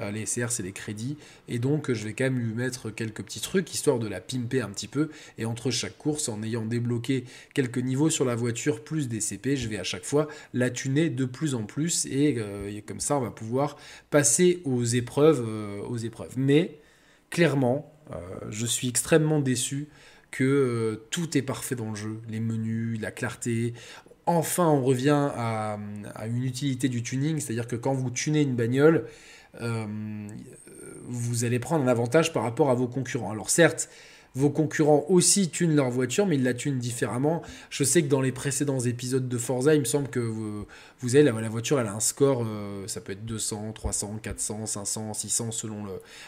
Euh, 0.00 0.10
les 0.10 0.24
CR, 0.24 0.50
c'est 0.50 0.62
les 0.62 0.72
crédits. 0.72 1.16
Et 1.48 1.58
donc, 1.58 1.90
je 1.90 2.04
vais 2.04 2.12
quand 2.12 2.24
même 2.24 2.40
lui 2.40 2.52
mettre 2.52 2.90
quelques 2.90 3.22
petits 3.22 3.40
trucs, 3.40 3.72
histoire 3.72 3.98
de 3.98 4.06
la 4.06 4.20
pimper 4.20 4.60
un 4.60 4.68
petit 4.68 4.88
peu. 4.88 5.08
Et 5.38 5.46
entre 5.46 5.70
chaque 5.70 5.96
course, 5.96 6.28
en 6.28 6.42
ayant 6.42 6.66
débloqué 6.66 7.24
quelques 7.54 7.78
niveaux 7.78 8.10
sur 8.10 8.26
la 8.26 8.34
voiture, 8.34 8.84
plus 8.84 9.08
des 9.08 9.20
CP, 9.20 9.56
je 9.56 9.66
vais 9.66 9.78
à 9.78 9.84
chaque 9.84 10.04
fois 10.04 10.28
la 10.52 10.68
tuner 10.68 11.08
de 11.08 11.24
plus 11.24 11.54
en 11.54 11.62
plus. 11.62 12.04
Et, 12.04 12.34
euh, 12.36 12.70
comme 12.86 13.00
ça, 13.00 13.16
on 13.16 13.22
va 13.22 13.30
pouvoir 13.30 13.78
passer 14.10 14.60
aux 14.66 14.84
épreuves 14.84 15.42
aux 15.88 15.96
épreuves. 15.96 16.34
Mais 16.36 16.78
clairement, 17.30 17.92
euh, 18.12 18.16
je 18.50 18.66
suis 18.66 18.88
extrêmement 18.88 19.40
déçu 19.40 19.88
que 20.30 20.44
euh, 20.44 21.06
tout 21.10 21.36
est 21.36 21.42
parfait 21.42 21.74
dans 21.74 21.90
le 21.90 21.96
jeu, 21.96 22.20
les 22.28 22.40
menus, 22.40 23.00
la 23.00 23.10
clarté. 23.10 23.74
Enfin, 24.26 24.68
on 24.68 24.82
revient 24.82 25.30
à, 25.34 25.78
une 26.26 26.42
utilité 26.42 26.88
du 26.88 27.02
tuning, 27.02 27.38
c'est-à-dire 27.38 27.66
que 27.66 27.76
quand 27.76 27.94
vous 27.94 28.10
tunez 28.10 28.42
une 28.42 28.56
bagnole, 28.56 29.06
euh, 29.60 29.86
vous 31.04 31.44
allez 31.44 31.58
prendre 31.58 31.84
un 31.84 31.88
avantage 31.88 32.32
par 32.32 32.42
rapport 32.42 32.70
à 32.70 32.74
vos 32.74 32.88
concurrents. 32.88 33.30
Alors 33.30 33.50
certes, 33.50 33.88
vos 34.36 34.50
concurrents 34.50 35.06
aussi 35.08 35.48
tunent 35.48 35.74
leur 35.74 35.88
voiture, 35.88 36.26
mais 36.26 36.36
ils 36.36 36.42
la 36.42 36.52
tunent 36.52 36.78
différemment. 36.78 37.40
Je 37.70 37.84
sais 37.84 38.02
que 38.02 38.08
dans 38.08 38.20
les 38.20 38.32
précédents 38.32 38.78
épisodes 38.80 39.26
de 39.26 39.38
Forza, 39.38 39.74
il 39.74 39.80
me 39.80 39.86
semble 39.86 40.08
que 40.08 40.20
vous, 40.20 41.16
avez 41.16 41.24
la, 41.24 41.48
voiture, 41.48 41.80
elle 41.80 41.86
a 41.86 41.94
un 41.94 42.00
score, 42.00 42.44
euh, 42.46 42.86
ça 42.86 43.00
peut 43.00 43.12
être 43.12 43.24
200, 43.24 43.72
300, 43.72 44.18
400, 44.22 44.66
500, 44.66 45.14
600 45.14 45.50
selon 45.52 45.86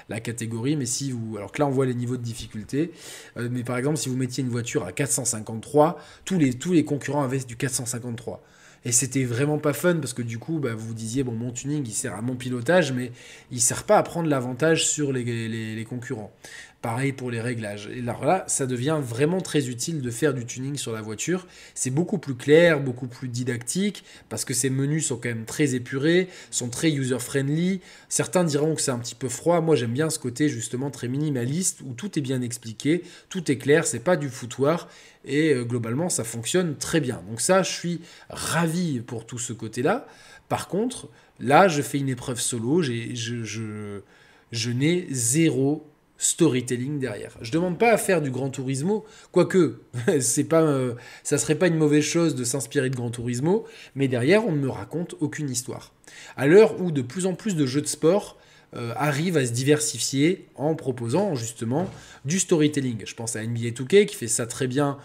la 0.08 0.20
catégorie. 0.20 0.74
Mais 0.74 0.86
si 0.86 1.12
vous, 1.12 1.36
alors 1.36 1.52
que 1.52 1.60
là, 1.60 1.66
on 1.66 1.70
voit 1.70 1.84
les 1.84 1.94
niveaux 1.94 2.16
de 2.16 2.22
difficulté. 2.22 2.92
Euh, 3.36 3.50
mais 3.52 3.62
par 3.62 3.76
exemple, 3.76 3.98
si 3.98 4.08
vous 4.08 4.16
mettiez 4.16 4.42
une 4.42 4.48
voiture 4.48 4.86
à 4.86 4.92
453, 4.92 6.00
tous 6.24 6.38
les, 6.38 6.84
concurrents 6.86 7.22
avaient 7.22 7.40
du 7.40 7.56
453. 7.56 8.42
Et 8.84 8.92
c'était 8.92 9.24
vraiment 9.24 9.58
pas 9.58 9.72
fun 9.72 9.96
parce 9.96 10.12
que 10.12 10.22
du 10.22 10.38
coup, 10.38 10.60
bah, 10.60 10.74
vous 10.74 10.94
disiez, 10.94 11.24
bon, 11.24 11.32
mon 11.32 11.50
tuning, 11.50 11.84
il 11.86 11.92
sert 11.92 12.14
à 12.14 12.22
mon 12.22 12.36
pilotage, 12.36 12.92
mais 12.92 13.12
il 13.50 13.60
sert 13.60 13.84
pas 13.84 13.98
à 13.98 14.02
prendre 14.02 14.28
l'avantage 14.28 14.86
sur 14.86 15.12
les, 15.12 15.86
concurrents. 15.88 16.32
Pareil 16.80 17.12
pour 17.12 17.32
les 17.32 17.40
réglages. 17.40 17.88
Et 17.92 17.98
alors 17.98 18.24
là, 18.24 18.44
ça 18.46 18.64
devient 18.64 19.00
vraiment 19.02 19.40
très 19.40 19.68
utile 19.68 20.00
de 20.00 20.10
faire 20.12 20.32
du 20.32 20.46
tuning 20.46 20.76
sur 20.76 20.92
la 20.92 21.02
voiture. 21.02 21.48
C'est 21.74 21.90
beaucoup 21.90 22.18
plus 22.18 22.36
clair, 22.36 22.78
beaucoup 22.78 23.08
plus 23.08 23.26
didactique, 23.26 24.04
parce 24.28 24.44
que 24.44 24.54
ces 24.54 24.70
menus 24.70 25.06
sont 25.06 25.16
quand 25.16 25.28
même 25.28 25.44
très 25.44 25.74
épurés, 25.74 26.28
sont 26.52 26.68
très 26.68 26.92
user-friendly. 26.92 27.80
Certains 28.08 28.44
diront 28.44 28.76
que 28.76 28.80
c'est 28.80 28.92
un 28.92 28.98
petit 29.00 29.16
peu 29.16 29.28
froid. 29.28 29.60
Moi, 29.60 29.74
j'aime 29.74 29.92
bien 29.92 30.08
ce 30.08 30.20
côté 30.20 30.48
justement 30.48 30.92
très 30.92 31.08
minimaliste, 31.08 31.80
où 31.84 31.94
tout 31.94 32.16
est 32.16 32.22
bien 32.22 32.42
expliqué, 32.42 33.02
tout 33.28 33.50
est 33.50 33.58
clair, 33.58 33.84
c'est 33.84 33.98
pas 33.98 34.16
du 34.16 34.28
foutoir. 34.28 34.88
Et 35.24 35.54
euh, 35.54 35.64
globalement, 35.64 36.08
ça 36.08 36.22
fonctionne 36.22 36.76
très 36.76 37.00
bien. 37.00 37.24
Donc 37.28 37.40
ça, 37.40 37.64
je 37.64 37.72
suis 37.72 38.00
ravi 38.30 39.00
pour 39.00 39.26
tout 39.26 39.38
ce 39.38 39.52
côté-là. 39.52 40.06
Par 40.48 40.68
contre, 40.68 41.08
là, 41.40 41.66
je 41.66 41.82
fais 41.82 41.98
une 41.98 42.08
épreuve 42.08 42.40
solo, 42.40 42.82
je, 42.82 42.92
je, 43.14 44.00
je 44.52 44.70
n'ai 44.70 45.08
zéro 45.10 45.84
storytelling 46.18 46.98
derrière. 46.98 47.32
Je 47.40 47.50
demande 47.52 47.78
pas 47.78 47.92
à 47.92 47.96
faire 47.96 48.20
du 48.20 48.30
Grand 48.30 48.50
Turismo, 48.50 49.06
quoique 49.32 49.80
c'est 50.20 50.44
pas, 50.44 50.62
euh, 50.62 50.94
ça 51.22 51.38
serait 51.38 51.54
pas 51.54 51.68
une 51.68 51.76
mauvaise 51.76 52.04
chose 52.04 52.34
de 52.34 52.44
s'inspirer 52.44 52.90
de 52.90 52.96
Grand 52.96 53.10
Turismo, 53.10 53.66
mais 53.94 54.08
derrière 54.08 54.46
on 54.46 54.52
ne 54.52 54.58
me 54.58 54.68
raconte 54.68 55.14
aucune 55.20 55.48
histoire. 55.48 55.92
À 56.36 56.46
l'heure 56.46 56.80
où 56.80 56.90
de 56.90 57.02
plus 57.02 57.26
en 57.26 57.34
plus 57.34 57.54
de 57.54 57.64
jeux 57.66 57.80
de 57.80 57.86
sport 57.86 58.36
euh, 58.74 58.92
arrivent 58.96 59.38
à 59.38 59.46
se 59.46 59.52
diversifier 59.52 60.46
en 60.56 60.74
proposant 60.74 61.34
justement 61.34 61.88
du 62.26 62.38
storytelling. 62.38 63.02
Je 63.06 63.14
pense 63.14 63.34
à 63.34 63.42
NBA 63.42 63.70
2K 63.70 64.04
qui 64.06 64.14
fait 64.14 64.28
ça 64.28 64.46
très 64.46 64.66
bien 64.66 64.98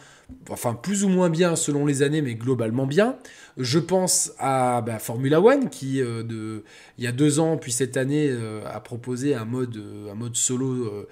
enfin 0.49 0.73
plus 0.73 1.03
ou 1.03 1.09
moins 1.09 1.29
bien 1.29 1.55
selon 1.55 1.85
les 1.85 2.01
années, 2.01 2.21
mais 2.21 2.35
globalement 2.35 2.85
bien. 2.85 3.17
Je 3.57 3.77
pense 3.79 4.31
à 4.39 4.81
bah, 4.81 4.99
Formula 4.99 5.39
One 5.39 5.69
qui, 5.69 6.01
euh, 6.01 6.59
il 6.97 7.03
y 7.03 7.07
a 7.07 7.11
deux 7.11 7.39
ans, 7.39 7.57
puis 7.57 7.71
cette 7.71 7.97
année, 7.97 8.27
euh, 8.29 8.63
a 8.65 8.79
proposé 8.79 9.35
un 9.35 9.45
mode, 9.45 9.77
euh, 9.77 10.11
un 10.11 10.15
mode 10.15 10.35
solo 10.35 11.07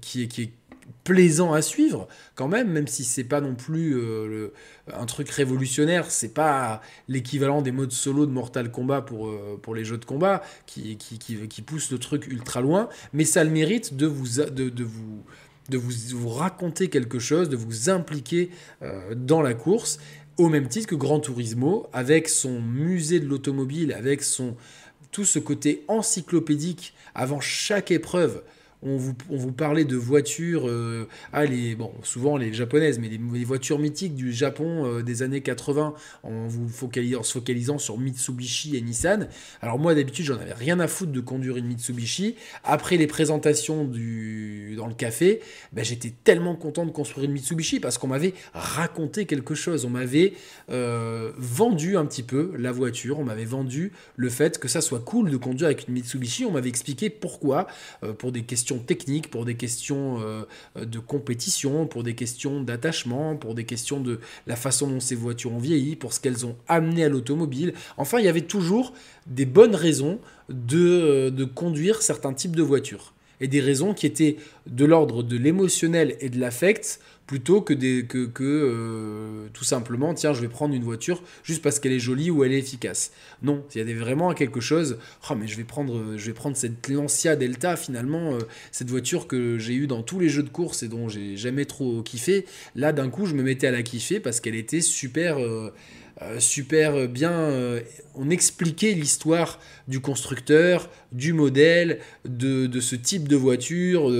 qui, 0.00 0.22
est, 0.22 0.28
qui 0.28 0.42
est 0.42 0.52
plaisant 1.04 1.54
à 1.54 1.62
suivre 1.62 2.08
quand 2.34 2.48
même, 2.48 2.70
même 2.70 2.86
si 2.86 3.04
c'est 3.04 3.24
pas 3.24 3.40
non 3.40 3.54
plus 3.54 3.98
un 4.92 5.06
truc 5.06 5.30
révolutionnaire, 5.30 6.10
c'est 6.10 6.34
pas 6.34 6.82
l'équivalent 7.08 7.62
des 7.62 7.72
modes 7.72 7.92
solo 7.92 8.26
de 8.26 8.30
Mortal 8.30 8.70
Kombat 8.70 9.02
pour, 9.02 9.32
pour 9.62 9.74
les 9.74 9.84
jeux 9.84 9.96
de 9.96 10.04
combat 10.04 10.42
qui, 10.66 10.96
qui, 10.98 11.18
qui, 11.18 11.62
pousse 11.62 11.90
le 11.90 11.98
truc 11.98 12.26
ultra 12.26 12.60
loin, 12.60 12.88
mais 13.14 13.24
ça 13.24 13.40
a 13.40 13.44
le 13.44 13.50
mérite 13.50 13.96
de 13.96 14.06
vous, 14.06 14.40
de, 14.42 14.68
de 14.68 14.84
vous 14.84 15.24
de 15.68 15.78
vous, 15.78 16.28
raconter 16.28 16.88
quelque 16.88 17.18
chose, 17.18 17.48
de 17.48 17.56
vous 17.56 17.90
impliquer 17.90 18.50
euh, 18.82 19.14
dans 19.14 19.42
la 19.42 19.54
course, 19.54 19.98
au 20.36 20.48
même 20.48 20.68
titre 20.68 20.88
que 20.88 20.94
Gran 20.94 21.20
Turismo, 21.20 21.88
avec 21.92 22.28
son 22.28 22.60
musée 22.60 23.20
de 23.20 23.26
l'automobile, 23.26 23.92
avec 23.92 24.22
son 24.22 24.56
tout 25.10 25.24
ce 25.24 25.38
côté 25.38 25.84
encyclopédique 25.86 26.92
avant 27.14 27.40
chaque 27.40 27.92
épreuve 27.92 28.42
on 28.84 28.96
vous, 28.96 29.52
parlait 29.52 29.84
de 29.84 29.96
voitures, 29.96 30.68
euh, 30.68 31.08
ah, 31.32 31.44
souvent 32.02 32.36
les 32.36 32.52
japonaises, 32.52 32.98
mais 32.98 33.08
les, 33.08 33.44
voitures 33.44 33.78
mythiques 33.78 34.14
du 34.14 34.32
Japon 34.32 34.84
euh, 34.84 35.02
des 35.02 35.22
années 35.22 35.40
80, 35.40 35.94
en, 36.22 36.46
vous 36.46 36.68
focalisant, 36.68 37.22
se 37.22 37.32
focalisant 37.32 37.78
sur 37.78 37.98
Mitsubishi 37.98 38.76
et 38.76 38.82
Nissan. 38.82 39.28
Alors 39.62 39.78
moi 39.78 39.94
d'habitude 39.94 40.26
j'en 40.26 40.38
avais 40.38 40.52
rien 40.52 40.80
à 40.80 40.88
foutre 40.88 41.12
de 41.12 41.20
conduire 41.20 41.56
une 41.56 41.66
Mitsubishi. 41.66 42.36
Après 42.62 42.96
les 42.96 43.06
présentations 43.06 43.84
dans 43.84 44.86
le 44.86 44.94
café, 44.94 45.40
ben, 45.72 45.84
j'étais 45.84 46.12
tellement 46.22 46.54
content 46.54 46.84
de 46.84 46.90
construire 46.90 47.24
une 47.24 47.32
Mitsubishi 47.32 47.80
parce 47.80 47.96
qu'on 47.96 48.08
m'avait 48.08 48.34
raconté 48.52 49.24
quelque 49.24 49.54
chose, 49.54 49.84
on 49.86 49.90
m'avait 49.90 50.34
euh, 50.70 51.32
vendu 51.38 51.96
un 51.96 52.04
petit 52.04 52.22
peu 52.22 52.52
la 52.58 52.72
voiture, 52.72 53.18
on 53.18 53.24
m'avait 53.24 53.44
vendu 53.44 53.92
le 54.16 54.28
fait 54.28 54.58
que 54.58 54.68
ça 54.68 54.82
soit 54.82 55.00
cool 55.00 55.30
de 55.30 55.36
conduire 55.38 55.66
avec 55.66 55.88
une 55.88 55.94
Mitsubishi, 55.94 56.44
on 56.44 56.50
m'avait 56.50 56.68
expliqué 56.68 57.08
pourquoi, 57.08 57.66
pour 58.18 58.32
des 58.32 58.42
questions 58.42 58.73
techniques, 58.78 59.30
pour 59.30 59.44
des 59.44 59.54
questions 59.54 60.20
euh, 60.20 60.44
de 60.76 60.98
compétition, 60.98 61.86
pour 61.86 62.02
des 62.02 62.14
questions 62.14 62.62
d'attachement, 62.62 63.36
pour 63.36 63.54
des 63.54 63.64
questions 63.64 64.00
de 64.00 64.20
la 64.46 64.56
façon 64.56 64.88
dont 64.88 65.00
ces 65.00 65.14
voitures 65.14 65.52
ont 65.52 65.58
vieilli, 65.58 65.96
pour 65.96 66.12
ce 66.12 66.20
qu'elles 66.20 66.46
ont 66.46 66.56
amené 66.68 67.04
à 67.04 67.08
l'automobile. 67.08 67.74
Enfin, 67.96 68.18
il 68.18 68.24
y 68.24 68.28
avait 68.28 68.42
toujours 68.42 68.92
des 69.26 69.46
bonnes 69.46 69.74
raisons 69.74 70.18
de, 70.48 70.78
euh, 70.78 71.30
de 71.30 71.44
conduire 71.44 72.02
certains 72.02 72.32
types 72.32 72.56
de 72.56 72.62
voitures. 72.62 73.12
et 73.40 73.48
des 73.48 73.60
raisons 73.60 73.94
qui 73.94 74.06
étaient 74.06 74.36
de 74.66 74.84
l'ordre 74.84 75.24
de 75.24 75.36
l'émotionnel 75.36 76.16
et 76.20 76.30
de 76.30 76.38
l'affect 76.38 77.00
plutôt 77.26 77.62
que, 77.62 77.72
des, 77.72 78.04
que, 78.06 78.26
que 78.26 78.44
euh, 78.44 79.48
tout 79.52 79.64
simplement, 79.64 80.12
tiens, 80.14 80.34
je 80.34 80.40
vais 80.40 80.48
prendre 80.48 80.74
une 80.74 80.84
voiture 80.84 81.22
juste 81.42 81.62
parce 81.62 81.78
qu'elle 81.78 81.92
est 81.92 81.98
jolie 81.98 82.30
ou 82.30 82.44
elle 82.44 82.52
est 82.52 82.58
efficace. 82.58 83.12
Non, 83.42 83.64
il 83.74 83.88
y 83.88 83.92
a 83.92 83.98
vraiment 83.98 84.32
quelque 84.34 84.60
chose, 84.60 84.98
oh, 85.30 85.34
mais 85.34 85.46
je 85.46 85.56
vais 85.56 85.64
prendre, 85.64 86.16
je 86.16 86.26
vais 86.26 86.34
prendre 86.34 86.56
cette 86.56 86.88
Lancia 86.88 87.36
Delta 87.36 87.76
finalement, 87.76 88.34
euh, 88.34 88.40
cette 88.72 88.90
voiture 88.90 89.26
que 89.26 89.58
j'ai 89.58 89.74
eue 89.74 89.86
dans 89.86 90.02
tous 90.02 90.18
les 90.18 90.28
jeux 90.28 90.42
de 90.42 90.50
course 90.50 90.82
et 90.82 90.88
dont 90.88 91.08
j'ai 91.08 91.36
jamais 91.36 91.64
trop 91.64 92.02
kiffé. 92.02 92.44
Là, 92.76 92.92
d'un 92.92 93.08
coup, 93.08 93.26
je 93.26 93.34
me 93.34 93.42
mettais 93.42 93.68
à 93.68 93.72
la 93.72 93.82
kiffer 93.82 94.20
parce 94.20 94.40
qu'elle 94.40 94.56
était 94.56 94.80
super... 94.80 95.38
Euh, 95.38 95.72
super 96.38 97.08
bien. 97.08 97.50
on 98.14 98.30
expliquait 98.30 98.92
l'histoire 98.92 99.58
du 99.88 99.98
constructeur, 99.98 100.88
du 101.10 101.32
modèle, 101.32 101.98
de, 102.24 102.66
de, 102.66 102.80
ce 102.80 102.94
type 102.94 103.26
de 103.26 103.34
voiture. 103.34 104.12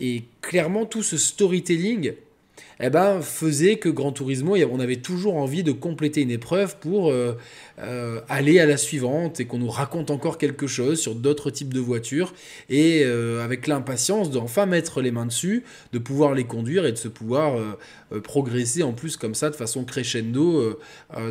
et 0.00 0.24
clairement, 0.40 0.86
tout 0.86 1.02
ce 1.02 1.18
storytelling 1.18 2.14
eh 2.80 2.90
ben, 2.90 3.20
faisait 3.22 3.76
que 3.76 3.88
Gran 3.88 4.12
Turismo, 4.12 4.56
on 4.56 4.80
avait 4.80 4.96
toujours 4.96 5.36
envie 5.36 5.62
de 5.62 5.72
compléter 5.72 6.22
une 6.22 6.30
épreuve 6.30 6.76
pour 6.78 7.10
euh, 7.10 7.34
euh, 7.78 8.20
aller 8.28 8.58
à 8.58 8.66
la 8.66 8.76
suivante 8.76 9.40
et 9.40 9.46
qu'on 9.46 9.58
nous 9.58 9.70
raconte 9.70 10.10
encore 10.10 10.38
quelque 10.38 10.66
chose 10.66 11.00
sur 11.00 11.14
d'autres 11.14 11.50
types 11.50 11.72
de 11.72 11.80
voitures 11.80 12.34
et 12.68 13.02
euh, 13.04 13.44
avec 13.44 13.66
l'impatience 13.66 14.30
d'enfin 14.30 14.66
mettre 14.66 15.00
les 15.00 15.12
mains 15.12 15.26
dessus, 15.26 15.62
de 15.92 15.98
pouvoir 15.98 16.34
les 16.34 16.44
conduire 16.44 16.84
et 16.86 16.92
de 16.92 16.98
se 16.98 17.08
pouvoir 17.08 17.54
progresser 18.22 18.82
en 18.82 18.92
plus 18.92 19.16
comme 19.16 19.34
ça 19.34 19.50
de 19.50 19.56
façon 19.56 19.84
crescendo 19.84 20.78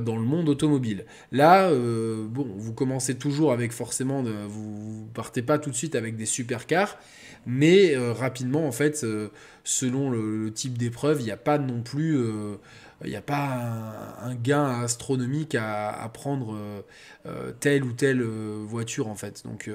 dans 0.01 0.15
le 0.15 0.23
monde 0.23 0.49
automobile. 0.49 1.05
Là, 1.31 1.71
bon, 1.71 2.47
vous 2.57 2.73
commencez 2.73 3.15
toujours 3.15 3.51
avec 3.51 3.71
forcément, 3.71 4.23
vous, 4.47 5.07
partez 5.13 5.41
pas 5.41 5.59
tout 5.59 5.69
de 5.69 5.75
suite 5.75 5.95
avec 5.95 6.15
des 6.15 6.25
supercars, 6.25 6.97
mais 7.45 7.95
rapidement 7.95 8.67
en 8.67 8.71
fait 8.71 9.05
selon 9.63 10.09
le, 10.09 10.51
type 10.53 10.77
d'épreuve, 10.77 11.21
il 11.21 11.25
n'y 11.25 11.31
a 11.31 11.37
pas 11.37 11.57
non 11.57 11.81
plus 11.81 12.17
euh, 12.17 12.55
il 13.05 13.09
n'y 13.09 13.15
a 13.15 13.21
pas 13.21 14.15
un, 14.21 14.35
gain 14.35 14.81
astronomique 14.81 15.55
à, 15.55 16.09
prendre 16.13 16.55
euh, 16.55 16.81
euh, 17.25 17.51
telle 17.59 17.83
ou 17.83 17.91
telle 17.91 18.21
voiture 18.21 19.07
en 19.07 19.15
fait. 19.15 19.43
Donc, 19.43 19.69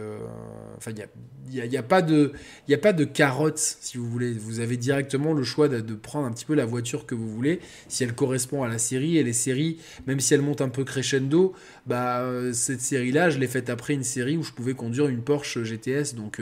enfin, 0.77 0.93
il 0.93 1.53
n'y 1.53 1.61
a, 1.61 1.67
y 1.67 1.77
a, 1.77 1.83
pas 1.83 2.01
de, 2.01 2.33
il 2.69 2.79
de 2.79 3.05
carotte 3.05 3.59
si 3.59 3.99
vous 3.99 4.09
voulez. 4.09 4.33
Vous 4.33 4.61
avez 4.61 4.77
directement 4.77 5.35
le 5.35 5.43
choix 5.43 5.69
de, 5.69 5.95
prendre 5.95 6.27
un 6.27 6.33
petit 6.33 6.47
peu 6.47 6.55
la 6.55 6.65
voiture 6.65 7.05
que 7.05 7.15
vous 7.15 7.29
voulez, 7.29 7.61
si 7.89 8.03
elle 8.03 8.15
correspond 8.15 8.63
à 8.63 8.69
la 8.69 8.79
série. 8.79 9.19
Et 9.19 9.23
les 9.23 9.35
séries, 9.35 9.79
même 10.07 10.21
si 10.21 10.33
elles 10.33 10.43
montent 10.43 10.63
un 10.63 10.71
peu 10.71 10.85
crescendo, 10.85 11.55
bah 11.87 12.25
cette 12.53 12.81
série-là, 12.81 13.29
je 13.29 13.39
l'ai 13.39 13.49
faite 13.49 13.69
après 13.69 13.95
une 13.95 14.05
série 14.05 14.37
où 14.39 14.43
je 14.43 14.53
pouvais 14.53 14.75
conduire 14.75 15.09
une 15.09 15.23
Porsche 15.23 15.63
GTS. 15.63 16.15
Donc, 16.15 16.41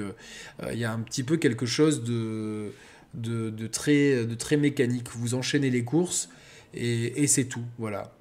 il 0.71 0.79
y 0.79 0.85
a 0.85 0.93
un 0.93 1.01
petit 1.01 1.25
peu 1.25 1.37
quelque 1.37 1.67
chose 1.67 2.05
de 2.05 2.71
de, 3.15 3.67
très, 3.67 4.25
de 4.25 4.35
très 4.35 4.57
mécanique. 4.57 5.09
Vous 5.11 5.35
enchaînez 5.35 5.71
les 5.71 5.85
courses 5.85 6.29
et, 6.75 7.27
c'est 7.27 7.45
tout. 7.45 7.65
Voilà. 7.79 8.13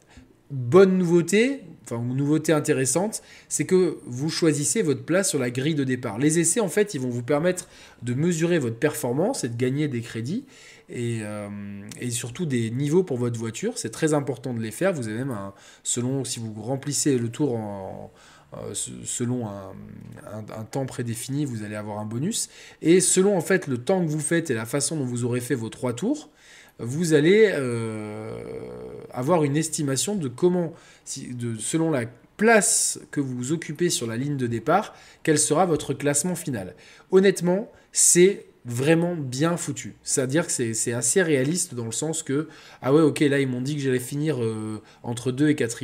Bonne 0.51 0.97
nouveauté, 0.97 1.61
enfin 1.83 2.01
une 2.01 2.15
nouveauté 2.15 2.53
intéressante, 2.53 3.23
c'est 3.49 3.65
que 3.65 3.97
vous 4.05 4.29
choisissez 4.29 4.83
votre 4.83 5.03
place 5.03 5.29
sur 5.29 5.39
la 5.39 5.49
grille 5.49 5.75
de 5.75 5.83
départ. 5.83 6.19
Les 6.19 6.39
essais, 6.39 6.59
en 6.59 6.69
fait, 6.69 6.93
ils 6.93 7.01
vont 7.01 7.09
vous 7.09 7.23
permettre 7.23 7.67
de 8.03 8.13
mesurer 8.13 8.59
votre 8.59 8.77
performance 8.77 9.43
et 9.43 9.49
de 9.49 9.55
gagner 9.57 9.87
des 9.87 10.01
crédits 10.01 10.45
et, 10.87 11.19
euh, 11.21 11.49
et 11.99 12.11
surtout 12.11 12.45
des 12.45 12.69
niveaux 12.69 13.03
pour 13.03 13.17
votre 13.17 13.39
voiture. 13.39 13.77
C'est 13.77 13.89
très 13.89 14.13
important 14.13 14.53
de 14.53 14.61
les 14.61 14.71
faire. 14.71 14.93
Vous 14.93 15.07
avez 15.07 15.17
même 15.17 15.31
un, 15.31 15.53
selon 15.83 16.23
si 16.23 16.39
vous 16.39 16.53
remplissez 16.61 17.17
le 17.17 17.29
tour 17.29 17.55
en 17.55 18.11
selon 18.73 19.47
un, 19.47 20.63
temps 20.71 20.85
prédéfini, 20.85 21.45
vous 21.45 21.63
allez 21.63 21.75
avoir 21.75 21.99
un 21.99 22.05
bonus. 22.05 22.49
Et 22.81 22.99
selon 22.99 23.37
en 23.37 23.41
fait 23.41 23.67
le 23.67 23.77
temps 23.77 24.03
que 24.03 24.09
vous 24.09 24.19
faites 24.19 24.49
et 24.49 24.53
la 24.53 24.65
façon 24.65 24.97
dont 24.97 25.05
vous 25.05 25.25
aurez 25.25 25.41
fait 25.41 25.55
vos 25.55 25.69
trois 25.69 25.93
tours, 25.93 26.29
vous 26.79 27.13
allez 27.13 27.51
euh, 27.53 28.37
avoir 29.11 29.43
une 29.43 29.55
estimation 29.55 30.15
de 30.15 30.27
comment, 30.27 30.73
selon 31.05 31.91
la 31.91 32.05
place 32.37 32.99
que 33.11 33.21
vous 33.21 33.53
occupez 33.53 33.89
sur 33.89 34.07
la 34.07 34.17
ligne 34.17 34.37
de 34.37 34.47
départ, 34.47 34.93
quel 35.23 35.39
sera 35.39 35.65
votre 35.65 35.93
classement 35.93 36.35
final. 36.35 36.75
Honnêtement, 37.11 37.71
c'est 37.91 38.47
vraiment 38.65 39.15
bien 39.15 39.57
foutu. 39.57 39.95
C'est-à-dire 40.03 40.47
que 40.47 40.51
c'est 40.51 40.93
assez 40.93 41.21
réaliste 41.21 41.75
dans 41.75 41.85
le 41.85 41.91
sens 41.91 42.23
que, 42.23 42.49
ah 42.81 42.93
ouais, 42.93 43.01
ok, 43.01 43.19
là 43.21 43.39
ils 43.39 43.47
m'ont 43.47 43.61
dit 43.61 43.75
que 43.75 43.81
j'allais 43.81 43.99
finir 43.99 44.43
euh, 44.43 44.81
entre 45.03 45.31
2 45.31 45.49
et 45.49 45.55
4 45.55 45.83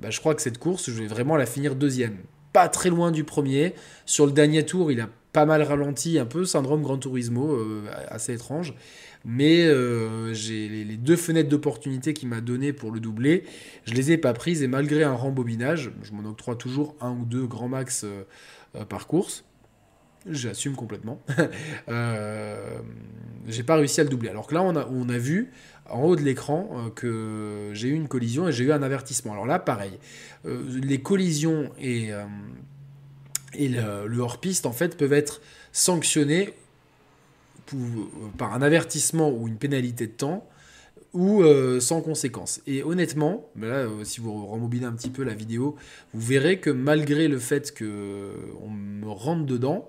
bah, 0.00 0.10
je 0.10 0.18
crois 0.20 0.34
que 0.34 0.42
cette 0.42 0.58
course, 0.58 0.90
je 0.90 1.00
vais 1.00 1.06
vraiment 1.06 1.36
la 1.36 1.46
finir 1.46 1.74
deuxième. 1.74 2.18
Pas 2.52 2.68
très 2.68 2.90
loin 2.90 3.10
du 3.10 3.24
premier. 3.24 3.74
Sur 4.06 4.26
le 4.26 4.32
dernier 4.32 4.64
tour, 4.64 4.90
il 4.90 5.00
a 5.00 5.08
pas 5.32 5.46
mal 5.46 5.62
ralenti, 5.62 6.18
un 6.18 6.26
peu 6.26 6.44
syndrome 6.44 6.82
Gran 6.82 6.98
Turismo, 6.98 7.52
euh, 7.52 7.84
assez 8.08 8.34
étrange. 8.34 8.74
Mais 9.24 9.66
euh, 9.66 10.32
j'ai 10.32 10.68
les, 10.68 10.96
deux 10.96 11.16
fenêtres 11.16 11.50
d'opportunité 11.50 12.14
qu'il 12.14 12.28
m'a 12.28 12.40
donné 12.40 12.72
pour 12.72 12.90
le 12.90 13.00
doubler, 13.00 13.44
je 13.84 13.92
les 13.92 14.12
ai 14.12 14.16
pas 14.16 14.32
prises 14.32 14.62
et 14.62 14.66
malgré 14.66 15.04
un 15.04 15.12
rembobinage, 15.12 15.92
je 16.02 16.12
m'en 16.12 16.28
octroie 16.28 16.56
toujours 16.56 16.96
un 17.02 17.10
ou 17.10 17.26
deux 17.26 17.46
grands 17.46 17.68
max 17.68 18.04
euh, 18.04 18.84
par 18.86 19.06
course. 19.06 19.44
J'assume 20.28 20.74
complètement. 20.74 21.20
j'ai 23.46 23.62
pas 23.62 23.76
réussi 23.76 24.00
à 24.00 24.04
le 24.04 24.10
doubler. 24.10 24.28
Alors 24.28 24.46
que 24.46 24.54
là, 24.54 24.62
on 24.62 24.76
a, 24.76 24.86
on 24.86 25.08
a 25.08 25.18
vu 25.18 25.50
en 25.90 26.02
haut 26.02 26.16
de 26.16 26.22
l'écran 26.22 26.68
euh, 26.72 26.90
que 26.90 27.70
j'ai 27.74 27.88
eu 27.88 27.94
une 27.94 28.08
collision 28.08 28.48
et 28.48 28.52
j'ai 28.52 28.64
eu 28.64 28.72
un 28.72 28.82
avertissement. 28.82 29.32
Alors 29.32 29.46
là, 29.46 29.58
pareil, 29.58 29.92
euh, 30.46 30.62
les 30.82 31.00
collisions 31.00 31.70
et, 31.78 32.12
euh, 32.12 32.24
et 33.54 33.68
le, 33.68 34.18
hors-piste, 34.20 34.66
en 34.66 34.72
fait, 34.72 34.96
peuvent 34.96 35.12
être 35.12 35.40
sanctionnés 35.72 36.54
par 38.36 38.52
un 38.52 38.62
avertissement 38.62 39.30
ou 39.30 39.46
une 39.46 39.56
pénalité 39.56 40.06
de 40.08 40.12
temps 40.12 40.48
ou 41.12 41.44
sans 41.80 42.02
conséquence. 42.02 42.60
Et 42.66 42.82
honnêtement, 42.82 43.48
là, 43.56 43.86
si 44.02 44.20
vous 44.20 44.46
rembobinez 44.46 44.86
un 44.86 44.92
petit 44.92 45.10
peu 45.10 45.22
la 45.22 45.34
vidéo, 45.34 45.76
vous 46.12 46.20
verrez 46.20 46.58
que 46.58 46.70
malgré 46.70 47.28
le 47.28 47.38
fait 47.38 47.76
qu'on 47.76 48.70
me 48.70 49.08
rentre 49.08 49.46
dedans, 49.46 49.88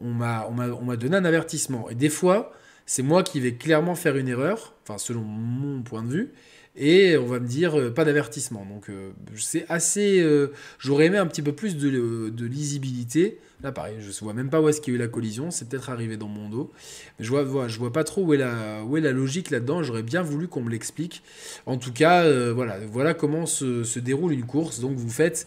on 0.00 0.12
m'a 0.12 0.96
donné 0.96 1.16
un 1.16 1.24
avertissement. 1.24 1.88
Et 1.90 1.94
des 1.94 2.08
fois, 2.08 2.52
c'est 2.86 3.02
moi 3.02 3.22
qui 3.22 3.40
vais 3.40 3.54
clairement 3.54 3.94
faire 3.94 4.16
une 4.16 4.28
erreur, 4.28 4.74
enfin 4.82 4.98
selon 4.98 5.20
mon 5.20 5.82
point 5.82 6.02
de 6.02 6.08
vue, 6.08 6.32
et 6.76 7.16
on 7.16 7.26
va 7.26 7.38
me 7.38 7.46
dire 7.46 7.78
euh, 7.78 7.90
pas 7.92 8.04
d'avertissement. 8.04 8.64
Donc 8.64 8.88
euh, 8.88 9.12
c'est 9.36 9.66
assez. 9.68 10.20
Euh, 10.20 10.52
j'aurais 10.78 11.06
aimé 11.06 11.18
un 11.18 11.26
petit 11.26 11.42
peu 11.42 11.52
plus 11.52 11.76
de, 11.76 12.30
de, 12.30 12.46
lisibilité. 12.46 13.38
Là 13.62 13.70
pareil, 13.70 13.96
je 14.00 14.08
ne 14.08 14.24
vois 14.24 14.34
même 14.34 14.50
pas 14.50 14.60
où 14.60 14.68
est-ce 14.68 14.80
qu'il 14.80 14.92
y 14.92 14.96
a 14.96 14.98
eu 14.98 15.00
la 15.00 15.08
collision, 15.08 15.50
c'est 15.50 15.68
peut-être 15.68 15.90
arrivé 15.90 16.16
dans 16.16 16.28
mon 16.28 16.48
dos. 16.48 16.72
Je 17.20 17.28
vois, 17.28 17.44
vois, 17.44 17.68
je 17.68 17.78
vois 17.78 17.92
pas 17.92 18.02
trop 18.04 18.22
où 18.24 18.34
est 18.34 18.38
la, 18.38 18.82
où 18.84 18.96
est 18.96 19.00
la 19.00 19.12
logique 19.12 19.50
là-dedans, 19.50 19.82
j'aurais 19.82 20.02
bien 20.02 20.22
voulu 20.22 20.48
qu'on 20.48 20.62
me 20.62 20.70
l'explique. 20.70 21.22
En 21.66 21.76
tout 21.76 21.92
cas, 21.92 22.28
voilà, 22.52 22.78
voilà 22.86 23.14
comment 23.14 23.46
se, 23.46 23.98
déroule 23.98 24.32
une 24.32 24.46
course. 24.46 24.80
Donc 24.80 24.96
vous 24.96 25.10
faites 25.10 25.46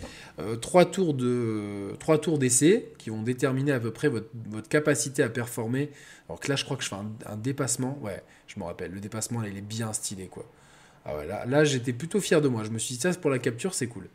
trois 0.62 0.86
tours 0.86 1.14
de 1.14 1.92
d'essai 2.38 2.94
qui 2.98 3.10
vont 3.10 3.22
déterminer 3.22 3.72
à 3.74 3.80
peu 3.80 3.92
près 3.92 4.08
votre, 4.08 4.28
capacité 4.70 5.22
à 5.22 5.30
performer. 5.30 5.92
Alors 6.30 6.40
que 6.40 6.50
là, 6.50 6.56
je 6.56 6.64
crois 6.64 6.78
que 6.78 6.84
je 6.84 6.90
fais 6.90 6.96
un, 6.96 7.12
un 7.26 7.38
dépassement. 7.38 8.00
Ouais, 8.02 8.24
je 8.48 8.60
me 8.60 8.66
rappelle, 8.66 8.92
le 8.92 9.00
dépassement, 9.00 9.42
là, 9.42 9.48
il 9.50 9.58
est 9.58 9.62
bien 9.62 9.92
stylé, 9.94 10.28
quoi. 10.28 10.46
Ah 11.06 11.46
là, 11.46 11.64
j'étais 11.64 11.94
plutôt 11.94 12.20
fier 12.20 12.42
de 12.42 12.48
moi. 12.48 12.64
Je 12.64 12.72
me 12.72 12.80
suis 12.80 12.96
dit, 12.96 13.02
ça, 13.02 13.14
pour 13.14 13.30
la 13.30 13.38
capture, 13.38 13.76
c'est 13.76 13.88
cool. 13.88 14.08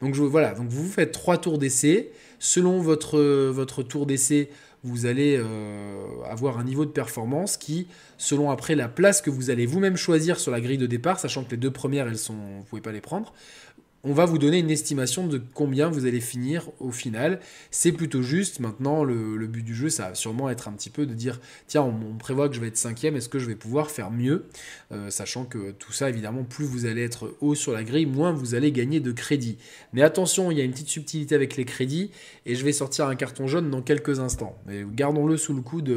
Donc 0.00 0.14
voilà, 0.14 0.54
donc 0.54 0.68
vous 0.68 0.88
faites 0.88 1.12
trois 1.12 1.38
tours 1.38 1.58
d'essai. 1.58 2.12
Selon 2.38 2.80
votre, 2.80 3.82
tour 3.82 4.06
d'essai, 4.06 4.50
vous 4.84 5.06
allez 5.06 5.36
euh, 5.38 6.22
avoir 6.30 6.58
un 6.58 6.64
niveau 6.64 6.84
de 6.84 6.90
performance 6.90 7.56
qui, 7.56 7.88
selon 8.16 8.50
après 8.50 8.76
la 8.76 8.88
place 8.88 9.20
que 9.20 9.30
vous 9.30 9.50
allez 9.50 9.66
vous-même 9.66 9.96
choisir 9.96 10.38
sur 10.38 10.52
la 10.52 10.60
grille 10.60 10.78
de 10.78 10.86
départ, 10.86 11.18
sachant 11.18 11.42
que 11.42 11.50
les 11.50 11.56
deux 11.56 11.72
premières, 11.72 12.06
elles 12.06 12.18
sont, 12.18 12.34
vous 12.34 12.64
pouvez 12.64 12.82
pas 12.82 12.92
les 12.92 13.00
prendre, 13.00 13.32
on 14.06 14.12
va 14.12 14.24
vous 14.24 14.38
donner 14.38 14.60
une 14.60 14.70
estimation 14.70 15.26
de 15.26 15.42
combien 15.52 15.88
vous 15.88 16.06
allez 16.06 16.20
finir 16.20 16.70
au 16.78 16.92
final. 16.92 17.40
C'est 17.72 17.90
plutôt 17.90 18.22
juste. 18.22 18.60
Maintenant, 18.60 19.02
le, 19.02 19.46
but 19.48 19.64
du 19.64 19.74
jeu, 19.74 19.88
ça 19.88 20.10
va 20.10 20.14
sûrement 20.14 20.48
être 20.48 20.68
un 20.68 20.72
petit 20.72 20.90
peu 20.90 21.06
de 21.06 21.12
dire 21.12 21.40
tiens, 21.66 21.82
on, 21.82 22.16
prévoit 22.16 22.48
que 22.48 22.54
je 22.54 22.60
vais 22.60 22.68
être 22.68 22.76
cinquième, 22.76 23.16
est-ce 23.16 23.28
que 23.28 23.40
je 23.40 23.46
vais 23.46 23.56
pouvoir 23.56 23.90
faire 23.90 24.12
mieux? 24.12 24.44
Euh, 24.92 25.10
Sachant 25.10 25.44
que 25.44 25.72
tout 25.72 25.92
ça, 25.92 26.08
évidemment, 26.08 26.44
plus 26.44 26.64
vous 26.64 26.86
allez 26.86 27.02
être 27.02 27.34
haut 27.40 27.56
sur 27.56 27.72
la 27.72 27.82
grille, 27.82 28.06
moins 28.06 28.32
vous 28.32 28.54
allez 28.54 28.70
gagner 28.70 29.00
de 29.00 29.10
crédit. 29.10 29.58
Mais 29.92 30.02
attention, 30.02 30.52
il 30.52 30.58
y 30.58 30.60
a 30.60 30.64
une 30.64 30.70
petite 30.70 30.88
subtilité 30.88 31.34
avec 31.34 31.56
les 31.56 31.64
crédits 31.64 32.12
et 32.46 32.54
je 32.54 32.64
vais 32.64 32.72
sortir 32.72 33.06
un 33.06 33.16
carton 33.16 33.46
jaune 33.46 33.70
dans 33.70 33.82
quelques 33.82 34.20
instants. 34.20 34.56
Mais 34.66 34.84
gardons-le 34.90 35.36
sous 35.36 35.54
le 35.54 35.62
coude 35.62 35.94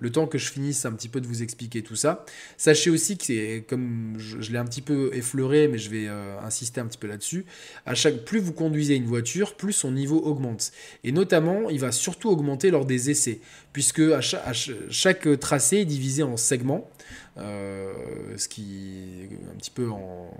le 0.00 0.12
temps 0.12 0.26
que 0.26 0.38
je 0.38 0.50
finisse 0.50 0.84
un 0.84 0.92
petit 0.92 1.08
peu 1.08 1.20
de 1.20 1.26
vous 1.26 1.42
expliquer 1.42 1.82
tout 1.82 1.96
ça. 1.96 2.24
Sachez 2.56 2.90
aussi 2.90 3.16
que 3.16 3.24
c'est 3.24 3.64
comme 3.68 4.14
je, 4.18 4.50
l'ai 4.50 4.58
un 4.58 4.64
petit 4.64 4.82
peu 4.82 5.10
effleuré, 5.12 5.68
mais 5.68 5.78
je 5.78 5.90
vais 5.90 6.06
euh, 6.08 6.40
insister 6.40 6.80
un 6.80 6.86
petit 6.86 6.98
peu 6.98 7.06
là-dessus 7.06 7.44
plus 8.24 8.40
vous 8.40 8.52
conduisez 8.52 8.96
une 8.96 9.06
voiture, 9.06 9.54
plus 9.54 9.72
son 9.72 9.92
niveau 9.92 10.20
augmente. 10.20 10.72
Et 11.04 11.12
notamment, 11.12 11.70
il 11.70 11.78
va 11.80 11.92
surtout 11.92 12.30
augmenter 12.30 12.70
lors 12.70 12.84
des 12.84 13.10
essais, 13.10 13.40
puisque 13.72 14.02
chaque, 14.20 15.40
tracé 15.40 15.78
est 15.78 15.84
divisé 15.84 16.22
en 16.22 16.36
segments. 16.36 16.90
Euh, 17.38 17.92
ce 18.36 18.46
qui 18.46 19.26
un 19.50 19.56
petit 19.56 19.70
peu 19.70 19.90
en, 19.90 20.30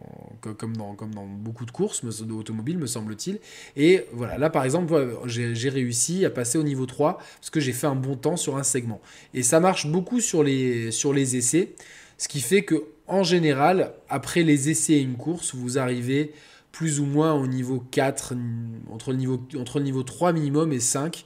comme, 0.41 0.77
dans, 0.77 0.95
comme 0.95 1.15
dans 1.15 1.25
beaucoup 1.25 1.65
de 1.65 1.71
courses 1.71 2.03
automobiles, 2.05 2.79
me 2.79 2.87
semble-t-il. 2.87 3.41
Et 3.77 4.05
voilà, 4.13 4.37
là 4.37 4.51
par 4.51 4.65
exemple, 4.65 5.17
j'ai 5.27 5.69
réussi 5.69 6.25
à 6.25 6.31
passer 6.31 6.59
au 6.59 6.63
niveau 6.63 6.85
3 6.85 7.17
parce 7.17 7.51
que 7.51 7.61
j'ai 7.61 7.73
fait 7.73 7.87
un 7.87 7.95
bon 7.95 8.17
temps 8.17 8.37
sur 8.37 8.57
un 8.57 8.63
segment. 8.63 9.01
Et 9.33 9.43
ça 9.43 9.59
marche 9.59 9.87
beaucoup 9.87 10.21
sur 10.21 10.43
les, 10.43 10.91
sur 10.91 11.13
les 11.15 11.37
essais, 11.37 11.73
ce 12.19 12.29
qui 12.29 12.41
fait 12.41 12.63
que 12.63 12.85
en 13.07 13.23
général, 13.25 13.95
après 14.09 14.43
les 14.43 14.71
essais 14.71 14.95
et 14.95 15.01
une 15.01 15.17
course, 15.17 15.55
vous 15.55 15.79
arrivez 15.79 16.33
plus 16.73 17.01
ou 17.01 17.05
moins 17.05 17.35
au 17.35 17.47
niveau 17.47 17.83
4, 17.91 18.35
entre 18.91 19.13
le 19.13 19.19
niveau, 19.19 19.43
entre 19.59 19.79
le 19.79 19.85
niveau 19.85 20.03
3 20.03 20.33
minimum 20.33 20.73
et 20.73 20.81
5, 20.81 21.25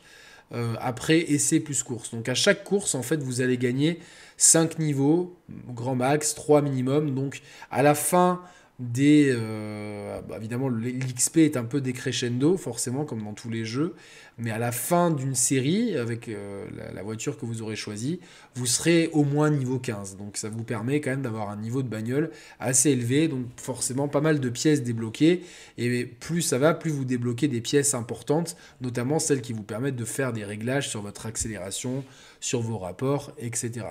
euh, 0.52 0.74
après 0.80 1.18
essai 1.32 1.60
plus 1.60 1.82
course. 1.82 2.12
Donc 2.12 2.28
à 2.28 2.34
chaque 2.34 2.64
course, 2.64 2.94
en 2.94 3.02
fait, 3.02 3.22
vous 3.22 3.40
allez 3.40 3.58
gagner 3.58 3.98
5 4.36 4.78
niveaux, 4.78 5.36
grand 5.68 5.94
max, 5.94 6.34
3 6.34 6.62
minimum. 6.62 7.14
Donc 7.14 7.40
à 7.70 7.82
la 7.82 7.94
fin 7.94 8.40
des... 8.78 9.32
Euh, 9.34 10.20
bah, 10.28 10.36
évidemment, 10.36 10.68
l'XP 10.68 11.38
est 11.38 11.56
un 11.56 11.64
peu 11.64 11.80
décrescendo, 11.80 12.56
forcément, 12.56 13.04
comme 13.04 13.22
dans 13.22 13.34
tous 13.34 13.50
les 13.50 13.64
jeux. 13.64 13.94
Mais 14.38 14.50
à 14.50 14.58
la 14.58 14.70
fin 14.70 15.10
d'une 15.10 15.34
série, 15.34 15.96
avec 15.96 16.28
euh, 16.28 16.66
la, 16.94 17.02
voiture 17.02 17.38
que 17.38 17.46
vous 17.46 17.62
aurez 17.62 17.76
choisie, 17.76 18.20
vous 18.54 18.66
serez 18.66 19.08
au 19.14 19.24
moins 19.24 19.50
niveau 19.50 19.78
15. 19.78 20.18
Donc 20.18 20.36
ça 20.36 20.50
vous 20.50 20.62
permet 20.62 21.00
quand 21.00 21.10
même 21.10 21.22
d'avoir 21.22 21.48
un 21.48 21.56
niveau 21.56 21.82
de 21.82 21.88
bagnole 21.88 22.30
assez 22.60 22.90
élevé. 22.90 23.28
Donc 23.28 23.46
forcément 23.56 24.08
pas 24.08 24.20
mal 24.20 24.38
de 24.38 24.48
pièces 24.50 24.82
débloquées. 24.82 25.42
Et 25.78 26.04
plus 26.04 26.42
ça 26.42 26.58
va, 26.58 26.74
plus 26.74 26.90
vous 26.90 27.06
débloquez 27.06 27.48
des 27.48 27.62
pièces 27.62 27.94
importantes, 27.94 28.56
notamment 28.82 29.18
celles 29.18 29.40
qui 29.40 29.54
vous 29.54 29.62
permettent 29.62 29.96
de 29.96 30.04
faire 30.04 30.34
des 30.34 30.44
réglages 30.44 30.90
sur 30.90 31.00
votre 31.00 31.24
accélération, 31.24 32.04
sur 32.40 32.60
vos 32.60 32.78
rapports, 32.78 33.32
etc. 33.38 33.86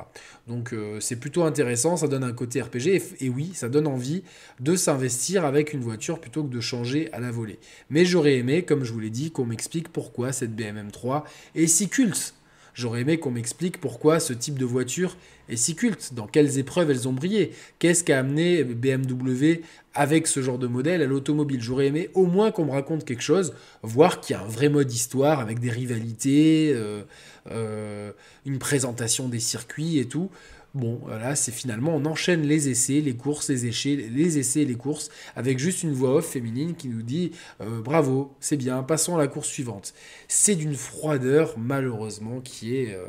Donc 0.48 0.74
euh, 0.74 1.00
c'est 1.00 1.18
plutôt 1.18 1.44
intéressant, 1.44 1.98
ça 1.98 2.08
donne 2.08 2.24
un 2.24 2.34
côté 2.34 2.62
RPG, 2.62 3.02
et, 3.20 3.30
oui, 3.30 3.52
ça 3.54 3.70
donne 3.70 3.88
envie 3.88 4.24
de 4.60 4.76
s'investir 4.76 5.46
avec 5.46 5.74
une 5.74 5.82
voiture 5.82 6.20
plutôt 6.20 6.44
que 6.44 6.54
de 6.54 6.60
changer 6.60 7.12
à 7.12 7.20
la 7.20 7.32
volée. 7.32 7.60
Mais 7.90 8.06
j'aurais 8.06 8.36
aimé, 8.38 8.64
comme 8.64 8.84
je 8.84 8.94
vous 8.94 9.00
l'ai 9.00 9.10
dit, 9.10 9.32
qu'on 9.32 9.46
m'explique 9.46 9.90
pourquoi 9.90 10.32
cette 10.36 10.56
BMM3 10.56 11.24
est 11.56 11.68
si 11.68 11.90
culte. 11.90 12.36
J'aurais 12.76 13.02
aimé 13.02 13.18
qu'on 13.18 13.32
m'explique 13.32 13.80
pourquoi 13.80 14.20
ce 14.20 14.34
type 14.34 14.60
de 14.60 14.66
voiture 14.66 15.16
est 15.48 15.56
si 15.56 15.76
culte, 15.76 16.14
dans 16.14 16.28
quelles 16.28 16.58
épreuves 16.58 16.92
elles 16.92 17.08
ont 17.08 17.14
brillé, 17.14 17.54
qu'est-ce 17.80 18.04
qui 18.04 18.12
a 18.12 18.20
amené 18.20 18.64
BMW 18.64 19.62
avec 19.94 20.28
ce 20.28 20.42
genre 20.42 20.58
de 20.58 20.68
modèle 20.68 21.02
à 21.02 21.06
l'automobile. 21.06 21.62
J'aurais 21.62 21.88
aimé 21.88 22.10
au 22.14 22.26
moins 22.26 22.52
qu'on 22.52 22.66
me 22.66 22.72
raconte 22.72 23.06
quelque 23.06 23.24
chose, 23.24 23.54
voir 23.82 24.20
qu'il 24.20 24.36
y 24.36 24.40
a 24.40 24.44
un 24.44 24.48
vrai 24.48 24.68
mode 24.68 24.92
histoire 24.92 25.40
avec 25.40 25.60
des 25.60 25.70
rivalités, 25.70 26.72
euh, 26.74 27.04
euh, 27.52 28.12
une 28.46 28.60
présentation 28.60 29.30
des 29.30 29.40
circuits 29.40 30.00
et 30.00 30.06
tout. 30.06 30.30
Bon, 30.76 31.00
là, 31.08 31.38
c'est 31.38 31.54
finalement, 31.54 31.96
on 31.96 32.04
enchaîne 32.04 32.42
les 32.42 32.68
essais, 32.68 33.00
les 33.00 33.16
courses, 33.16 33.50
les 33.50 33.66
essais, 33.66 33.96
les 33.96 34.38
essais 34.38 34.66
les 34.66 34.76
courses, 34.76 35.10
avec 35.38 35.58
juste 35.58 35.84
une 35.84 35.94
voix 35.94 36.16
off 36.16 36.26
féminine 36.30 36.76
qui 36.76 36.90
nous 36.90 37.02
dit 37.02 37.32
euh, 37.62 37.82
bravo, 37.82 38.36
c'est 38.42 38.58
bien, 38.58 38.84
passons 38.84 39.16
à 39.16 39.18
la 39.18 39.28
course 39.30 39.48
suivante. 39.48 39.94
C'est 40.28 40.56
d'une 40.56 40.76
froideur, 40.76 41.58
malheureusement, 41.58 42.42
qui 42.42 42.76
est. 42.76 42.94
Euh, 42.94 43.06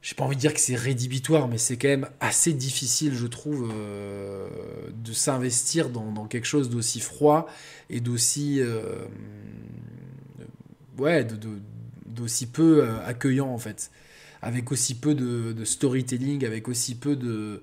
j'ai 0.00 0.14
pas 0.14 0.22
envie 0.22 0.36
de 0.36 0.40
dire 0.40 0.54
que 0.54 0.60
c'est 0.60 0.76
rédhibitoire, 0.76 1.48
mais 1.48 1.58
c'est 1.58 1.76
quand 1.76 1.88
même 1.88 2.08
assez 2.20 2.52
difficile, 2.52 3.14
je 3.16 3.26
trouve, 3.26 3.68
euh, 3.74 4.48
de 4.94 5.12
s'investir 5.12 5.88
dans, 5.88 6.26
quelque 6.26 6.46
chose 6.46 6.70
d'aussi 6.70 7.00
froid 7.00 7.48
et 7.90 7.98
d'aussi. 7.98 8.60
ouais, 10.98 11.26
d'aussi 12.06 12.46
peu 12.46 12.88
accueillant, 13.04 13.48
en 13.48 13.58
fait 13.58 13.90
avec 14.44 14.70
aussi 14.72 14.94
peu 14.94 15.14
de, 15.14 15.64
storytelling, 15.64 16.44
avec 16.44 16.68
aussi 16.68 16.94
peu 16.94 17.16
de, 17.16 17.62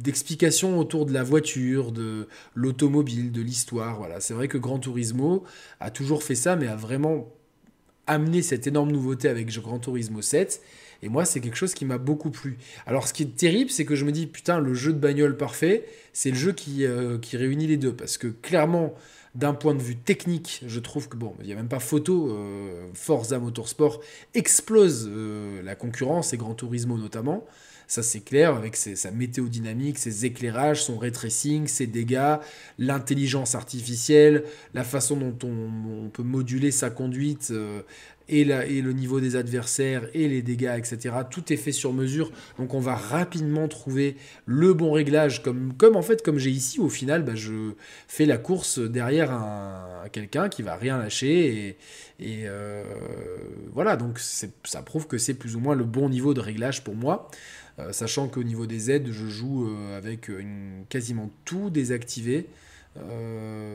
d'explications 0.00 0.78
autour 0.78 1.06
de 1.06 1.12
la 1.12 1.22
voiture, 1.22 1.92
de 1.92 2.26
l'automobile, 2.54 3.30
de 3.30 3.40
l'histoire. 3.40 3.96
Voilà, 3.96 4.18
c'est 4.18 4.34
vrai 4.34 4.48
que 4.48 4.58
Gran 4.58 4.80
Turismo 4.80 5.44
a 5.78 5.90
toujours 5.90 6.24
fait 6.24 6.34
ça, 6.34 6.56
mais 6.56 6.66
a 6.66 6.74
vraiment 6.74 7.32
amené 8.08 8.42
cette 8.42 8.66
énorme 8.66 8.90
nouveauté 8.90 9.28
avec 9.28 9.52
Gran 9.52 9.78
Turismo 9.78 10.20
7. 10.20 10.62
Et 11.02 11.08
moi, 11.08 11.24
c'est 11.24 11.40
quelque 11.40 11.56
chose 11.56 11.74
qui 11.74 11.84
m'a 11.84 11.98
beaucoup 11.98 12.30
plu. 12.30 12.58
Alors, 12.86 13.06
ce 13.06 13.12
qui 13.12 13.22
est 13.22 13.36
terrible, 13.36 13.70
c'est 13.70 13.84
que 13.84 13.94
je 13.94 14.04
me 14.04 14.10
dis, 14.10 14.26
putain, 14.26 14.58
le 14.58 14.74
jeu 14.74 14.92
de 14.92 14.98
bagnole 14.98 15.36
parfait, 15.36 15.84
c'est 16.12 16.30
le 16.30 16.36
jeu 16.36 16.50
qui, 16.50 16.84
euh, 16.84 17.18
qui 17.18 17.36
réunit 17.36 17.68
les 17.68 17.76
deux. 17.76 17.92
Parce 17.92 18.18
que 18.18 18.26
clairement, 18.26 18.94
d'un 19.38 19.54
point 19.54 19.74
de 19.74 19.80
vue 19.80 19.96
technique, 19.96 20.62
je 20.66 20.80
trouve 20.80 21.08
que, 21.08 21.16
bon, 21.16 21.34
il 21.40 21.46
n'y 21.46 21.52
a 21.52 21.56
même 21.56 21.68
pas 21.68 21.78
photo, 21.78 22.30
euh, 22.30 22.88
Forza 22.92 23.38
Motorsport 23.38 24.00
explose 24.34 25.08
euh, 25.08 25.62
la 25.62 25.76
concurrence, 25.76 26.32
et 26.32 26.36
Gran 26.36 26.54
Turismo 26.54 26.98
notamment. 26.98 27.46
Ça, 27.86 28.02
c'est 28.02 28.20
clair, 28.20 28.54
avec 28.54 28.76
sa 28.76 29.10
météo 29.12 29.48
dynamique, 29.48 29.98
ses 29.98 30.26
éclairages, 30.26 30.82
son 30.82 30.98
ray 30.98 31.12
tracing, 31.12 31.68
ses 31.68 31.86
dégâts, 31.86 32.36
l'intelligence 32.78 33.54
artificielle, 33.54 34.44
la 34.74 34.84
façon 34.84 35.16
dont 35.16 35.48
on, 35.48 36.10
peut 36.10 36.22
moduler 36.22 36.70
sa 36.70 36.90
conduite 36.90 37.48
euh, 37.50 37.80
et, 38.28 38.40
et, 38.40 38.82
le 38.82 38.92
niveau 38.92 39.20
des 39.20 39.36
adversaires 39.36 40.08
et 40.14 40.28
les 40.28 40.42
dégâts, 40.42 40.74
etc. 40.76 41.14
Tout 41.30 41.52
est 41.52 41.56
fait 41.56 41.72
sur 41.72 41.92
mesure. 41.92 42.30
Donc 42.58 42.74
on 42.74 42.80
va 42.80 42.94
rapidement 42.94 43.68
trouver 43.68 44.16
le 44.46 44.74
bon 44.74 44.92
réglage. 44.92 45.42
Comme, 45.42 45.96
en 45.96 46.02
fait, 46.02 46.22
comme 46.22 46.38
j'ai 46.38 46.50
ici, 46.50 46.80
au 46.80 46.88
final, 46.88 47.22
bah, 47.22 47.34
je 47.34 47.72
fais 48.06 48.26
la 48.26 48.38
course 48.38 48.78
derrière 48.78 49.32
un, 49.32 50.08
quelqu'un 50.12 50.48
qui 50.48 50.62
va 50.62 50.76
rien 50.76 50.98
lâcher. 50.98 51.76
Et, 52.20 52.44
euh, 52.46 52.82
voilà, 53.72 53.96
donc 53.96 54.18
ça 54.18 54.82
prouve 54.82 55.06
que 55.06 55.18
c'est 55.18 55.34
plus 55.34 55.56
ou 55.56 55.60
moins 55.60 55.74
le 55.74 55.84
bon 55.84 56.08
niveau 56.08 56.34
de 56.34 56.40
réglage 56.40 56.84
pour 56.84 56.94
moi. 56.94 57.30
Euh, 57.78 57.92
sachant 57.92 58.26
qu'au 58.26 58.42
niveau 58.42 58.66
des 58.66 58.90
aides, 58.90 59.08
je 59.12 59.26
joue 59.26 59.68
euh, 59.68 59.96
avec 59.96 60.30
quasiment 60.88 61.30
tout 61.44 61.70
désactivé. 61.70 62.46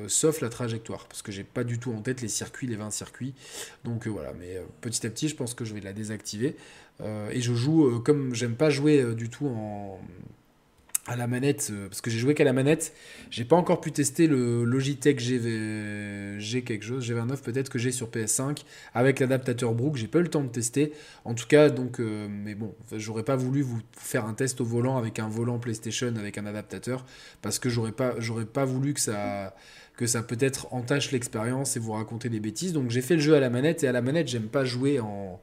Sauf 0.08 0.42
la 0.42 0.50
trajectoire, 0.50 1.08
parce 1.08 1.22
que 1.22 1.32
j'ai 1.32 1.44
pas 1.44 1.64
du 1.64 1.80
tout 1.80 1.92
en 1.94 2.02
tête 2.02 2.22
les 2.22 2.28
circuits, 2.28 2.68
les 2.68 2.76
20 2.76 2.92
circuits. 2.92 3.34
Donc 3.84 4.08
voilà, 4.08 4.34
mais 4.34 4.62
petit 4.82 5.06
à 5.06 5.10
petit, 5.10 5.30
je 5.30 5.36
pense 5.36 5.54
que 5.54 5.66
je 5.66 5.74
vais 5.74 5.82
la 5.82 5.94
désactiver. 5.94 6.56
et 7.02 7.42
je 7.42 7.54
joue, 7.54 8.00
comme 8.00 8.34
j'aime 8.34 8.56
pas 8.56 8.70
jouer 8.70 9.16
du 9.16 9.30
tout 9.30 9.48
en, 9.48 10.00
à 11.06 11.18
la 11.18 11.28
manette, 11.28 11.70
euh, 11.72 11.88
parce 11.90 12.00
que 12.00 12.10
j'ai 12.10 12.18
joué 12.18 12.34
qu'à 12.34 12.46
la 12.46 12.54
manette, 12.54 12.94
j'ai 13.30 13.44
pas 13.44 13.58
encore 13.58 13.82
pu 13.82 13.92
tester 13.92 14.26
le 14.26 14.64
Logitech 14.64 15.20
G, 15.20 16.64
quelque 16.64 16.86
chose, 16.86 17.10
G29 17.10 17.42
peut-être 17.42 17.70
que 17.70 17.78
j'ai 17.78 17.92
sur 17.92 18.10
PS5 18.10 18.64
avec 18.94 19.20
l'adaptateur 19.20 19.74
Brook, 19.74 19.98
j'ai 19.98 20.08
pas 20.08 20.20
eu 20.20 20.24
le 20.24 20.30
temps 20.30 20.44
de 20.44 20.50
tester. 20.50 20.94
En 21.26 21.34
tout 21.34 21.48
cas, 21.48 21.70
donc, 21.70 22.00
euh, 22.00 22.28
mais 22.30 22.56
bon, 22.56 22.74
j'aurais 22.94 23.24
pas 23.24 23.36
voulu 23.36 23.62
vous 23.62 23.82
faire 23.98 24.26
un 24.26 24.34
test 24.34 24.62
au 24.62 24.66
volant 24.66 24.98
avec 24.98 25.20
un 25.20 25.28
volant 25.28 25.60
PlayStation 25.60 26.14
avec 26.16 26.38
un 26.38 26.46
adaptateur 26.46 27.06
parce 27.42 27.60
que 27.60 27.70
j'aurais 27.70 27.92
pas, 27.92 28.16
pas 28.54 28.66
voulu 28.66 28.94
que 28.94 29.02
ça 29.02 29.54
que 29.96 30.08
ça 30.08 30.24
peut-être 30.24 30.74
entache 30.74 31.12
l'expérience 31.12 31.78
et 31.78 31.80
vous 31.80 31.92
raconter 31.92 32.30
des 32.30 32.40
bêtises. 32.40 32.74
Donc 32.74 32.90
j'ai 32.90 33.02
fait 33.02 33.16
le 33.16 33.22
jeu 33.22 33.36
à 33.36 33.40
la 33.40 33.52
manette 33.52 33.84
et 33.84 33.88
à 33.88 33.92
la 33.92 34.02
manette, 34.02 34.28
j'aime 34.28 34.48
pas 34.48 34.66
jouer 34.66 35.00
en 35.00 35.40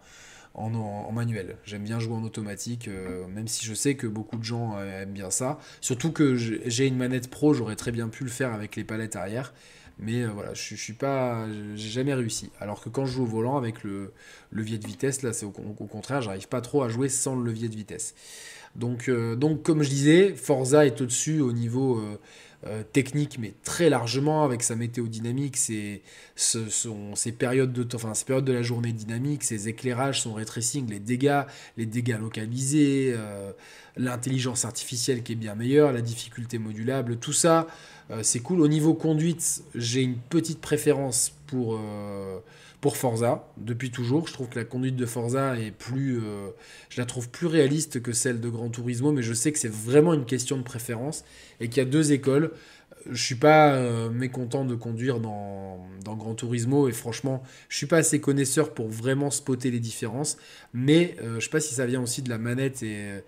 en, 0.54 1.12
manuel. 1.12 1.56
J'aime 1.64 1.82
bien 1.82 1.98
jouer 1.98 2.14
en 2.14 2.22
automatique, 2.22 2.88
euh, 2.88 3.26
même 3.28 3.48
si 3.48 3.64
je 3.64 3.74
sais 3.74 3.94
que 3.94 4.06
beaucoup 4.06 4.36
de 4.36 4.44
gens 4.44 4.76
euh, 4.76 5.02
aiment 5.02 5.12
bien 5.12 5.30
ça. 5.30 5.58
Surtout 5.80 6.12
que 6.12 6.36
j'ai 6.36 6.86
une 6.86 6.96
manette 6.96 7.30
pro, 7.30 7.54
j'aurais 7.54 7.76
très 7.76 7.92
bien 7.92 8.08
pu 8.08 8.24
le 8.24 8.30
faire 8.30 8.52
avec 8.52 8.76
les 8.76 8.84
palettes 8.84 9.16
arrière. 9.16 9.52
Mais 9.98 10.22
euh, 10.22 10.30
voilà, 10.32 10.54
je, 10.54 10.74
suis 10.74 10.92
pas, 10.92 11.46
j'ai 11.74 11.88
jamais 11.88 12.14
réussi. 12.14 12.50
Alors 12.60 12.80
que 12.80 12.88
quand 12.88 13.04
je 13.06 13.12
joue 13.12 13.24
au 13.24 13.26
volant 13.26 13.56
avec 13.56 13.84
le 13.84 14.12
levier 14.50 14.78
de 14.78 14.86
vitesse, 14.86 15.22
là, 15.22 15.32
c'est 15.32 15.44
au, 15.44 15.52
au, 15.78 15.86
contraire, 15.86 16.22
j'arrive 16.22 16.48
pas 16.48 16.60
trop 16.60 16.82
à 16.82 16.88
jouer 16.88 17.08
sans 17.08 17.36
le 17.36 17.44
levier 17.44 17.68
de 17.68 17.76
vitesse. 17.76 18.14
Donc, 18.76 19.10
donc 19.10 19.64
comme 19.64 19.82
je 19.82 19.90
disais, 19.90 20.34
Forza 20.36 20.86
est 20.86 21.00
au-dessus 21.00 21.40
au 21.40 21.52
niveau 21.52 22.00
euh, 22.66 22.83
technique, 22.92 23.38
mais 23.38 23.55
très 23.64 23.88
largement 23.88 24.44
avec 24.44 24.62
sa 24.62 24.77
météo 24.77 25.07
dynamique, 25.07 25.57
ses, 25.57 26.03
périodes 27.38 27.73
de, 27.73 28.53
la 28.53 28.62
journée 28.62 28.92
dynamique, 28.92 29.44
ses 29.44 29.68
éclairages, 29.68 30.20
son 30.20 30.35
ray 30.35 30.44
les 30.87 30.99
dégâts, 30.99 31.44
les 31.79 31.87
dégâts 31.87 32.18
localisés, 32.20 33.14
euh, 33.16 33.53
l'intelligence 33.96 34.66
artificielle 34.66 35.23
qui 35.23 35.33
est 35.33 35.37
bien 35.37 35.55
meilleure, 35.55 35.90
la 35.92 36.03
difficulté 36.03 36.59
modulable, 36.59 37.16
tout 37.16 37.33
ça, 37.33 37.66
euh, 38.11 38.23
c'est 38.23 38.40
cool. 38.40 38.61
Au 38.61 38.68
niveau 38.68 38.92
conduite, 38.92 39.62
j'ai 39.75 40.03
une 40.03 40.18
petite 40.18 40.61
préférence 40.61 41.33
pour 41.46 41.81
pour 42.80 42.96
Forza 42.96 43.48
depuis 43.56 43.90
toujours. 43.90 44.26
Je 44.26 44.32
trouve 44.32 44.48
que 44.48 44.58
la 44.58 44.64
conduite 44.64 44.96
de 44.96 45.06
Forza 45.06 45.58
est 45.58 45.70
plus, 45.70 46.18
euh, 46.18 46.48
je 46.88 47.00
la 47.00 47.06
trouve 47.06 47.28
plus 47.28 47.46
réaliste 47.46 48.02
que 48.02 48.12
celle 48.12 48.40
de 48.40 48.48
Gran 48.48 48.70
Turismo, 48.70 49.12
mais 49.12 49.22
je 49.22 49.34
sais 49.34 49.52
que 49.52 49.58
c'est 49.58 49.72
vraiment 49.72 50.14
une 50.14 50.24
question 50.24 50.56
de 50.56 50.62
préférence 50.62 51.24
et 51.60 51.68
qu'il 51.68 51.78
y 51.78 51.86
a 51.86 51.88
deux 51.88 52.12
écoles. 52.12 52.52
je 53.10 53.22
suis 53.22 53.34
pas 53.34 53.74
euh, 53.74 54.10
mécontent 54.10 54.64
de 54.64 54.74
conduire 54.74 55.20
dans, 55.20 55.86
dans 56.04 56.16
Gran 56.16 56.34
Turismo 56.34 56.88
et 56.88 56.92
franchement, 56.92 57.42
je 57.68 57.76
suis 57.76 57.86
pas 57.86 57.98
assez 57.98 58.20
connaisseur 58.20 58.74
pour 58.74 58.88
vraiment 58.88 59.30
spotter 59.30 59.70
les 59.70 59.80
différences. 59.80 60.36
Mais 60.74 61.16
euh, 61.22 61.40
je 61.40 61.44
sais 61.44 61.50
pas 61.50 61.60
si 61.60 61.74
ça 61.74 61.86
vient 61.86 62.02
aussi 62.02 62.22
de 62.22 62.30
la 62.30 62.38
manette 62.38 62.82
et, 62.82 63.22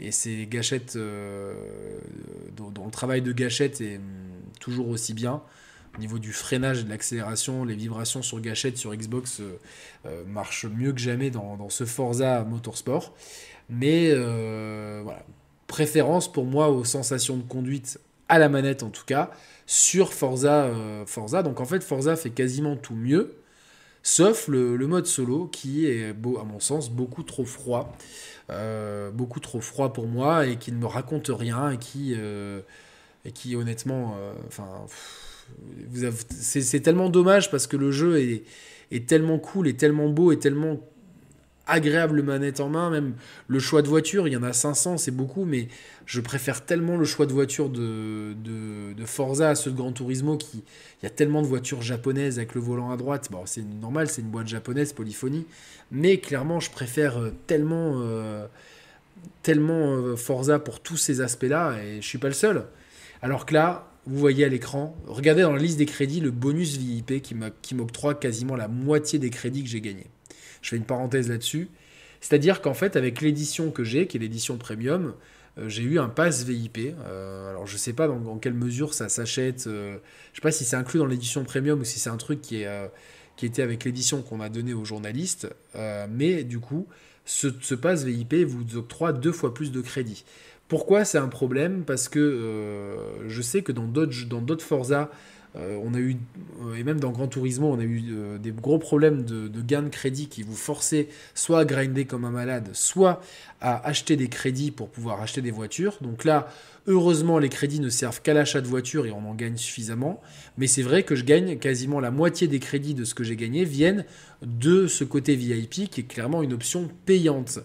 et 0.00 0.12
ces 0.12 0.46
gâchettes, 0.46 0.96
euh, 0.96 1.54
dont, 2.56 2.84
le 2.84 2.90
travail 2.90 3.22
de 3.22 3.32
gâchette 3.32 3.80
est 3.80 3.96
hum, 3.96 4.02
toujours 4.60 4.88
aussi 4.88 5.14
bien. 5.14 5.42
Au 5.96 6.00
niveau 6.00 6.18
du 6.18 6.32
freinage 6.32 6.80
et 6.80 6.84
de 6.84 6.90
l'accélération, 6.90 7.64
les 7.64 7.74
vibrations 7.74 8.22
sur 8.22 8.40
gâchette 8.40 8.76
sur 8.76 8.94
Xbox 8.94 9.40
marchent 10.26 10.66
mieux 10.66 10.92
que 10.92 11.00
jamais 11.00 11.30
dans, 11.30 11.70
ce 11.70 11.84
Forza 11.84 12.44
Motorsport. 12.44 13.14
Mais 13.70 14.12
voilà, 14.14 15.24
préférence 15.66 16.30
pour 16.30 16.44
moi 16.44 16.68
aux 16.68 16.84
sensations 16.84 17.36
de 17.36 17.42
conduite 17.42 17.98
à 18.28 18.38
la 18.38 18.48
manette 18.48 18.82
en 18.82 18.90
tout 18.90 19.04
cas, 19.04 19.30
sur 19.66 20.12
Forza, 20.12 20.64
euh, 20.64 21.06
Forza. 21.06 21.42
Donc 21.42 21.60
en 21.60 21.64
fait, 21.64 21.82
Forza 21.82 22.16
fait 22.16 22.30
quasiment 22.30 22.76
tout 22.76 22.94
mieux, 22.94 23.36
sauf 24.02 24.48
le, 24.48 24.76
mode 24.86 25.06
solo 25.06 25.46
qui 25.46 25.86
est, 25.86 26.10
à 26.10 26.44
mon 26.44 26.60
sens, 26.60 26.90
beaucoup 26.90 27.22
trop 27.22 27.44
froid. 27.44 27.96
Euh, 28.48 29.10
beaucoup 29.10 29.40
trop 29.40 29.60
froid 29.60 29.92
pour 29.92 30.06
moi 30.06 30.46
et 30.46 30.56
qui 30.56 30.70
ne 30.70 30.78
me 30.78 30.86
raconte 30.86 31.30
rien 31.34 31.70
et 31.70 31.78
qui, 31.78 32.14
euh, 32.16 32.60
et 33.24 33.32
qui 33.32 33.56
honnêtement, 33.56 34.16
enfin, 34.46 34.86
c'est 36.30 36.80
tellement 36.80 37.08
dommage 37.08 37.50
parce 37.50 37.66
que 37.66 37.76
le 37.76 37.90
jeu 37.90 38.18
est, 38.18 38.44
est 38.90 39.06
tellement 39.06 39.38
cool, 39.38 39.68
est 39.68 39.78
tellement 39.78 40.08
beau, 40.08 40.32
et 40.32 40.38
tellement 40.38 40.80
agréable 41.66 42.22
manette 42.22 42.60
en 42.60 42.68
main, 42.68 42.90
même 42.90 43.14
le 43.48 43.58
choix 43.58 43.82
de 43.82 43.88
voiture, 43.88 44.28
il 44.28 44.34
y 44.34 44.36
en 44.36 44.42
a 44.42 44.52
500, 44.52 44.98
c'est 44.98 45.10
beaucoup, 45.10 45.44
mais 45.44 45.68
je 46.04 46.20
préfère 46.20 46.64
tellement 46.64 46.96
le 46.96 47.04
choix 47.04 47.26
de 47.26 47.32
voiture 47.32 47.68
de, 47.68 48.34
Forza 49.04 49.50
à 49.50 49.54
ceux 49.54 49.72
de 49.72 49.76
Gran 49.76 49.92
Turismo, 49.92 50.36
qui, 50.36 50.58
il 50.58 51.04
y 51.04 51.06
a 51.06 51.10
tellement 51.10 51.42
de 51.42 51.46
voitures 51.46 51.82
japonaises 51.82 52.38
avec 52.38 52.54
le 52.54 52.60
volant 52.60 52.90
à 52.90 52.96
droite, 52.96 53.28
bon 53.30 53.42
c'est 53.46 53.62
normal, 53.62 54.08
c'est 54.08 54.22
une 54.22 54.30
boîte 54.30 54.46
japonaise, 54.46 54.92
polyphonie, 54.92 55.46
mais 55.90 56.18
clairement 56.18 56.60
je 56.60 56.70
préfère 56.70 57.18
tellement, 57.46 58.00
euh, 58.00 58.46
tellement 59.42 59.96
euh, 59.96 60.16
Forza 60.16 60.60
pour 60.60 60.80
tous 60.80 60.96
ces 60.96 61.20
aspects-là, 61.20 61.82
et 61.82 62.00
je 62.00 62.06
suis 62.06 62.18
pas 62.18 62.28
le 62.28 62.34
seul. 62.34 62.64
Alors 63.22 63.46
que 63.46 63.54
là, 63.54 63.90
vous 64.06 64.18
voyez 64.18 64.44
à 64.44 64.48
l'écran, 64.48 64.96
regardez 65.06 65.42
dans 65.42 65.52
la 65.52 65.60
liste 65.60 65.78
des 65.78 65.86
crédits 65.86 66.20
le 66.20 66.30
bonus 66.30 66.76
VIP 66.76 67.22
qui 67.22 67.74
m'octroie 67.74 68.14
quasiment 68.14 68.54
la 68.54 68.68
moitié 68.68 69.18
des 69.18 69.30
crédits 69.30 69.64
que 69.64 69.68
j'ai 69.68 69.80
gagnés. 69.80 70.06
Je 70.62 70.70
fais 70.70 70.76
une 70.76 70.84
parenthèse 70.84 71.28
là-dessus. 71.28 71.68
C'est-à-dire 72.20 72.60
qu'en 72.60 72.74
fait, 72.74 72.96
avec 72.96 73.20
l'édition 73.20 73.70
que 73.70 73.84
j'ai, 73.84 74.06
qui 74.06 74.16
est 74.16 74.20
l'édition 74.20 74.56
premium, 74.56 75.14
euh, 75.58 75.68
j'ai 75.68 75.82
eu 75.82 75.98
un 75.98 76.08
pass 76.08 76.44
VIP. 76.44 76.78
Euh, 76.78 77.50
alors, 77.50 77.66
je 77.66 77.74
ne 77.74 77.78
sais 77.78 77.92
pas 77.92 78.08
dans, 78.08 78.38
quelle 78.38 78.54
mesure 78.54 78.94
ça 78.94 79.08
s'achète. 79.08 79.66
Euh, 79.66 79.92
je 79.92 79.96
ne 79.96 80.34
sais 80.36 80.40
pas 80.42 80.52
si 80.52 80.64
c'est 80.64 80.76
inclus 80.76 80.98
dans 80.98 81.06
l'édition 81.06 81.44
premium 81.44 81.80
ou 81.80 81.84
si 81.84 81.98
c'est 81.98 82.10
un 82.10 82.16
truc 82.16 82.40
qui, 82.40 82.64
était 83.42 83.62
avec 83.62 83.84
l'édition 83.84 84.22
qu'on 84.22 84.40
a 84.40 84.48
donné 84.48 84.74
aux 84.74 84.84
journalistes. 84.84 85.48
mais 86.10 86.44
du 86.44 86.58
coup, 86.58 86.86
ce 87.24 87.74
pass 87.74 88.04
VIP 88.04 88.34
vous 88.44 88.76
octroie 88.76 89.12
deux 89.12 89.32
fois 89.32 89.52
plus 89.52 89.72
de 89.72 89.80
crédits. 89.80 90.24
Pourquoi 90.68 91.04
c'est 91.04 91.18
un 91.18 91.28
problème? 91.28 91.84
Parce 91.86 92.08
que 92.08 92.96
je 93.28 93.42
sais 93.42 93.62
que 93.62 93.72
dans 93.72 93.86
d'autres 93.86 94.64
Forza, 94.64 95.10
euh, 95.56 95.78
on 95.82 95.94
a 95.94 95.98
eu, 95.98 96.16
euh, 96.62 96.74
et 96.74 96.82
même 96.82 97.00
dans 97.00 97.10
Grand 97.10 97.28
Turismo, 97.28 97.68
on 97.68 97.78
a 97.78 97.82
eu 97.82 98.02
euh, 98.10 98.38
des 98.38 98.50
gros 98.50 98.78
problèmes 98.78 99.24
de, 99.24 99.48
de, 99.48 99.60
gain 99.62 99.82
de 99.82 99.88
crédit 99.88 100.28
qui 100.28 100.42
vous 100.42 100.54
forçaient 100.54 101.08
soit 101.34 101.60
à 101.60 101.64
grinder 101.64 102.04
comme 102.04 102.24
un 102.24 102.30
malade, 102.30 102.68
soit 102.74 103.22
à 103.62 103.86
acheter 103.86 104.16
des 104.16 104.28
crédits 104.28 104.70
pour 104.70 104.90
pouvoir 104.90 105.22
acheter 105.22 105.40
des 105.40 105.50
voitures. 105.50 105.96
Donc 106.02 106.24
là, 106.24 106.48
heureusement, 106.86 107.38
les 107.38 107.48
crédits 107.48 107.80
ne 107.80 107.88
servent 107.88 108.20
qu'à 108.20 108.34
l'achat 108.34 108.60
de 108.60 108.66
voitures 108.66 109.06
et 109.06 109.12
on 109.12 109.30
en 109.30 109.34
gagne 109.34 109.56
suffisamment. 109.56 110.20
Mais 110.58 110.66
c'est 110.66 110.82
vrai 110.82 111.04
que 111.04 111.14
je 111.14 111.24
gagne 111.24 111.56
quasiment 111.58 112.00
la 112.00 112.10
moitié 112.10 112.48
des 112.48 112.58
crédits 112.58 112.94
de 112.94 113.04
ce 113.04 113.14
que 113.14 113.24
j'ai 113.24 113.36
gagné 113.36 113.64
viennent 113.64 114.04
de 114.42 114.86
ce 114.86 115.04
côté 115.04 115.36
VIP 115.36 115.88
qui 115.90 116.00
est 116.02 116.06
clairement 116.06 116.42
une 116.42 116.52
option 116.52 116.90
payante. 117.06 117.60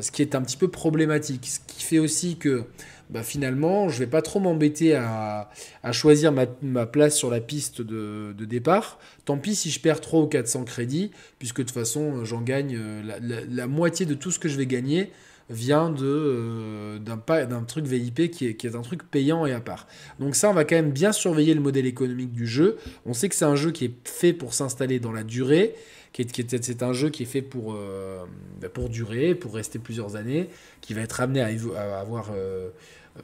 Ce 0.00 0.10
qui 0.10 0.22
est 0.22 0.34
un 0.34 0.42
petit 0.42 0.56
peu 0.56 0.68
problématique. 0.68 1.46
Ce 1.46 1.60
qui 1.66 1.82
fait 1.82 1.98
aussi 1.98 2.36
que 2.36 2.64
bah 3.08 3.22
finalement, 3.22 3.88
je 3.88 4.00
vais 4.00 4.08
pas 4.08 4.22
trop 4.22 4.40
m'embêter 4.40 4.94
à, 4.94 5.48
choisir 5.92 6.32
ma, 6.32 6.86
place 6.86 7.16
sur 7.16 7.30
la 7.30 7.40
piste 7.40 7.80
de, 7.80 8.34
départ. 8.38 8.98
Tant 9.24 9.38
pis 9.38 9.54
si 9.54 9.70
je 9.70 9.80
perds 9.80 10.00
3 10.00 10.22
ou 10.22 10.26
400 10.26 10.64
crédits, 10.64 11.12
puisque 11.38 11.58
de 11.58 11.62
toute 11.64 11.72
façon, 11.72 12.24
j'en 12.24 12.40
gagne 12.40 12.76
euh, 12.76 13.02
la, 13.48 13.66
moitié 13.66 14.06
de 14.06 14.14
tout 14.14 14.30
ce 14.30 14.38
que 14.38 14.48
je 14.48 14.56
vais 14.56 14.66
gagner 14.66 15.12
vient 15.48 15.94
euh, 16.02 16.98
d'un 16.98 17.62
truc 17.62 17.86
VIP 17.86 18.30
qui 18.32 18.48
est, 18.48 18.54
qui 18.54 18.66
est 18.66 18.74
un 18.74 18.82
truc 18.82 19.04
payant 19.04 19.46
et 19.46 19.52
à 19.52 19.60
part. 19.60 19.86
Donc 20.18 20.34
ça, 20.34 20.50
on 20.50 20.52
va 20.52 20.64
quand 20.64 20.74
même 20.74 20.90
bien 20.90 21.12
surveiller 21.12 21.54
le 21.54 21.60
modèle 21.60 21.86
économique 21.86 22.32
du 22.32 22.46
jeu. 22.46 22.78
On 23.04 23.14
sait 23.14 23.28
que 23.28 23.36
c'est 23.36 23.44
un 23.44 23.54
jeu 23.54 23.70
qui 23.70 23.84
est 23.84 23.94
fait 24.04 24.32
pour 24.32 24.54
s'installer 24.54 24.98
dans 24.98 25.12
la 25.12 25.22
durée 25.22 25.74
c'est 26.16 26.82
un 26.82 26.92
jeu 26.92 27.10
qui 27.10 27.24
est 27.24 27.26
fait 27.26 27.42
pour, 27.42 27.74
euh, 27.74 28.24
bah, 28.60 28.68
pour 28.68 28.88
durer, 28.88 29.34
pour 29.34 29.54
rester 29.54 29.78
plusieurs 29.78 30.16
années, 30.16 30.48
qui 30.80 30.94
va 30.94 31.02
être 31.02 31.20
amené 31.20 31.40
à, 31.40 32.00
avoir 32.00 32.30
euh, 32.34 32.70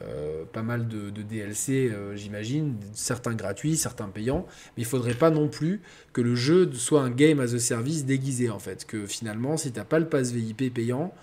euh, 0.01 0.43
pas 0.51 0.61
mal 0.61 0.87
de, 0.87 1.09
DLC, 1.09 1.91
j'imagine, 2.15 2.75
certains 2.93 3.33
gratuits, 3.33 3.77
certains 3.77 4.09
payants, 4.09 4.45
mais 4.77 4.83
il 4.83 4.85
faudrait 4.85 5.13
pas 5.13 5.31
non 5.31 5.47
plus 5.47 5.81
que 6.13 6.21
le 6.21 6.35
jeu 6.35 6.71
soit 6.73 7.01
un 7.01 7.09
game 7.09 7.39
as 7.39 7.53
a 7.53 7.59
service 7.59 8.05
déguisé 8.05 8.49
en 8.49 8.59
fait, 8.59 8.85
que 8.85 9.05
finalement 9.07 9.57
si 9.57 9.71
tu 9.71 9.79
n'as 9.79 9.85
pas 9.85 9.99
le 9.99 10.07
pass 10.07 10.31
VIP 10.31 10.73
payant, 10.73 11.13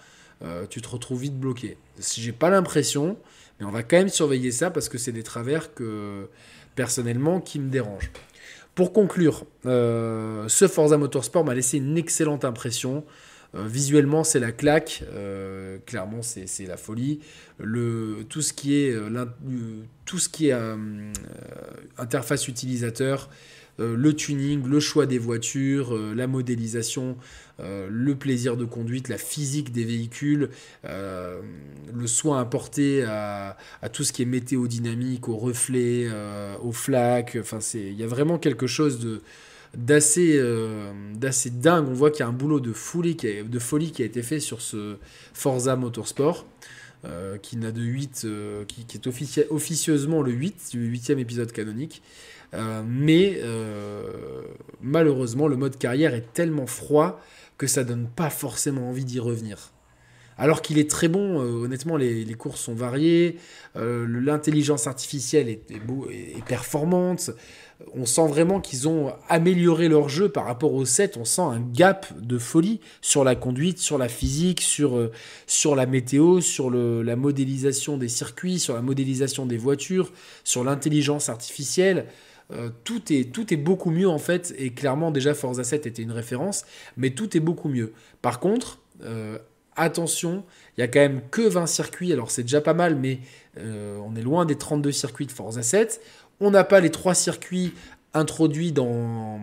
tu 0.71 0.81
te 0.81 0.89
retrouves 0.89 1.21
vite 1.21 1.39
bloqué. 1.39 1.77
Si 1.99 2.23
j'ai 2.23 2.33
pas 2.33 2.49
l'impression, 2.49 3.19
mais 3.59 3.67
on 3.67 3.71
va 3.71 3.83
quand 3.83 3.99
même 3.99 4.09
surveiller 4.09 4.53
ça 4.53 4.71
parce 4.71 4.89
que 4.89 4.97
c'est 4.97 5.13
des 5.13 5.23
travers 5.23 5.75
que 5.75 6.29
personnellement 6.75 7.41
qui 7.41 7.59
me 7.59 7.69
dérangent. 7.69 8.11
Pour 8.81 8.95
conclure, 8.95 9.45
euh, 9.67 10.49
ce 10.49 10.67
Forza 10.67 10.97
Motorsport 10.97 11.45
m'a 11.45 11.53
laissé 11.53 11.77
une 11.77 11.99
excellente 11.99 12.47
impression. 12.47 13.05
Euh, 13.55 13.67
visuellement, 13.67 14.25
c'est 14.25 14.41
la 14.41 14.53
claque. 14.53 15.05
Euh, 15.13 15.77
clairement, 15.85 16.23
c'est 16.23 16.67
la 16.67 16.79
folie. 16.79 17.21
Le, 17.59 18.25
tout 18.31 18.41
ce 18.41 18.55
qui 18.55 18.77
est, 18.77 18.97
tout 20.07 20.19
ce 20.19 20.31
qui 20.31 20.49
est 20.49 20.57
interface 21.99 22.49
utilisateur, 22.49 23.29
le 23.81 24.15
tuning, 24.15 24.67
le 24.67 24.81
choix 24.81 25.07
des 25.07 25.19
voitures, 25.19 25.95
euh, 25.95 26.15
la 26.15 26.27
modélisation, 26.27 27.17
euh, 27.61 27.89
le 27.91 28.15
plaisir 28.15 28.57
de 28.57 28.65
conduite, 28.65 29.09
la 29.09 29.19
physique 29.19 29.73
des 29.73 29.85
véhicules, 29.85 30.51
le 30.85 32.07
soin 32.07 32.41
apporté 32.41 33.03
à, 33.05 33.57
tout 33.93 34.05
ce 34.05 34.13
qui 34.13 34.23
est 34.23 34.27
météodynamique, 34.27 35.29
aux 35.29 35.37
reflets, 35.37 36.09
aux 36.63 36.73
flaques. 36.73 37.37
Enfin, 37.41 37.59
il 37.75 37.95
y 37.95 38.03
a 38.03 38.07
vraiment 38.07 38.39
quelque 38.39 38.67
chose 38.67 38.99
de 39.01 39.21
d'assez 39.77 40.41
d'assez 41.15 41.51
dingue. 41.51 41.87
On 41.89 41.93
voit 41.93 42.11
qu'il 42.11 42.21
y 42.21 42.23
a 42.23 42.29
un 42.29 42.33
boulot 42.33 42.61
de 42.61 42.73
folie, 42.73 43.17
qui 43.17 43.27
a, 43.29 44.05
été 44.05 44.23
fait 44.23 44.41
sur 44.41 44.63
ce 44.63 44.97
Forza 45.35 45.77
Motorsport. 45.77 46.47
qui 47.43 47.57
n'a 47.57 47.73
de 47.73 47.83
8, 47.83 48.27
qui, 48.69 48.97
est 48.97 49.07
officieusement 49.51 50.23
le 50.23 50.33
8, 50.33 50.71
du 50.73 50.87
8 50.87 51.11
épisode 51.11 51.53
canonique. 51.53 52.03
Euh, 52.55 52.83
mais 52.87 53.39
euh, 53.43 54.03
malheureusement, 54.81 55.49
le 55.49 55.57
mode 55.57 55.79
carrière 55.79 56.15
est 56.15 56.33
tellement 56.33 56.67
froid 56.67 57.21
que 57.59 57.67
ça 57.67 57.85
donne 57.85 58.09
pas 58.09 58.31
forcément 58.31 58.89
envie 58.89 59.05
d'y 59.05 59.21
revenir. 59.21 59.73
Alors 60.39 60.63
qu'il 60.63 60.79
est 60.79 60.89
très 60.89 61.09
bon, 61.09 61.41
euh, 61.41 61.65
honnêtement, 61.65 61.99
les, 61.99 62.25
courses 62.35 62.63
sont 62.63 62.75
variées, 62.75 63.37
l'intelligence 63.75 64.87
artificielle 64.87 65.51
est, 65.51 65.71
est, 65.71 66.45
performante. 66.47 67.31
On 67.95 68.07
sent 68.07 68.27
vraiment 68.27 68.61
qu'ils 68.61 68.89
ont 68.89 69.13
amélioré 69.29 69.89
leur 69.89 70.09
jeu 70.09 70.31
par 70.31 70.47
rapport 70.47 70.73
au 70.73 70.87
7. 70.87 71.19
On 71.19 71.27
sent 71.27 71.43
un 71.43 71.61
gap 71.61 72.07
de 72.19 72.39
folie 72.39 72.81
sur 73.03 73.23
la 73.23 73.35
conduite, 73.35 73.79
sur 73.79 73.99
la 73.99 74.09
physique, 74.09 74.63
sur, 74.63 75.11
sur 75.47 75.77
la 75.77 75.85
météo, 75.85 76.41
sur 76.41 76.71
la 76.71 77.17
modélisation 77.17 77.99
des 77.99 78.09
circuits, 78.09 78.59
sur 78.59 78.75
la 78.75 78.83
modélisation 78.83 79.45
des 79.45 79.59
voitures, 79.59 80.11
sur 80.43 80.65
l'intelligence 80.65 81.29
artificielle. 81.29 82.07
Euh, 82.53 82.71
tout, 82.85 83.13
est, 83.13 83.33
tout 83.33 83.53
est 83.53 83.57
beaucoup 83.57 83.91
mieux 83.91 84.09
en 84.09 84.19
fait, 84.19 84.55
et 84.59 84.71
clairement 84.71 85.11
déjà 85.11 85.35
Forza 85.35 85.63
7 85.63 85.87
était 85.87 86.03
une 86.03 86.13
référence, 86.13 86.65
mais 86.97 87.11
tout 87.11 87.37
est 87.37 87.41
beaucoup 87.41 87.69
mieux. 87.69 87.93
Par 88.23 88.41
contre, 88.41 88.79
euh, 89.03 89.39
attention, 89.77 90.45
il 90.77 90.81
y 90.81 90.85
a 90.85 90.89
quand 90.89 91.01
même 91.01 91.21
que 91.31 91.43
20 91.43 91.67
circuits, 91.67 92.13
alors 92.13 92.31
c'est 92.31 92.43
déjà 92.43 92.61
pas 92.61 92.75
mal, 92.75 92.97
mais 92.97 93.21
euh, 93.59 93.99
on 94.05 94.17
est 94.17 94.23
loin 94.23 94.47
des 94.47 94.57
32 94.57 94.91
circuits 94.91 95.27
de 95.27 95.33
Forza 95.33 95.63
7. 95.63 96.01
On 96.41 96.51
n'a 96.51 96.65
pas 96.65 96.81
les 96.81 96.91
trois 96.91 97.15
circuits 97.15 97.73
introduits 98.15 98.73
dans 98.73 99.39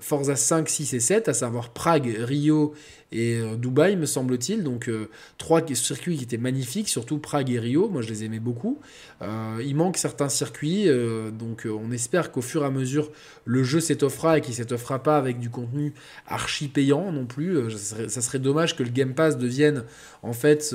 Forza 0.00 0.36
5, 0.36 0.68
6 0.68 0.94
et 0.94 1.00
7, 1.00 1.28
à 1.28 1.34
savoir 1.34 1.70
Prague, 1.70 2.14
Rio 2.20 2.74
et 3.10 3.36
euh, 3.36 3.56
Dubaï, 3.56 3.96
me 3.96 4.06
semble-t-il. 4.06 4.62
Donc 4.62 4.88
euh, 4.88 5.08
trois 5.38 5.62
circuits 5.74 6.16
qui 6.16 6.24
étaient 6.24 6.36
magnifiques, 6.36 6.88
surtout 6.88 7.18
Prague 7.18 7.50
et 7.50 7.58
Rio. 7.58 7.88
Moi, 7.88 8.02
je 8.02 8.08
les 8.08 8.24
aimais 8.24 8.38
beaucoup. 8.38 8.78
Euh, 9.22 9.62
il 9.64 9.74
manque 9.76 9.96
certains 9.96 10.28
circuits, 10.28 10.88
donc 11.32 11.66
on 11.66 11.90
espère 11.90 12.30
qu'au 12.30 12.42
fur 12.42 12.62
et 12.62 12.66
à 12.66 12.70
mesure, 12.70 13.10
le 13.44 13.64
jeu 13.64 13.80
s'étoffera 13.80 14.38
et 14.38 14.40
qu'il 14.40 14.54
s'étoffera 14.54 15.02
pas 15.02 15.16
avec 15.16 15.38
du 15.38 15.50
contenu 15.50 15.94
archi 16.26 16.68
payant 16.68 17.10
non 17.10 17.26
plus. 17.26 17.70
ça, 17.76 18.20
serait, 18.20 18.38
dommage 18.38 18.76
que 18.76 18.82
le 18.82 18.90
Game 18.90 19.14
Pass 19.14 19.36
devienne 19.38 19.84
en 20.22 20.32
fait, 20.32 20.74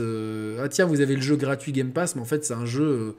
ah 0.59 0.69
tiens, 0.69 0.85
vous 0.85 1.01
avez 1.01 1.15
le 1.15 1.21
jeu 1.21 1.35
gratuit 1.35 1.71
Game 1.71 1.91
Pass, 1.91 2.15
mais 2.15 2.21
en 2.21 2.25
fait, 2.25 2.45
c'est 2.45 2.53
un 2.53 2.65
jeu, 2.65 3.15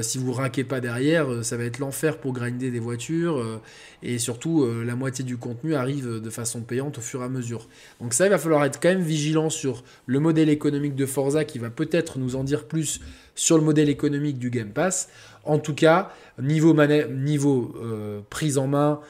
si 0.00 0.18
vous 0.18 0.32
raquez 0.32 0.64
pas 0.64 0.80
derrière, 0.80 1.44
ça 1.44 1.56
va 1.56 1.64
être 1.64 1.78
l'enfer 1.78 2.18
pour 2.18 2.32
grinder 2.32 2.70
des 2.70 2.80
voitures. 2.80 3.60
et 4.02 4.18
surtout, 4.18 4.66
la 4.84 4.96
moitié 4.96 5.24
du 5.24 5.36
contenu 5.36 5.74
arrive 5.74 6.20
de 6.20 6.30
façon 6.30 6.60
payante 6.60 6.98
au 6.98 7.02
fur 7.02 7.22
et 7.22 7.24
à 7.24 7.28
mesure. 7.28 7.68
Donc 8.00 8.12
ça, 8.12 8.26
il 8.26 8.30
va 8.30 8.38
falloir 8.38 8.55
être 8.64 8.80
quand 8.80 8.88
même 8.88 9.00
vigilant 9.00 9.50
sur 9.50 9.84
le 10.06 10.20
modèle 10.20 10.48
économique 10.48 10.94
de 10.94 11.06
Forza 11.06 11.44
qui 11.44 11.58
va 11.58 11.70
peut-être 11.70 12.18
nous 12.18 12.36
en 12.36 12.44
dire 12.44 12.64
plus 12.64 13.00
sur 13.34 13.58
le 13.58 13.64
modèle 13.64 13.88
économique 13.88 14.38
du 14.38 14.50
Game 14.50 14.70
Pass. 14.70 15.08
En 15.44 15.58
tout 15.58 15.74
cas, 15.74 16.10
niveau, 16.40 16.74
niveau 17.10 17.74
euh, 17.82 18.20
prise 18.30 18.58
en 18.58 18.66
main, 18.66 19.00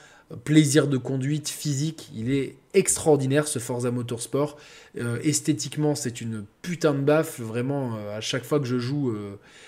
plaisir 0.45 0.89
de 0.89 0.97
conduite 0.97 1.49
physique, 1.49 2.11
il 2.15 2.33
est 2.33 2.57
extraordinaire 2.75 3.47
ce 3.47 3.59
Forza 3.59 3.91
Motorsport. 3.91 4.57
Euh, 4.99 5.19
esthétiquement, 5.23 5.95
c'est 5.95 6.21
une 6.21 6.45
putain 6.63 6.95
de 6.95 7.01
baffe. 7.01 7.41
Vraiment, 7.41 7.97
euh, 7.97 8.17
à 8.17 8.21
chaque 8.21 8.45
fois 8.45 8.59
que 8.59 8.67
je 8.67 8.79
joue, 8.79 9.15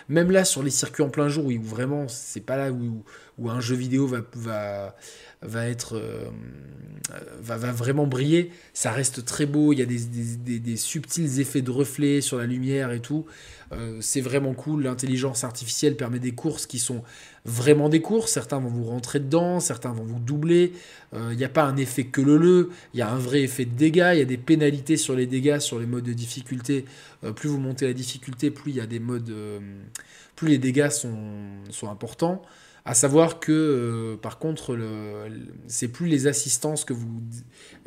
même 0.08 0.30
là 0.30 0.44
sur 0.44 0.62
les 0.62 0.70
circuits 0.70 1.02
en 1.02 1.10
plein 1.10 1.28
jour, 1.28 1.46
où 1.46 1.62
vraiment, 1.62 2.08
c'est 2.08 2.40
pas 2.40 2.56
là 2.56 2.72
où, 2.72 3.04
un 3.48 3.60
jeu 3.60 3.76
vidéo 3.76 4.06
va, 4.06 4.22
va, 4.34 4.96
va 5.42 5.68
être 5.68 5.96
euh, 7.14 7.20
va, 7.40 7.56
va, 7.56 7.72
vraiment 7.72 8.06
briller. 8.06 8.50
Ça 8.74 8.90
reste 8.92 9.24
très 9.24 9.46
beau. 9.46 9.72
Il 9.72 9.78
y 9.78 9.82
a 9.82 9.86
des, 9.86 10.04
des, 10.04 10.58
des, 10.58 10.76
subtils 10.76 11.40
effets 11.40 11.62
de 11.62 11.70
reflets 11.70 12.20
sur 12.20 12.36
la 12.36 12.44
lumière 12.44 12.92
et 12.92 13.00
tout. 13.00 13.24
Euh, 13.72 13.98
c'est 14.00 14.20
vraiment 14.20 14.52
cool. 14.52 14.82
L'intelligence 14.82 15.44
artificielle 15.44 15.96
permet 15.96 16.18
des 16.18 16.32
courses 16.32 16.66
qui 16.66 16.78
sont 16.78 17.02
vraiment 17.48 17.88
des 17.88 18.00
courses. 18.00 18.32
Certains 18.32 18.58
vont 18.58 18.68
vous 18.68 18.84
rentrer 18.84 19.18
dedans, 19.20 19.60
certains 19.60 19.92
vont 19.92 20.04
vous 20.04 20.18
doubler. 20.18 20.72
Euh, 21.14 21.30
il 21.32 21.38
n'y 21.38 21.44
a 21.44 21.48
pas 21.48 21.64
un 21.64 21.76
effet 21.76 22.04
que 22.04 22.20
le 22.20 22.36
le. 22.36 22.70
Il 22.94 23.00
y 23.00 23.02
a 23.02 23.10
un 23.10 23.18
vrai 23.18 23.42
effet 23.42 23.64
de 23.64 23.74
dégâts. 23.74 24.10
Il 24.14 24.18
y 24.18 24.22
a 24.22 24.26
des 24.26 24.36
pénalités 24.36 24.96
sur 24.96 25.14
les 25.14 25.26
dégâts, 25.26 25.58
sur 25.58 25.78
les 25.78 25.86
modes 25.86 26.04
de 26.04 26.12
difficulté. 26.12 26.84
plus 27.34 27.48
vous 27.48 27.58
montez 27.58 27.86
la 27.86 27.94
difficulté, 27.94 28.50
plus 28.50 28.72
il 28.72 28.76
y 28.76 28.80
a 28.80 28.86
des 28.86 29.00
modes, 29.00 29.32
plus 30.36 30.48
les 30.48 30.58
dégâts 30.58 30.90
sont 30.90 31.88
importants. 31.90 32.42
À 32.88 32.94
savoir 32.94 33.38
que, 33.38 33.52
euh, 33.52 34.16
par 34.16 34.38
contre, 34.38 34.78
c'est 35.66 35.88
plus 35.88 36.06
les 36.06 36.26
assistances 36.26 36.86
que 36.86 36.94
vous, 36.94 37.20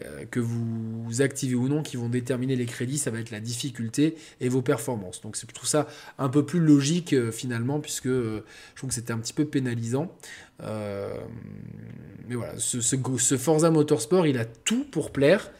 euh, 0.03 0.25
que 0.29 0.39
vous 0.39 1.23
activez 1.23 1.55
ou 1.55 1.67
non 1.67 1.81
qui 1.81 1.97
vont 1.97 2.07
déterminer 2.07 2.55
les 2.55 2.67
crédits, 2.67 2.99
ça 2.99 3.09
va 3.09 3.19
être 3.19 3.31
la 3.31 3.39
difficulté 3.39 4.13
et 4.41 4.47
vos 4.47 4.61
performances. 4.61 5.19
Donc 5.21 5.37
c'est 5.37 5.51
tout 5.51 5.65
ça 5.65 5.87
un 6.19 6.29
peu 6.29 6.45
plus 6.45 6.59
logique 6.59 7.13
euh, 7.13 7.31
finalement, 7.31 7.79
puisque 7.79 8.09
je 8.09 8.43
trouve 8.75 8.89
que 8.89 8.93
c'était 8.93 9.11
un 9.11 9.17
petit 9.17 9.33
peu 9.33 9.45
pénalisant. 9.45 10.15
mais 10.59 12.35
voilà, 12.35 12.53
ce, 12.59 12.79
ce, 12.79 13.37
Forza 13.37 13.71
Motorsport, 13.71 14.27
il 14.27 14.37
a 14.37 14.45
tout 14.45 14.83
pour 14.83 15.11
plaire 15.11 15.51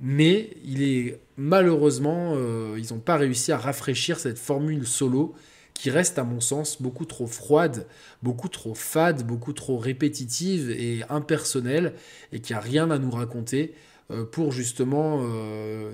mais 0.00 0.48
il 0.64 0.82
est 0.82 1.20
malheureusement, 1.36 2.34
ils 2.78 2.94
n'ont 2.94 3.00
pas 3.00 3.18
réussi 3.18 3.52
à 3.52 3.58
rafraîchir 3.58 4.18
cette 4.18 4.38
formule 4.38 4.86
solo 4.86 5.34
qui 5.74 5.90
reste 5.90 6.18
à 6.18 6.24
mon 6.24 6.40
sens 6.40 6.80
beaucoup 6.80 7.04
trop 7.04 7.26
froide, 7.26 7.86
beaucoup 8.22 8.48
trop 8.48 8.74
fade, 8.74 9.26
beaucoup 9.26 9.52
trop 9.52 9.78
répétitive 9.78 10.70
et 10.70 11.02
impersonnelle, 11.08 11.94
et 12.32 12.40
qui 12.40 12.54
a 12.54 12.60
rien 12.60 12.90
à 12.90 12.98
nous 12.98 13.10
raconter 13.10 13.74
euh, 14.10 14.24
pour 14.24 14.52
justement... 14.52 15.20
Euh. 15.22 15.92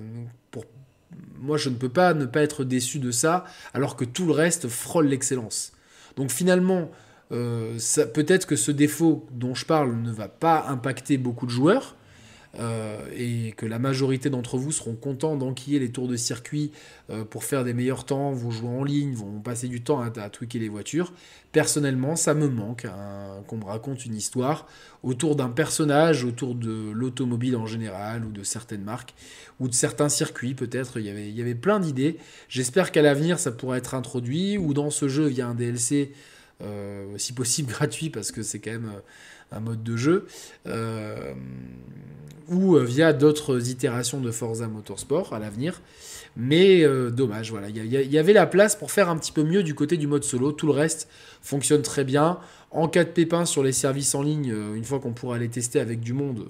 Moi, 1.40 1.56
je 1.56 1.70
ne 1.70 1.76
peux 1.76 1.88
pas 1.88 2.12
ne 2.14 2.26
pas 2.26 2.42
être 2.42 2.64
déçu 2.64 2.98
de 2.98 3.10
ça, 3.10 3.44
alors 3.72 3.96
que 3.96 4.04
tout 4.04 4.26
le 4.26 4.32
reste 4.32 4.68
frôle 4.68 5.06
l'excellence. 5.06 5.72
Donc 6.16 6.30
finalement, 6.30 6.90
euh, 7.30 7.78
peut-être 8.12 8.46
que 8.46 8.56
ce 8.56 8.72
défaut 8.72 9.26
dont 9.30 9.54
je 9.54 9.64
parle 9.64 9.94
ne 9.94 10.10
va 10.10 10.28
pas 10.28 10.66
impacter 10.68 11.16
beaucoup 11.16 11.46
de 11.46 11.50
joueurs, 11.50 11.96
euh, 12.58 12.98
et 13.14 13.52
que 13.52 13.66
la 13.66 13.78
majorité 13.78 14.30
d'entre 14.30 14.56
vous 14.56 14.72
seront 14.72 14.94
contents 14.94 15.36
d'enquiller 15.36 15.78
les 15.78 15.90
tours 15.90 16.08
de 16.08 16.16
circuit 16.16 16.72
euh, 17.10 17.24
pour 17.24 17.44
faire 17.44 17.62
des 17.62 17.74
meilleurs 17.74 18.04
temps, 18.04 18.32
vont 18.32 18.50
jouer 18.50 18.70
en 18.70 18.84
ligne, 18.84 19.12
vont 19.12 19.40
passer 19.40 19.68
du 19.68 19.82
temps 19.82 20.00
à, 20.00 20.10
tweaker 20.30 20.58
les 20.58 20.70
voitures. 20.70 21.12
Personnellement, 21.52 22.16
ça 22.16 22.32
me 22.32 22.48
manque 22.48 22.86
hein, 22.86 23.42
qu'on 23.46 23.58
me 23.58 23.64
raconte 23.64 24.06
une 24.06 24.14
histoire 24.14 24.66
autour 25.02 25.36
d'un 25.36 25.50
personnage, 25.50 26.24
autour 26.24 26.54
de 26.54 26.90
l'automobile 26.90 27.54
en 27.54 27.66
général, 27.66 28.24
ou 28.24 28.30
de 28.30 28.42
certaines 28.42 28.82
marques, 28.82 29.14
ou 29.60 29.68
de 29.68 29.74
certains 29.74 30.08
circuits 30.08 30.54
peut-être. 30.54 30.98
Il 30.98 31.06
y 31.06 31.10
avait, 31.10 31.30
y 31.30 31.42
avait 31.42 31.54
plein 31.54 31.80
d'idées. 31.80 32.16
J'espère 32.48 32.92
qu'à 32.92 33.02
l'avenir, 33.02 33.38
ça 33.38 33.52
pourra 33.52 33.76
être 33.76 33.94
introduit, 33.94 34.56
ou 34.56 34.72
dans 34.72 34.90
ce 34.90 35.08
jeu, 35.08 35.26
via 35.26 35.46
un 35.46 35.54
DLC, 35.54 36.12
euh, 36.62 37.06
si 37.18 37.34
possible 37.34 37.68
gratuit, 37.72 38.08
parce 38.08 38.32
que 38.32 38.42
c'est 38.42 38.58
quand 38.58 38.72
même 38.72 38.92
un 39.52 39.60
mode 39.60 39.82
de 39.82 39.96
jeu, 39.96 40.26
euh, 40.66 41.32
ou 42.48 42.76
euh, 42.76 42.84
via 42.84 43.12
d'autres 43.12 43.70
itérations 43.70 44.20
de 44.20 44.30
Forza 44.30 44.68
Motorsport 44.68 45.32
à 45.32 45.38
l'avenir. 45.38 45.80
Mais 46.36 46.84
euh, 46.84 47.10
dommage, 47.10 47.50
voilà, 47.50 47.68
il 47.68 47.84
y, 47.86 48.18
avait 48.18 48.32
la 48.32 48.46
place 48.46 48.76
pour 48.76 48.92
faire 48.92 49.08
un 49.08 49.16
petit 49.16 49.32
peu 49.32 49.42
mieux 49.42 49.62
du 49.62 49.74
côté 49.74 49.96
du 49.96 50.06
mode 50.06 50.22
solo. 50.22 50.52
Tout 50.52 50.66
le 50.66 50.72
reste 50.72 51.08
fonctionne 51.42 51.82
très 51.82 52.04
bien. 52.04 52.38
En 52.70 52.86
cas 52.86 53.04
de 53.04 53.08
pépin 53.08 53.46
sur 53.46 53.62
les 53.62 53.72
services 53.72 54.14
en 54.14 54.22
ligne, 54.22 54.54
une 54.76 54.84
fois 54.84 54.98
qu'on 55.00 55.12
pourra 55.12 55.38
les 55.38 55.48
tester 55.48 55.80
avec 55.80 56.00
du 56.00 56.12
monde, 56.12 56.46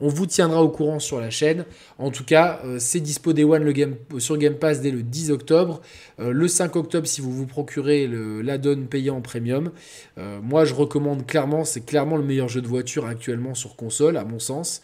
on, 0.00 0.08
vous 0.08 0.26
tiendra 0.26 0.62
au 0.62 0.70
courant 0.70 0.98
sur 0.98 1.20
la 1.20 1.28
chaîne. 1.28 1.66
En 1.98 2.10
tout 2.10 2.24
cas, 2.24 2.62
c'est 2.78 3.00
dispo 3.00 3.34
Day 3.34 3.44
One 3.44 3.70
game, 3.72 3.96
sur 4.16 4.38
Game 4.38 4.54
Pass 4.54 4.80
dès 4.80 4.90
le 4.90 5.02
10 5.02 5.30
octobre. 5.30 5.82
le 6.18 6.48
5 6.48 6.76
octobre, 6.76 7.06
si 7.06 7.20
vous 7.20 7.30
vous 7.30 7.44
procurez 7.44 8.08
l'add-on 8.42 8.86
payant 8.86 9.20
premium. 9.20 9.70
moi, 10.16 10.64
je 10.64 10.72
recommande 10.72 11.26
clairement, 11.26 11.66
c'est 11.66 11.84
clairement 11.84 12.16
le 12.16 12.24
meilleur 12.24 12.48
jeu 12.48 12.62
de 12.62 12.68
voiture 12.68 13.04
actuellement 13.04 13.54
sur 13.54 13.76
console, 13.76 14.16
à 14.16 14.24
mon 14.24 14.38
sens. 14.38 14.80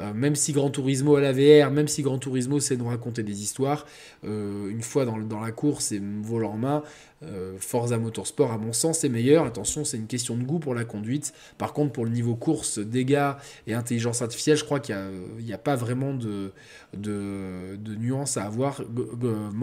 Euh, 0.00 0.12
même 0.12 0.34
si 0.34 0.52
Gran 0.52 0.70
Turismo 0.70 1.16
à 1.16 1.20
la 1.20 1.32
VR, 1.32 1.70
même 1.70 1.88
si 1.88 2.02
Gran 2.02 2.18
Turismo 2.18 2.60
sait 2.60 2.76
nous 2.76 2.88
raconter 2.88 3.22
des 3.22 3.42
histoires, 3.42 3.86
euh, 4.24 4.68
une 4.68 4.82
fois 4.82 5.04
dans, 5.04 5.16
dans, 5.18 5.40
la 5.40 5.52
course 5.52 5.92
et 5.92 6.00
volant 6.22 6.52
en 6.52 6.58
main, 6.58 6.82
euh, 7.22 7.56
Forza 7.58 7.98
Motorsport, 7.98 8.52
à 8.52 8.58
mon 8.58 8.72
sens, 8.72 9.04
est 9.04 9.08
meilleur. 9.08 9.44
Attention, 9.44 9.84
c'est 9.84 9.96
une 9.96 10.06
question 10.06 10.36
de 10.36 10.42
goût 10.42 10.58
pour 10.58 10.74
la 10.74 10.84
conduite. 10.84 11.32
Par 11.58 11.72
contre, 11.72 11.92
pour 11.92 12.04
le 12.04 12.10
niveau 12.10 12.34
course, 12.34 12.78
dégâts 12.78 13.32
et 13.66 13.74
intelligence 13.74 14.22
artificielle, 14.22 14.56
je 14.56 14.64
crois 14.64 14.80
qu'il 14.80 14.96
n'y 15.40 15.52
a, 15.52 15.58
pas 15.58 15.76
vraiment 15.76 16.14
de 16.14 16.52
nuances 17.98 18.36
à 18.36 18.44
avoir. 18.44 18.82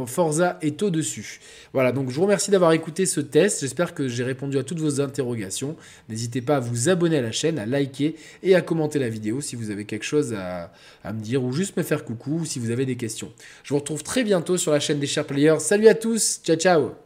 Forza 0.07 0.57
est 0.61 0.81
au-dessus. 0.81 1.39
Voilà, 1.73 1.91
donc 1.91 2.09
je 2.09 2.15
vous 2.15 2.23
remercie 2.23 2.51
d'avoir 2.51 2.71
écouté 2.73 3.05
ce 3.05 3.19
test. 3.19 3.61
J'espère 3.61 3.93
que 3.93 4.07
j'ai 4.07 4.23
répondu 4.23 4.57
à 4.57 4.63
toutes 4.63 4.79
vos 4.79 5.01
interrogations. 5.01 5.75
N'hésitez 6.09 6.41
pas 6.41 6.57
à 6.57 6.59
vous 6.59 6.89
abonner 6.89 7.17
à 7.17 7.21
la 7.21 7.31
chaîne, 7.31 7.59
à 7.59 7.65
liker 7.65 8.15
et 8.41 8.55
à 8.55 8.61
commenter 8.61 8.99
la 8.99 9.09
vidéo 9.09 9.41
si 9.41 9.55
vous 9.55 9.69
avez 9.69 9.85
quelque 9.85 10.05
chose 10.05 10.33
à, 10.33 10.71
à 11.03 11.13
me 11.13 11.21
dire 11.21 11.43
ou 11.43 11.51
juste 11.51 11.77
me 11.77 11.83
faire 11.83 12.03
coucou 12.03 12.45
si 12.45 12.59
vous 12.59 12.71
avez 12.71 12.85
des 12.85 12.95
questions. 12.95 13.31
Je 13.63 13.73
vous 13.73 13.79
retrouve 13.79 14.03
très 14.03 14.23
bientôt 14.23 14.57
sur 14.57 14.71
la 14.71 14.79
chaîne 14.79 14.99
des 14.99 15.07
Chers 15.07 15.25
Players. 15.25 15.59
Salut 15.59 15.87
à 15.87 15.95
tous, 15.95 16.41
ciao 16.43 16.55
ciao 16.55 17.02